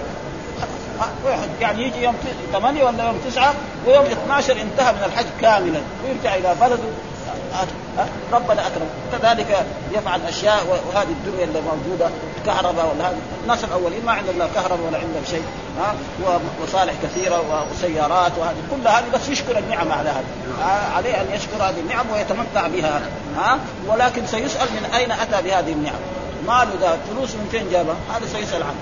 يعني 1.60 1.82
يجي 1.82 2.02
يوم 2.02 2.14
8 2.52 2.84
ولا 2.84 3.06
يوم 3.06 3.20
9 3.30 3.54
ويوم 3.86 4.04
12 4.04 4.52
انتهى 4.52 4.92
من 4.92 5.02
الحج 5.06 5.26
كاملا. 5.40 5.80
ويرجع 6.04 6.34
إلى 6.34 6.54
بلده. 6.60 6.90
ربنا 8.32 8.66
أكرم. 8.66 8.88
كذلك 9.12 9.66
يفعل 9.92 10.20
أشياء 10.28 10.66
وهذه 10.66 11.08
الدنيا 11.08 11.44
اللي 11.44 11.60
موجودة. 11.60 12.10
كهرباء 12.46 12.94
ولا 12.94 13.10
هذه 13.10 13.16
الناس 13.42 13.64
الأولين 13.64 14.04
ما 14.06 14.12
عندهم 14.12 14.38
لا 14.38 14.46
كهرباء 14.54 14.86
ولا 14.86 14.98
عندهم 14.98 15.24
شيء 15.30 15.44
ها؟ 15.78 15.94
ومصالح 16.24 16.94
كثيرة 17.02 17.66
وسيارات 17.72 18.32
وهذه. 18.38 18.56
كلها 18.70 18.98
هذه 18.98 19.04
بس 19.14 19.28
يشكر 19.28 19.58
النعم 19.58 19.92
على 19.92 20.10
هذا 20.10 20.24
عليه 20.96 21.20
أن 21.20 21.26
يشكر 21.34 21.56
هذه 21.56 21.80
النعم 21.80 22.06
ويتمتع 22.12 22.66
بها 22.66 23.00
ها؟ 23.36 23.58
ولكن 23.86 24.26
سيسأل 24.26 24.68
من 24.72 24.90
أين 24.94 25.12
أتى 25.12 25.42
بهذه 25.42 25.72
النعم. 25.72 26.00
ماله 26.46 26.70
ذا 26.80 26.98
فلوس 27.10 27.30
من 27.34 27.48
فين 27.50 27.70
جابها؟ 27.70 27.96
هذا 28.14 28.26
سيسأل 28.26 28.62
عنه. 28.62 28.74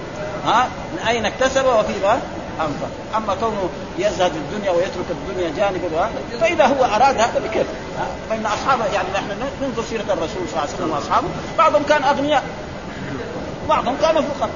ها؟ 0.46 0.68
من 0.92 0.98
أين 1.08 1.26
اكتسب 1.26 1.64
وفيما 1.64 2.20
انفق 2.60 3.16
أما 3.16 3.34
كونه 3.34 3.68
يزهد 3.98 4.32
الدنيا 4.36 4.70
ويترك 4.70 5.06
الدنيا 5.10 5.52
جانبا 5.56 6.10
فإذا 6.40 6.66
هو 6.66 6.84
أراد 6.84 7.20
هذا 7.20 7.40
بكيف؟ 7.44 7.66
فإن 8.30 8.46
أصحابه 8.46 8.84
يعني 8.84 9.08
نحن 9.14 9.26
ننظر 9.62 9.82
سيرة 9.82 10.02
الرسول 10.02 10.48
صلى 10.48 10.50
الله 10.50 10.60
عليه 10.60 10.74
وسلم 10.74 10.90
وأصحابه 10.90 11.28
بعضهم 11.58 11.82
كان 11.82 12.04
أغنياء. 12.04 12.42
بعضهم 13.68 13.96
كانوا 14.02 14.22
فقراء 14.22 14.50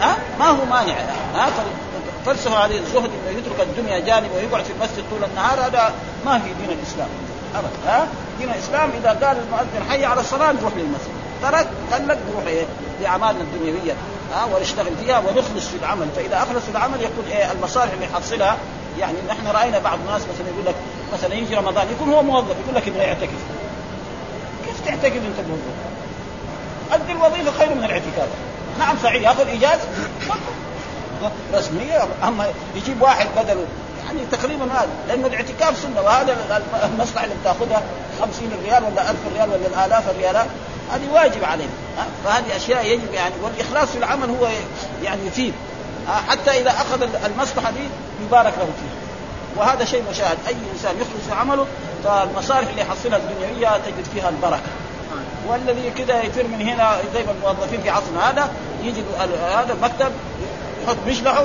ها؟ 0.00 0.16
ما 0.38 0.46
هو 0.46 0.64
مانع. 0.64 0.94
ها؟ 1.34 1.50
فلسفه 2.26 2.58
عليه 2.58 2.78
الزهد 2.78 3.10
إنه 3.28 3.38
يترك 3.38 3.60
الدنيا 3.60 3.98
جانبا 3.98 4.34
ويقعد 4.34 4.64
في 4.64 4.72
المسجد 4.72 5.04
طول 5.10 5.24
النهار. 5.24 5.60
هذا 5.60 5.94
ما 6.26 6.38
في 6.38 6.44
دين 6.44 6.78
الإسلام. 6.78 7.08
أبدا. 7.54 7.90
ها؟ 7.90 8.06
دين 8.38 8.50
الإسلام 8.50 8.90
إذا 9.00 9.08
قال 9.08 9.36
المؤذن 9.36 9.90
حي 9.90 10.04
على 10.04 10.20
الصلاة 10.20 10.52
نروح 10.52 10.72
للمسجد. 10.76 11.12
ترك 11.42 11.68
قال 11.92 12.08
لك 12.08 12.18
نروح 12.30 12.46
إيه؟ 12.46 12.64
لاعمالنا 13.00 13.40
الدنيوية. 13.40 13.92
ها؟ 14.34 14.44
ونشتغل 14.44 14.96
فيها 15.04 15.18
ونخلص 15.18 15.68
في 15.68 15.76
العمل. 15.76 16.08
فإذا 16.16 16.36
أخلص 16.36 16.64
في 16.64 16.70
العمل 16.70 17.02
يكون 17.02 17.24
إيه؟ 17.30 17.52
المصالح 17.52 17.92
اللي 17.92 18.04
يحصلها. 18.04 18.56
يعني 18.98 19.18
نحن 19.28 19.46
رأينا 19.46 19.78
بعض 19.78 19.98
الناس 20.06 20.22
مثلا 20.22 20.48
يقول 20.48 20.66
لك 20.66 20.74
مثلا 21.12 21.34
يجي 21.34 21.54
رمضان 21.54 21.86
يكون 21.90 22.12
هو 22.12 22.22
موظف 22.22 22.56
يقول 22.64 22.74
لك 22.74 22.86
يبغى 22.86 23.02
يعتكف 23.02 23.42
كيف 24.66 24.80
تعتكف 24.86 25.16
أنت 25.16 25.48
موظف؟ 25.48 25.91
أدي 26.92 27.12
الوظيفة 27.12 27.58
خير 27.58 27.74
من 27.74 27.84
الاعتكاف. 27.84 28.28
نعم 28.78 28.96
صحيح 29.02 29.22
يأخذ 29.22 29.48
اجازه 29.48 29.88
رسمية 31.54 32.04
أما 32.24 32.46
يجيب 32.74 33.02
واحد 33.02 33.26
بدله 33.36 33.64
يعني 34.06 34.20
تقريبا 34.32 34.64
هذا 34.64 34.88
لأنه 35.08 35.26
الاعتكاف 35.26 35.78
سنة 35.78 36.00
وهذا 36.00 36.62
المصلحة 36.84 37.24
اللي 37.24 37.36
بتأخذها 37.42 37.82
50 38.20 38.50
ريال 38.64 38.84
ولا 38.84 39.10
1000 39.10 39.16
ريال 39.34 39.48
ولا 39.50 39.66
الآلاف 39.66 40.10
الريالات 40.10 40.46
هذه 40.92 41.12
واجب 41.12 41.44
عليه 41.44 41.66
فهذه 42.24 42.56
أشياء 42.56 42.86
يجب 42.86 43.14
يعني 43.14 43.34
والإخلاص 43.42 43.88
في 43.88 43.98
العمل 43.98 44.28
هو 44.30 44.48
يعني 45.02 45.26
يفيد. 45.26 45.54
حتى 46.28 46.50
إذا 46.50 46.70
أخذ 46.70 47.08
المصلحة 47.24 47.70
دي 47.70 47.84
يبارك 48.26 48.52
له 48.58 48.68
فيها. 48.80 49.02
وهذا 49.56 49.84
شيء 49.84 50.04
مشاهد. 50.10 50.38
أي 50.48 50.54
إنسان 50.72 50.94
يخلص 50.96 51.38
عمله 51.40 51.66
فالمصالح 52.04 52.68
اللي 52.68 52.80
يحصلها 52.80 53.16
الدنيوية 53.16 53.68
تجد 53.68 54.04
فيها 54.14 54.28
البركة. 54.28 54.62
والذي 55.48 55.90
كذا 55.90 56.22
يفر 56.22 56.44
من 56.44 56.60
هنا 56.60 56.96
زي 57.14 57.24
ما 57.24 57.32
الموظفين 57.32 57.80
في 57.80 57.90
عصرنا 57.90 58.30
هذا 58.30 58.50
يجي 58.82 59.02
هذا 59.54 59.72
المكتب 59.72 60.12
يحط 60.84 60.96
مشلحه 61.06 61.44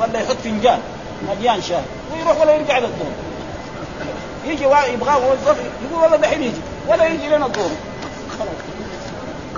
ولا 0.00 0.20
يحط 0.20 0.36
فنجان 0.44 0.78
مليان 1.28 1.62
شاي 1.62 1.82
ويروح 2.12 2.40
ولا 2.40 2.54
يرجع 2.54 2.78
للدور 2.78 3.12
يجي 4.44 4.64
يبغاه 4.64 5.18
موظف 5.18 5.56
يقول 5.90 6.02
والله 6.02 6.16
دحين 6.16 6.42
يجي 6.42 6.60
ولا 6.88 7.06
يجي 7.06 7.28
لنا 7.28 7.46
الدور 7.46 7.70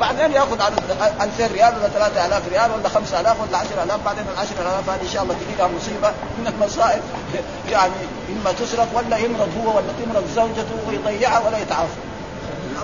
بعدين 0.00 0.32
ياخذ 0.32 0.62
على 0.62 0.74
2000 1.20 1.46
ريال 1.46 1.74
ولا 1.78 1.88
3000 1.88 2.48
ريال 2.48 2.70
ولا 2.70 2.88
5000 2.88 3.40
ولا 3.40 3.58
10000 3.58 4.04
بعدين 4.04 4.22
ال 4.22 4.38
10000 4.38 4.90
هذه 4.90 5.02
إن 5.02 5.08
شاء 5.08 5.22
الله 5.22 5.34
تجيها 5.34 5.68
مصيبة 5.68 6.10
من 6.38 6.46
المصائب. 6.46 7.02
يعني 7.72 7.92
إما 8.28 8.52
تصرف 8.52 8.88
ولا 8.94 9.16
يمرض 9.16 9.48
هو 9.64 9.76
ولا 9.76 9.86
تمرض 10.04 10.24
زوجته 10.34 10.88
ويضيعها 10.88 11.38
ولا 11.46 11.58
يتعافى. 11.58 12.00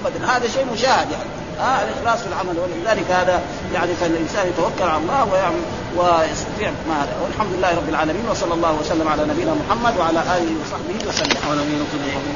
ابدا. 0.05 0.37
هذا 0.37 0.49
شيء 0.49 0.67
مشاهد 0.73 1.09
يعني. 1.13 1.31
ها 1.61 1.85
الاخلاص 1.85 2.19
في 2.23 2.29
العمل. 2.29 2.57
ولذلك 2.59 3.11
هذا 3.11 3.43
يعني 3.75 3.95
فالانسان 3.95 4.47
يتوكل 4.49 4.91
على 4.91 5.03
الله 5.03 5.25
ويعمل 5.33 5.63
ويستطيع 5.97 6.71
ما 6.89 7.03
هذا. 7.03 7.15
والحمد 7.23 7.53
لله 7.57 7.77
رب 7.77 7.89
العالمين 7.89 8.25
وصلى 8.31 8.55
الله 8.55 8.73
وسلم 8.81 9.09
على 9.09 9.23
نبينا 9.25 9.55
محمد 9.55 9.95
وعلى 9.99 10.21
آله 10.21 10.53
وصحبه 10.61 10.97
وسلم. 11.09 11.37
وعلى 11.49 11.61
نبينا 11.61 11.85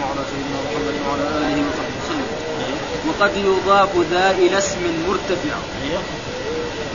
وعلى 0.05 0.23
سيدنا 0.31 0.59
محمد 0.67 0.97
وعلى 1.09 1.25
آله 1.39 1.62
وصحبه 1.69 1.97
وسلم. 2.05 2.29
وقد 3.09 3.33
يضاف 3.37 3.91
ذا 4.11 4.31
إلى 4.31 4.59
اسم 4.59 4.83
مرتفع. 5.09 5.57
أيوه. 5.85 6.03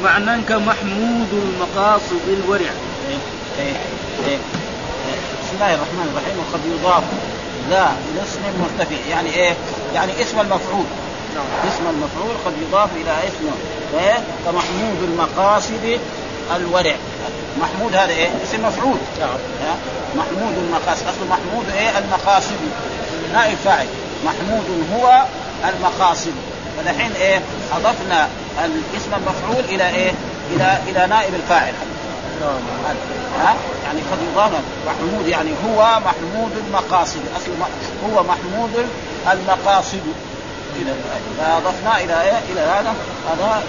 معنى 0.04 0.42
كمحمود 0.42 1.32
المقاصد 1.34 2.26
الورع. 2.28 2.72
إيه 3.10 3.76
إيه 4.28 4.38
بسم 5.42 5.54
الله 5.54 5.74
الرحمن 5.74 6.08
الرحيم. 6.12 6.36
وقد 6.40 6.62
يضاف 6.66 7.04
ذا 7.70 7.96
إلى 8.12 8.24
اسم 8.24 8.40
مرتفع 8.62 8.96
يعني 9.10 9.30
إيه؟ 9.30 9.54
يعني 9.96 10.22
اسم 10.22 10.40
المفعول 10.40 10.86
نعم 11.36 11.46
اسم 11.74 11.84
المفعول 11.90 12.36
قد 12.46 12.54
يضاف 12.68 12.90
إلى 12.96 13.12
اسم 13.28 13.52
إيه؟ 14.00 14.18
كمحمود 14.46 14.98
المقاصد 15.04 16.00
الورع 16.56 16.96
محمود 17.62 17.96
هذا 17.96 18.10
إيه؟ 18.12 18.30
اسم 18.44 18.66
مفعول 18.66 18.98
نعم؟ 19.20 19.38
محمود 20.16 20.54
المقاصد 20.58 21.08
أصل 21.08 21.28
محمود 21.30 21.66
إيه؟ 21.78 21.90
المقاصد 21.98 22.58
نائب 23.34 23.58
فاعل 23.66 23.88
محمود 24.26 24.86
هو 24.96 25.24
المقاصد 25.70 26.34
فدحين 26.78 27.12
إيه؟ 27.22 27.42
أضفنا 27.76 28.28
الاسم 28.66 29.12
المفعول 29.18 29.64
إلى 29.70 29.90
إيه؟ 29.90 30.12
إلى 30.56 30.78
إلى 30.88 31.08
نائب 31.08 31.34
الفاعل 31.36 31.74
ها؟ 32.42 33.56
يعني 33.86 34.00
قد 34.12 34.18
يضاف 34.32 34.52
محمود 34.88 35.28
يعني 35.28 35.52
هو 35.68 36.00
محمود 36.00 36.52
المقاصد. 36.68 37.22
أصل 37.38 37.52
هو 38.06 38.24
محمود 38.24 38.86
المقاصد. 39.32 40.04
كذا 40.80 40.96
فأضفنا 41.38 41.98
إلى 42.04 42.22
إيه؟ 42.22 42.40
إلى 42.52 42.62
هذا. 42.62 42.94
هذا 43.30 43.64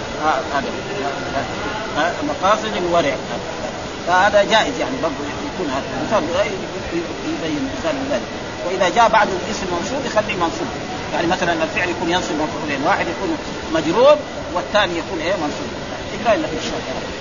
هذا. 0.53 2.13
مقاصد 2.29 2.75
الورع. 2.77 3.15
فهذا 4.07 4.43
جائز 4.43 4.79
يعني 4.79 4.95
برضه 5.03 5.15
يكون 5.53 5.69
هذا. 5.69 6.23
يبين 7.25 7.69
مثال 7.79 7.95
ذلك. 8.11 8.21
وإذا 8.67 8.89
جاء 8.95 9.09
بعد 9.09 9.27
الاسم 9.27 9.65
منصوب 9.71 10.05
يخليه 10.05 10.35
منصوب. 10.35 10.67
يعني 11.13 11.27
مثلا 11.27 11.53
الفعل 11.63 11.89
يكون 11.89 12.09
ينصب 12.09 12.31
مفعولين 12.31 12.87
واحد 12.87 13.05
يكون 13.07 13.37
مجرور 13.73 14.17
والثاني 14.53 14.97
يكون 14.97 15.19
إيه؟ 15.19 15.33
منصوب. 15.33 15.71
لك 16.25 16.49
إن 16.49 16.63
شاء 16.63 16.73
الله. 16.73 17.20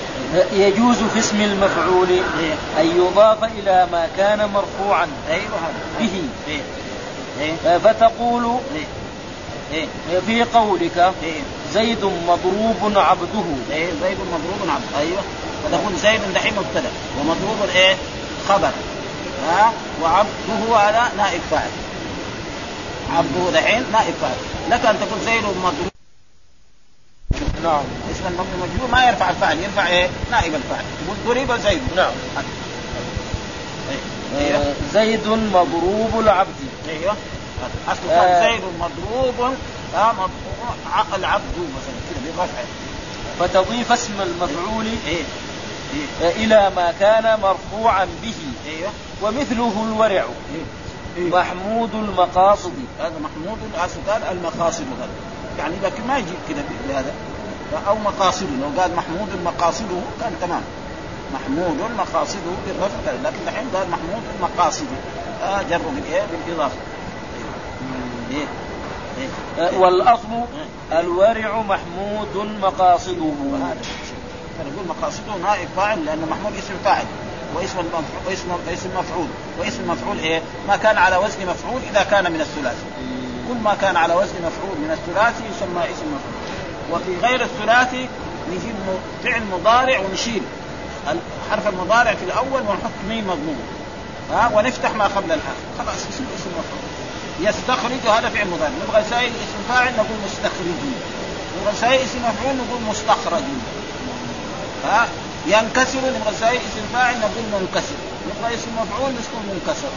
يجوز 0.52 0.96
في 0.96 1.18
اسم 1.18 1.40
المفعول 1.40 2.08
إيه. 2.10 2.54
أن 2.80 2.96
يضاف 2.96 3.44
إلى 3.44 3.88
ما 3.92 4.08
كان 4.16 4.38
مرفوعا. 4.38 5.06
أيوه 5.28 5.40
هذا. 5.44 5.82
به. 6.00 6.22
إيه. 6.48 6.60
إيه. 7.40 7.78
فتقول 7.78 8.58
في 10.26 10.42
قولك 10.42 11.12
إيه. 11.22 11.40
زيد 11.72 12.04
مضروب 12.04 12.92
عبده. 12.96 13.44
إيه 13.72 13.86
زيد 14.02 14.18
مضروب 14.32 14.70
عبد 14.70 14.84
أيوه. 15.00 15.22
فتقول 15.64 15.96
زيد 15.96 16.20
دحين 16.34 16.52
مبتدأ. 16.54 16.90
ومضروب 17.20 17.68
إيه؟ 17.74 17.96
خبر. 18.48 18.70
ها؟ 19.48 19.72
وعبده 20.02 20.76
هذا 20.76 21.12
نائب 21.16 21.40
فاعل. 21.50 21.70
عبده 23.16 23.60
دحين 23.60 23.84
نائب 23.92 24.14
فاعل. 24.20 24.36
لك 24.70 24.86
أن 24.86 24.96
تقول 25.00 25.20
زيد 25.24 25.42
مضروب. 25.44 25.90
نعم. 27.64 27.84
اسم 28.20 28.28
المبني 28.28 28.56
مجرور 28.56 28.90
ما 28.90 29.04
يرفع 29.04 29.30
الفاعل 29.30 29.58
يرفع 29.58 29.86
إيه؟ 29.86 30.08
نائب 30.30 30.54
الفاعل 30.54 30.84
تقول 31.04 31.46
ضرب 31.46 31.60
زيد. 31.60 31.82
نعم. 31.96 32.12
إيه. 33.90 34.46
أيوه 34.46 34.74
زيد 34.92 35.28
مضروب 35.28 36.20
العبد. 36.20 36.56
أيوه. 36.88 37.16
أصل 37.88 38.10
آه. 38.10 38.50
زيد 38.50 38.62
مضروب 38.80 39.54
ها 39.94 40.12
مضروب 40.12 41.14
العبد 41.18 41.54
مثلا 41.58 41.94
كذا 42.10 42.20
بالرفع 42.24 42.62
فتضيف 43.40 43.92
اسم 43.92 44.12
المفعول 44.20 44.86
إيه. 45.06 45.22
إيه. 46.22 46.44
إلى 46.44 46.72
ما 46.76 46.94
كان 47.00 47.40
مرفوعا 47.40 48.04
به. 48.22 48.34
أيوه. 48.66 48.90
ومثله 49.22 49.84
الورع. 49.88 50.24
إيه. 50.24 50.64
إيه. 51.16 51.30
محمود 51.30 51.94
المقاصد. 51.94 52.72
هذا 53.00 53.14
محمود 53.22 53.58
المقاصد 54.32 54.84
هذا. 54.98 55.08
يعني 55.58 55.74
لكن 55.82 56.06
ما 56.06 56.18
يجي 56.18 56.32
كذا 56.48 56.64
بهذا. 56.88 57.12
أو 57.88 57.98
مقاصده. 57.98 58.48
لو 58.60 58.80
قال 58.82 58.96
محمود 58.96 59.28
مقاصده 59.44 60.00
كان 60.20 60.32
تمام. 60.40 60.62
محمود 61.34 61.78
مقاصده 61.98 62.50
بالرفع. 62.66 63.12
لكن 63.24 63.48
الحين 63.48 63.68
قال 63.74 63.90
محمود 63.90 64.22
مقاصده. 64.42 64.96
آه 65.42 65.62
جر 65.62 65.78
بالايه 65.78 66.22
بالإضافة. 66.46 66.76
إيه. 68.30 68.46
إيه. 69.58 69.78
والأصل 69.78 70.28
الورع 70.92 71.62
محمود 71.62 72.56
مقاصده. 72.62 73.32
فنقول 74.58 74.86
مقاصده 74.88 75.34
نائب 75.42 75.68
فاعل 75.76 76.04
لأن 76.04 76.28
محمود 76.30 76.52
اسم 76.58 76.74
فاعل 76.84 77.04
واسم 77.56 77.78
المفعول 77.78 78.32
اسم 78.32 78.48
اسم 78.72 78.90
مفعول 78.98 79.26
واسم 79.58 79.90
مفعول 79.90 80.18
إيه؟ 80.18 80.42
ما 80.68 80.76
كان 80.76 80.98
على 80.98 81.16
وزن 81.16 81.46
مفعول 81.46 81.80
إذا 81.90 82.02
كان 82.02 82.32
من 82.32 82.40
الثلاثي. 82.40 82.84
كل 83.48 83.54
ما 83.64 83.74
كان 83.74 83.96
على 83.96 84.14
وزن 84.14 84.34
مفعول 84.38 84.76
من 84.78 84.90
الثلاثي 84.90 85.42
يسمى 85.50 85.84
اسم 85.84 86.06
مفعول. 86.06 86.39
وفي 86.90 87.26
غير 87.26 87.42
الثلاثي 87.42 88.08
نجيب 88.50 88.74
فعل 89.24 89.42
مضارع 89.52 89.98
ونشيل. 89.98 90.42
حرف 91.50 91.68
المضارع 91.68 92.14
في 92.14 92.24
الأول 92.24 92.62
ونحط 92.62 92.96
ميم 93.08 93.26
مضموم 93.26 93.60
ها؟ 94.32 94.50
ونفتح 94.54 94.94
ما 94.94 95.04
قبل 95.04 95.32
الآخر 95.32 95.60
خلاص 95.78 95.96
اسم 95.96 96.24
اسم 96.38 96.50
مفعول 96.58 96.90
يستخرج 97.40 98.16
هذا 98.16 98.28
فعل 98.28 98.46
مضارع. 98.46 98.72
نبغى 98.88 99.04
سائل 99.10 99.28
اسم 99.30 99.58
فاعل 99.68 99.92
نقول 99.92 100.18
مستخرجين 100.24 101.00
نبغى 101.60 101.74
سائل 101.80 102.00
اسم 102.00 102.18
مفعول 102.18 102.56
نقول 102.56 102.80
مستخرجين 102.90 103.62
ها؟ 104.84 105.08
ينكسر. 105.46 105.98
نبغى 105.98 106.34
سائل 106.40 106.56
اسم 106.56 106.84
فاعل 106.92 107.20
نقول 107.20 107.44
منكسر. 107.60 107.98
نبغى 108.28 108.54
اسم 108.54 108.70
مفعول 108.82 109.12
نقول 109.12 109.42
منكسر. 109.54 109.92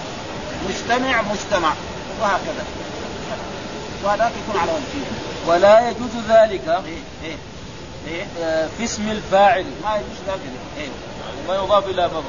مجتمع 0.70 1.22
مجتمع 1.22 1.74
وهكذا. 2.22 2.66
وهذاك 4.04 4.32
يكون 4.48 4.62
على 4.62 4.72
وجهه. 4.72 5.13
ولا 5.48 5.90
يجوز 5.90 6.12
ذلك 6.30 6.82
في 8.78 8.84
اسم 8.84 9.10
الفاعل 9.10 9.66
ما 9.84 9.96
يجوز 9.96 10.18
ذلك 10.28 10.90
ما 11.48 11.56
يضاف 11.56 11.88
إلى 11.88 12.06
مفعول 12.08 12.24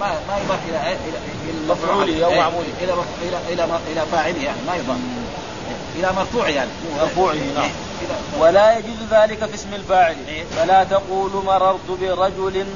ما 0.00 0.06
ما 0.28 0.38
يضاف 0.44 0.58
إلى 0.68 0.88
إيه؟ 0.88 0.96
إلى 1.08 1.18
إلى 1.50 1.68
مفعوله 1.68 2.28
إيه؟ 2.28 2.40
معموله. 2.40 2.66
إلى 2.82 2.92
إلى 3.22 3.38
إلى 3.52 3.64
إلى 3.92 4.02
فاعله 4.12 4.42
يعني 4.42 4.58
ما 4.66 4.76
يضاف 4.76 4.96
إلى 5.98 6.12
مرفوع 6.12 6.48
يعني 6.48 6.70
مرفوعه، 7.00 7.34
نعم. 7.34 7.70
ولا 8.40 8.78
يجوز 8.78 8.96
ذلك 9.10 9.44
في 9.44 9.54
اسم 9.54 9.74
الفاعل. 9.74 10.16
فلا 10.56 10.84
تقول 10.84 11.30
مررت 11.46 11.90
برجل 12.00 12.66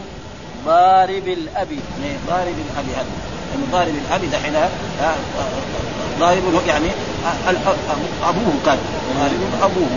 ضارب 0.65 1.29
الأب 1.29 1.71
إيه؟ 1.71 2.17
ضارب 2.29 2.57
الأب 2.59 2.87
هذا 2.97 3.07
يعني 3.51 3.65
ضارب 3.73 3.95
الأب 4.07 4.31
دحين 4.31 4.55
آه، 6.17 6.19
ضارب 6.21 6.67
يعني 6.67 6.89
أبوه 8.23 8.53
كان. 8.67 8.79
أبوه. 9.63 9.89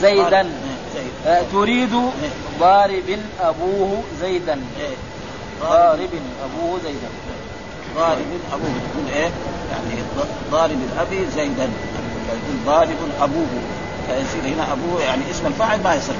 زيداً. 0.00 0.40
إيه، 0.96 1.32
آه، 1.32 1.42
تريد 1.52 1.90
ضارب 2.60 3.18
أبوه 3.40 4.02
زيدا. 4.20 4.52
إيه. 4.80 4.96
ضارب 5.62 6.10
أبوه 6.44 6.78
زيدا. 6.84 7.08
ضارب 7.96 8.18
أبوه. 8.52 8.68
يقول 8.68 9.10
إيه؟ 9.14 9.30
يعني 9.72 10.02
ضارب 10.52 10.78
الاب 10.92 11.26
زيدا. 11.36 11.68
يقول 12.28 12.56
ضارب 12.66 12.96
أبوه. 13.20 13.46
فيصير 14.08 14.54
هنا 14.54 14.72
أبوه 14.72 15.02
يعني 15.02 15.22
اسم 15.30 15.46
الفاعل 15.46 15.82
ما 15.82 15.94
يصير. 15.94 16.14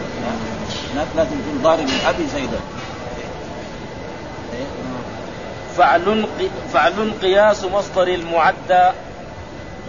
لازم 1.17 1.31
يقول 1.47 1.63
ضارب 1.63 1.89
الاب 1.89 2.17
زيدا. 2.35 2.57
إيه؟ 2.57 2.82
فعل 5.77 6.27
فعل 6.73 7.13
قياس 7.23 7.65
مصدر 7.65 8.09
المعدى 8.09 8.91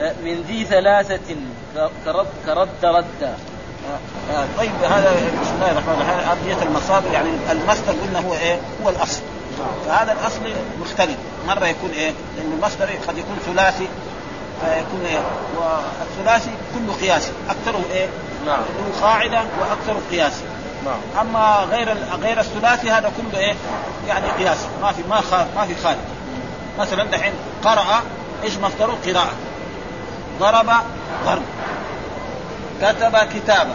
آه، 0.02 0.14
من 0.24 0.42
ذي 0.48 0.66
ثلاثة 0.66 1.36
كرد 2.06 2.28
كرد 2.46 2.70
ردا 2.84 3.38
آه، 3.90 4.34
آه، 4.34 4.46
طيب 4.58 4.72
هذا 4.84 5.12
بسم 5.42 5.56
الله 5.56 5.72
الرحمن 5.72 5.94
الرحيم 5.94 6.30
أبنية 6.30 6.64
المصادر 6.64 7.12
يعني 7.12 7.30
المصدر 7.52 7.92
قلنا 7.92 8.20
هو 8.20 8.34
إيه؟ 8.34 8.60
هو 8.84 8.90
الأصل 8.90 9.22
فهذا 9.86 10.12
الأصل 10.12 10.40
مختلف 10.82 11.18
مرة 11.48 11.68
يكون 11.68 11.90
إيه؟ 11.90 12.12
لأن 12.38 12.52
المصدر 12.58 12.90
قد 13.08 13.18
يكون 13.18 13.38
ثلاثي 13.46 13.88
فيكون 14.62 15.06
إيه؟ 15.06 15.20
والثلاثي 15.58 16.52
كله 16.74 16.94
قياسي 16.94 17.32
أكثره 17.50 17.82
إيه؟ 17.94 18.08
نعم 18.46 18.60
له 18.60 19.02
قاعدة 19.02 19.42
وأكثره 19.60 20.02
قياسي 20.12 20.44
نعم. 20.86 21.28
أما 21.28 21.68
غير 21.72 21.98
غير 22.22 22.40
الثلاثي 22.40 22.92
هذا 22.92 23.12
كله 23.18 23.40
إيه؟ 23.40 23.54
يعني 24.08 24.28
قياسي 24.28 24.68
ما 24.82 24.92
في 24.92 25.04
ما 25.10 25.22
خا 25.22 25.48
ما 25.56 25.66
في 25.66 25.76
خارج 25.84 25.98
مثلا 26.80 27.04
دحين 27.04 27.34
قرأ 27.64 28.02
إيش 28.44 28.58
مصدره؟ 28.58 28.98
قراءة. 29.06 29.34
ضرب 30.40 30.72
ضرب. 31.26 31.44
كتب 32.82 33.18
كتابة 33.18 33.74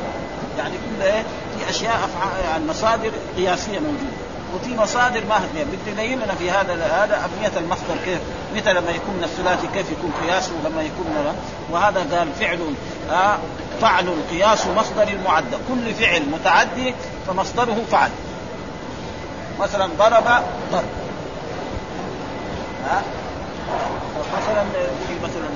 يعني 0.59 0.75
كل 0.75 1.03
إيه؟ 1.03 1.23
في 1.59 1.71
أشياء 1.71 1.95
أفعال 1.95 2.45
يعني 2.45 2.67
مصادر 2.67 3.11
قياسية 3.37 3.79
موجودة. 3.79 4.19
وفي 4.55 4.77
مصادر 4.77 5.25
ما 5.29 5.37
هي 5.37 5.65
بتبين 5.65 6.19
لنا 6.19 6.35
في 6.35 6.51
هذا 6.51 6.75
هذا 6.75 7.25
أبنية 7.25 7.59
المصدر 7.59 7.97
كيف؟ 8.05 8.19
متى 8.57 8.73
لما 8.73 8.91
يكون 8.91 9.15
من 9.15 9.25
الثلاثي 9.25 9.67
كيف 9.75 9.91
يكون 9.91 10.13
قياسه؟ 10.23 10.53
ولما 10.65 10.83
يكون 10.83 11.35
وهذا 11.71 12.07
قال 12.19 12.29
فعل 12.41 12.59
آه 13.11 13.39
فعل 13.81 14.15
قياس 14.31 14.67
مصدر 14.67 15.09
المعدى 15.09 15.57
كل 15.69 15.95
فعل 15.95 16.23
متعدي 16.33 16.95
فمصدره 17.27 17.83
فعل. 17.91 18.11
مثلا 19.61 19.87
ضرب 19.99 20.25
ضرب. 20.73 20.85
ها؟ 22.85 23.03
مثلا 24.37 24.65
مثلا 25.23 25.49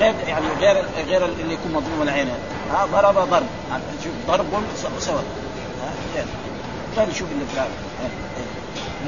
غير 0.00 0.14
يعني 0.28 0.46
غير 0.60 0.84
غير 1.06 1.24
اللي 1.24 1.54
يكون 1.54 1.72
مضموم 1.72 2.02
العين. 2.02 2.28
ها؟ 2.72 2.86
ضرب 2.92 3.14
ضرب. 3.14 3.46
شوف 4.04 4.12
ضرب 4.28 4.46
سوا. 5.00 5.16
ها؟ 5.16 6.24
غير. 6.96 7.06
شوف 7.12 7.28
اللي 7.32 7.44
في 7.54 7.60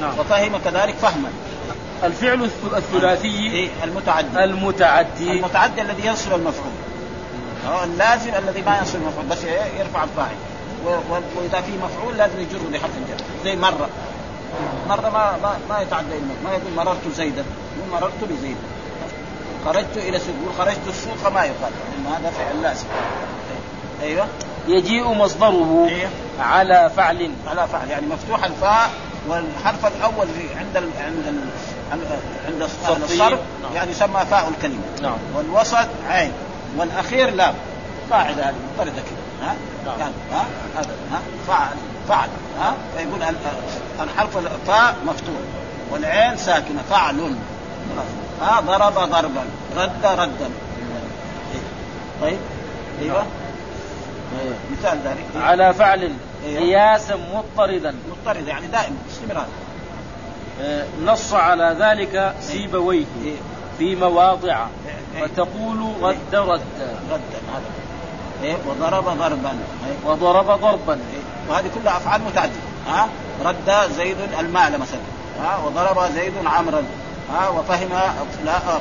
نعم. 0.01 0.19
وفهم 0.19 0.57
كذلك 0.57 0.95
فهما. 0.95 1.29
الفعل 2.03 2.49
الثلاثي 2.77 3.27
إيه 3.27 3.69
المتعدي. 3.83 4.43
المتعدي. 4.43 5.31
المتعدي 5.31 5.81
الذي 5.81 6.07
يصل 6.07 6.35
المفعول. 6.35 6.71
اللازم 7.83 8.35
الذي 8.35 8.61
ما 8.61 8.79
يصل 8.81 8.97
المفعول 8.97 9.25
بس 9.25 9.43
يرفع 9.79 10.03
الفاعل 10.03 10.35
وإذا 11.35 11.61
في 11.61 11.71
مفعول 11.83 12.17
لازم 12.17 12.39
يجره 12.39 12.61
بحرف 12.73 12.91
الجر. 12.97 13.23
زي 13.43 13.55
مرة. 13.55 13.89
مرة 14.89 15.09
ما 15.09 15.37
ما, 15.43 15.57
ما 15.69 15.81
يتعدى 15.81 16.15
ما 16.43 16.51
يقول 16.51 16.73
مررت 16.75 17.07
زيدا. 17.15 17.43
يقول 17.77 18.01
مررت 18.01 18.23
بزيد. 18.23 18.57
خرجت 19.65 19.97
إلى 19.97 20.19
سوق. 20.19 20.35
خرجت 20.57 20.87
السوق 20.87 21.31
ما 21.33 21.43
يقال. 21.43 21.71
هذا 22.07 22.29
فعل 22.29 22.61
لازم. 22.61 22.85
أيوه. 24.01 24.27
يجيء 24.67 25.13
مصدره 25.13 25.87
أيوه. 25.89 26.09
على 26.39 26.91
فعل. 26.97 27.31
على 27.47 27.67
فعل. 27.67 27.89
يعني 27.89 28.07
مفتوح 28.07 28.43
الفاء 28.43 28.89
والحرف 29.27 29.85
الأول 29.85 30.27
في 30.27 30.59
عند 30.59 30.77
ال 30.77 30.89
عند 31.05 31.27
ال 31.27 32.11
عند 32.47 32.61
الصرف. 32.61 33.39
يعني 33.75 33.91
يسمى 33.91 34.25
فاء 34.25 34.49
الكلمة. 34.49 34.81
نعم. 35.01 35.17
والوسط 35.35 35.87
عين. 36.09 36.31
والأخير 36.77 37.29
لام 37.29 37.53
قاعدة 38.11 38.49
هذه 38.49 38.55
مضطردة 38.71 38.91
كده 38.91 39.47
ها؟ 39.47 39.55
نعم. 39.85 40.11
ها؟ 40.31 40.45
هذا 40.75 40.95
ها؟ 41.11 41.21
فعل 41.47 41.77
فعل 42.09 42.29
ها؟ 42.59 42.73
فيقول 42.97 43.23
الحرف 43.99 44.37
الفاء 44.37 44.95
مفتوح 45.05 45.35
والعين 45.91 46.37
ساكنة 46.37 46.81
فعل 46.89 47.35
ها؟ 48.41 48.59
ضرب 48.59 48.93
ضربا. 48.93 49.45
رد 49.77 50.05
ردا. 50.05 50.49
طيب. 52.21 52.37
أيوه. 53.01 53.25
إيه. 54.41 54.53
مثال 54.71 54.99
ذلك. 55.05 55.43
على 55.43 55.73
فعل 55.73 56.11
إيه. 56.45 56.59
قياسا 56.59 57.15
مضطردا. 57.15 57.95
مضطردا 58.09 58.49
يعني 58.49 58.67
دائما 58.67 58.95
استمرار. 59.09 59.47
إيه. 60.61 60.85
نص 61.05 61.33
على 61.33 61.75
ذلك 61.79 62.35
سيبويه 62.41 63.05
في 63.79 63.95
مواضع. 63.95 64.65
فتقول 65.21 65.93
رد 66.01 66.35
رد. 66.35 66.61
ردا 67.11 67.39
هذا. 67.53 67.69
إيه 68.43 68.57
وضرب 68.67 69.03
ضربا. 69.03 69.49
إيه 69.49 70.11
وضرب 70.11 70.45
ضربا. 70.45 70.93
إيه 70.93 71.49
وهذه 71.49 71.69
كلها 71.75 71.97
أفعال 71.97 72.21
متعددة. 72.21 72.55
ها؟ 72.87 73.09
رد 73.45 73.91
زيد 73.97 74.17
المال 74.39 74.79
مثلا. 74.79 74.99
ها؟ 75.41 75.57
وضرب 75.65 76.11
زيد 76.11 76.33
عمرا. 76.45 76.83
ها؟ 77.33 77.49
وفهم 77.49 77.89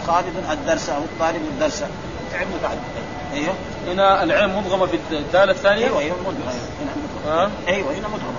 خالد 0.07 0.51
الدرس 0.51 0.89
أو 0.89 1.03
الطالب 1.03 1.43
الدرس. 1.53 1.85
فعل 2.33 2.47
متعدد. 2.47 2.79
أيوه 3.35 3.55
هنا 3.87 4.23
العين 4.23 4.57
مضغمه 4.57 4.87
في 4.87 4.99
الدالة 5.11 5.53
الثانية؟ 5.53 5.85
أيوه 5.85 6.01
أيوه 6.01 6.17
مضغمه 6.21 6.53
هنا 7.27 7.51
أيوه 7.69 7.93
هنا 7.93 8.09
مدغمة 8.09 8.35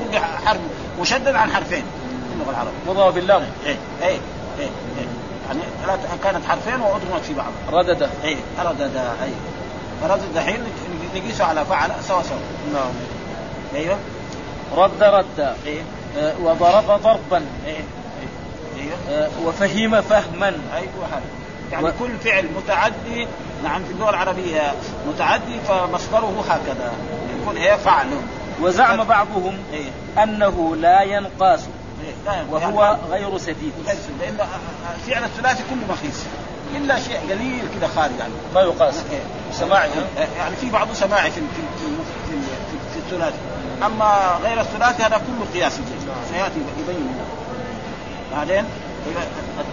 مدغمة 0.00 0.20
حرف 0.44 0.60
مشدد 1.00 1.34
عن 1.34 1.50
حرفين 1.50 1.82
في 2.28 2.34
اللغة 2.34 2.50
العربية. 2.50 2.72
مدغمة 2.86 3.10
في 3.10 3.18
اللام 3.18 3.42
اي 3.66 3.76
اي 4.02 4.18
اي 4.58 4.68
يعني 5.48 5.60
كانت 6.24 6.44
حرفين 6.44 6.80
وأدغمت 6.80 7.24
في 7.24 7.34
بعض. 7.34 7.52
ردد. 7.72 8.10
اي 8.24 8.36
ردد 8.64 8.96
اي 8.96 9.32
فردد 10.02 10.36
الحين 10.36 10.60
نقيسه 11.14 11.44
على 11.44 11.64
فعل 11.64 11.90
سوا 12.02 12.22
سوا. 12.22 12.36
نعم. 12.72 12.92
أيوه. 13.74 13.98
رد 14.76 15.02
رد. 15.02 15.56
إيه. 15.66 15.82
آه 16.18 16.34
وضرب 16.42 17.00
ضربا. 17.02 17.44
إيه 17.66 17.84
أيوه. 18.76 18.96
آه 19.10 19.28
وفهم 19.44 20.00
فهما. 20.00 20.52
أيوه 20.74 21.06
هذا 21.12 21.22
يعني 21.72 21.84
و... 21.84 21.92
كل 21.98 22.18
فعل 22.24 22.48
متعدي 22.56 23.26
نعم 23.64 23.84
في 23.84 23.92
اللغة 23.92 24.10
العربية 24.10 24.74
متعدي 25.08 25.60
فمصدره 25.68 26.44
هكذا. 26.48 26.92
يكون 27.40 27.56
هي 27.56 27.78
فعل. 27.78 28.06
وزعم 28.60 29.04
بعضهم 29.04 29.58
إيه؟ 29.72 30.22
أنه 30.22 30.76
لا 30.76 31.02
ينقاس. 31.02 31.68
إيه؟ 32.28 32.46
وهو 32.50 32.84
يعني 32.84 33.24
غير 33.24 33.38
سديد. 33.38 33.72
لأن 34.20 34.38
فعل 35.06 35.24
الثلاثي 35.24 35.62
كله 35.70 35.94
مخيس. 35.94 36.24
إلا 36.76 36.98
شيء 36.98 37.18
قليل 37.30 37.62
كذا 37.80 37.88
خارج 37.88 38.20
عنه. 38.20 38.34
ما 38.54 38.60
يقاس. 38.60 38.94
إيه. 39.12 39.52
سماعي 39.52 39.90
يعني 40.38 40.56
في 40.56 40.70
بعضه 40.70 40.94
سماعي 40.94 41.30
في 41.30 41.40
في 41.40 41.62
في, 42.30 42.36
في, 42.92 42.98
الثلاثي. 42.98 43.36
أما 43.86 44.38
غير 44.42 44.60
الثلاثي 44.60 45.02
هذا 45.02 45.16
كله 45.16 45.60
قياسي. 45.60 45.82
سيأتي 46.32 46.58
يبين 46.78 47.14
بعدين؟ 48.32 48.64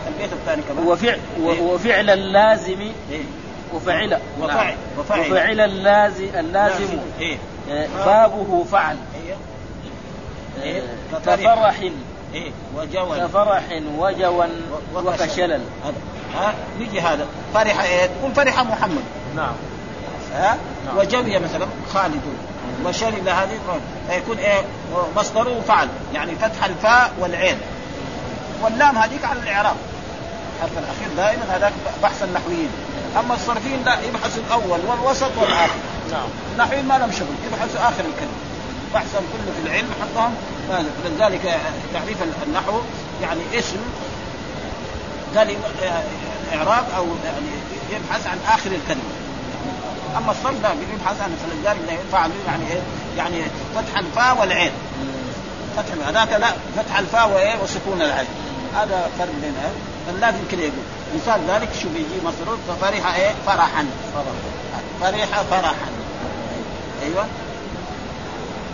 البيت 0.07 0.33
الثاني 0.33 0.61
كمان. 0.61 0.87
وفعل 0.87 1.19
وفعل 1.41 2.09
اللازم. 2.09 2.79
إيه؟ 3.11 3.23
وفعل. 3.73 4.19
وفعل. 4.41 4.75
وفعل, 4.99 5.59
اللازم 5.59 6.29
اللازم. 6.35 6.97
إيه؟ 7.19 7.37
بابه 8.05 8.65
فعل. 8.71 8.97
إيه؟ 9.25 9.35
إيه؟ 10.63 10.81
كفرح. 11.25 11.75
إيه؟ 12.33 12.51
وجول 12.75 13.17
كفرح 13.17 13.63
وجوا 13.97 14.45
وكشلل. 14.95 15.61
ها؟ 16.35 16.53
نيجي 16.79 17.01
هذا. 17.01 17.27
فرح 17.53 17.81
إيه 17.81 18.05
تقول 18.05 18.31
فرح 18.35 18.59
محمد. 18.59 19.03
نعم. 19.35 19.53
ها؟ 20.33 20.57
نعم. 20.85 20.97
وجوي 20.97 21.39
مثلا 21.39 21.67
خالد. 21.93 22.21
وشلل 22.85 23.29
هذه 23.29 23.59
يكون 24.09 24.37
إيه 24.37 24.61
مصدره 25.15 25.61
فعل. 25.67 25.87
يعني 26.13 26.35
فتح 26.35 26.65
الفاء 26.65 27.11
والعين. 27.19 27.57
واللام 28.61 28.97
هذيك 28.97 29.25
على 29.25 29.39
الإعراب. 29.39 29.75
الحرف 30.55 30.77
الأخير 30.77 31.07
دائما 31.17 31.55
هذاك 31.55 31.73
بحث 32.03 32.23
النحويين. 32.23 32.69
أما 33.19 33.35
الصرفيين 33.35 33.83
لا 33.85 33.93
يبحث 34.01 34.37
الأول 34.37 34.79
والوسط 34.87 35.31
والآخر. 35.37 35.75
نعم. 36.11 36.27
النحويين 36.53 36.85
ما 36.85 36.97
لهم 36.97 37.11
شغل 37.11 37.27
يبحثوا 37.47 37.81
آخر 37.81 37.99
الكلمة. 37.99 38.37
بحثهم 38.93 39.23
كله 39.33 39.53
في 39.61 39.67
العلم 39.67 39.89
فلذلك 40.69 41.59
تعريف 41.93 42.17
النحو 42.47 42.79
يعني 43.21 43.41
اسم 43.53 43.77
قال 45.35 45.57
إعراب 46.53 46.85
أو 46.97 47.05
يعني 47.25 47.47
يبحث 47.91 48.27
عن 48.27 48.37
آخر 48.47 48.71
الكلمة. 48.71 49.13
أما 50.17 50.31
الصرف 50.31 50.61
لا 50.63 50.69
يبحث 50.93 51.21
عن 51.21 51.35
فلذلك 51.49 51.99
ينفع 52.05 52.27
يعني 52.47 52.71
إيه؟ 52.71 52.81
يعني 53.17 53.41
فتح 53.75 53.97
الفاء 53.97 54.37
والعين. 54.39 54.71
فتح 55.77 56.07
هذاك 56.07 56.39
لا 56.39 56.47
فتح 56.77 56.99
الفاء 56.99 57.29
وإيه؟ 57.29 57.55
وسكون 57.63 58.01
العين. 58.01 58.27
هذا 58.75 59.09
فرق 59.19 59.31
بين 59.41 59.53
فلازم 60.07 60.39
كذا 60.51 60.61
يقول. 60.61 60.83
مثال 61.15 61.41
ذلك 61.47 61.69
شو 61.81 61.89
بيجي؟ 61.89 62.19
مسرور 62.25 62.57
ففرح 62.67 63.15
إيه؟ 63.15 63.31
فرحا. 63.45 63.85
فرح 65.01 65.41
فرحا. 65.49 65.89
أيوه. 67.03 67.25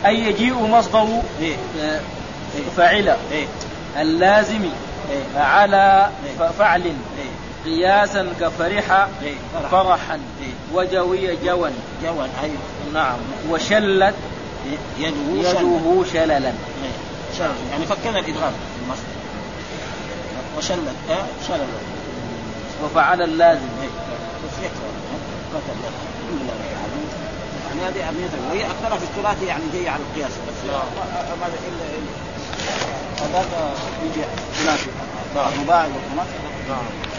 أي 0.05 0.19
يجيء 0.19 0.53
مصدر 0.67 1.07
إيه؟ 1.41 1.55
فعل 2.77 3.15
إيه؟ 3.31 3.47
اللازم 3.99 4.69
إيه؟ 5.11 5.41
على 5.41 6.09
إيه؟ 6.39 6.49
فعل. 6.59 6.81
إيه؟ 6.83 6.93
قياسا 7.65 8.27
كفرح 8.41 9.07
إيه؟ 9.23 9.35
فرحا. 9.71 10.13
إيه؟ 10.13 10.53
وجوي 10.73 11.35
جوا 11.35 11.69
جوا 12.03 12.27
أيوه. 12.43 12.57
نعم. 12.93 13.17
وشلت. 13.49 14.15
يده 14.99 15.49
يده 15.49 16.03
شللا. 16.13 16.47
إيه؟ 16.47 16.95
شلل 17.37 17.51
يعني 17.71 17.85
فكنا 17.85 18.19
الادغام 18.19 18.51
في 18.51 18.83
المصدر. 18.83 19.03
وشلت. 20.57 20.95
ها 21.09 21.17
شلل 21.47 21.67
وفعل 22.83 23.21
اللازم. 23.21 23.67
إيه؟ 23.81 23.89
قتل 25.53 25.71
الحمد 25.71 26.41
لله 26.41 26.53
رب 26.53 26.71
العالمين 26.71 27.09
يعني 27.79 27.99
هذه 27.99 28.07
أهميتها 28.07 28.49
وهي 28.49 28.65
أكثرها 28.65 28.97
في 28.97 29.03
الثلاثي 29.03 29.45
يعني 29.45 29.63
جاية 29.73 29.89
على 29.89 30.03
القياس 30.03 30.31
بس 30.31 30.69
ما 31.41 31.47
إلا 31.47 31.85
هذاك 33.25 33.47
يجي 34.03 34.25
ثلاثي 34.53 34.89
الرباعي 35.35 35.89
والخماسي 35.89 36.33
نعم 36.69 37.18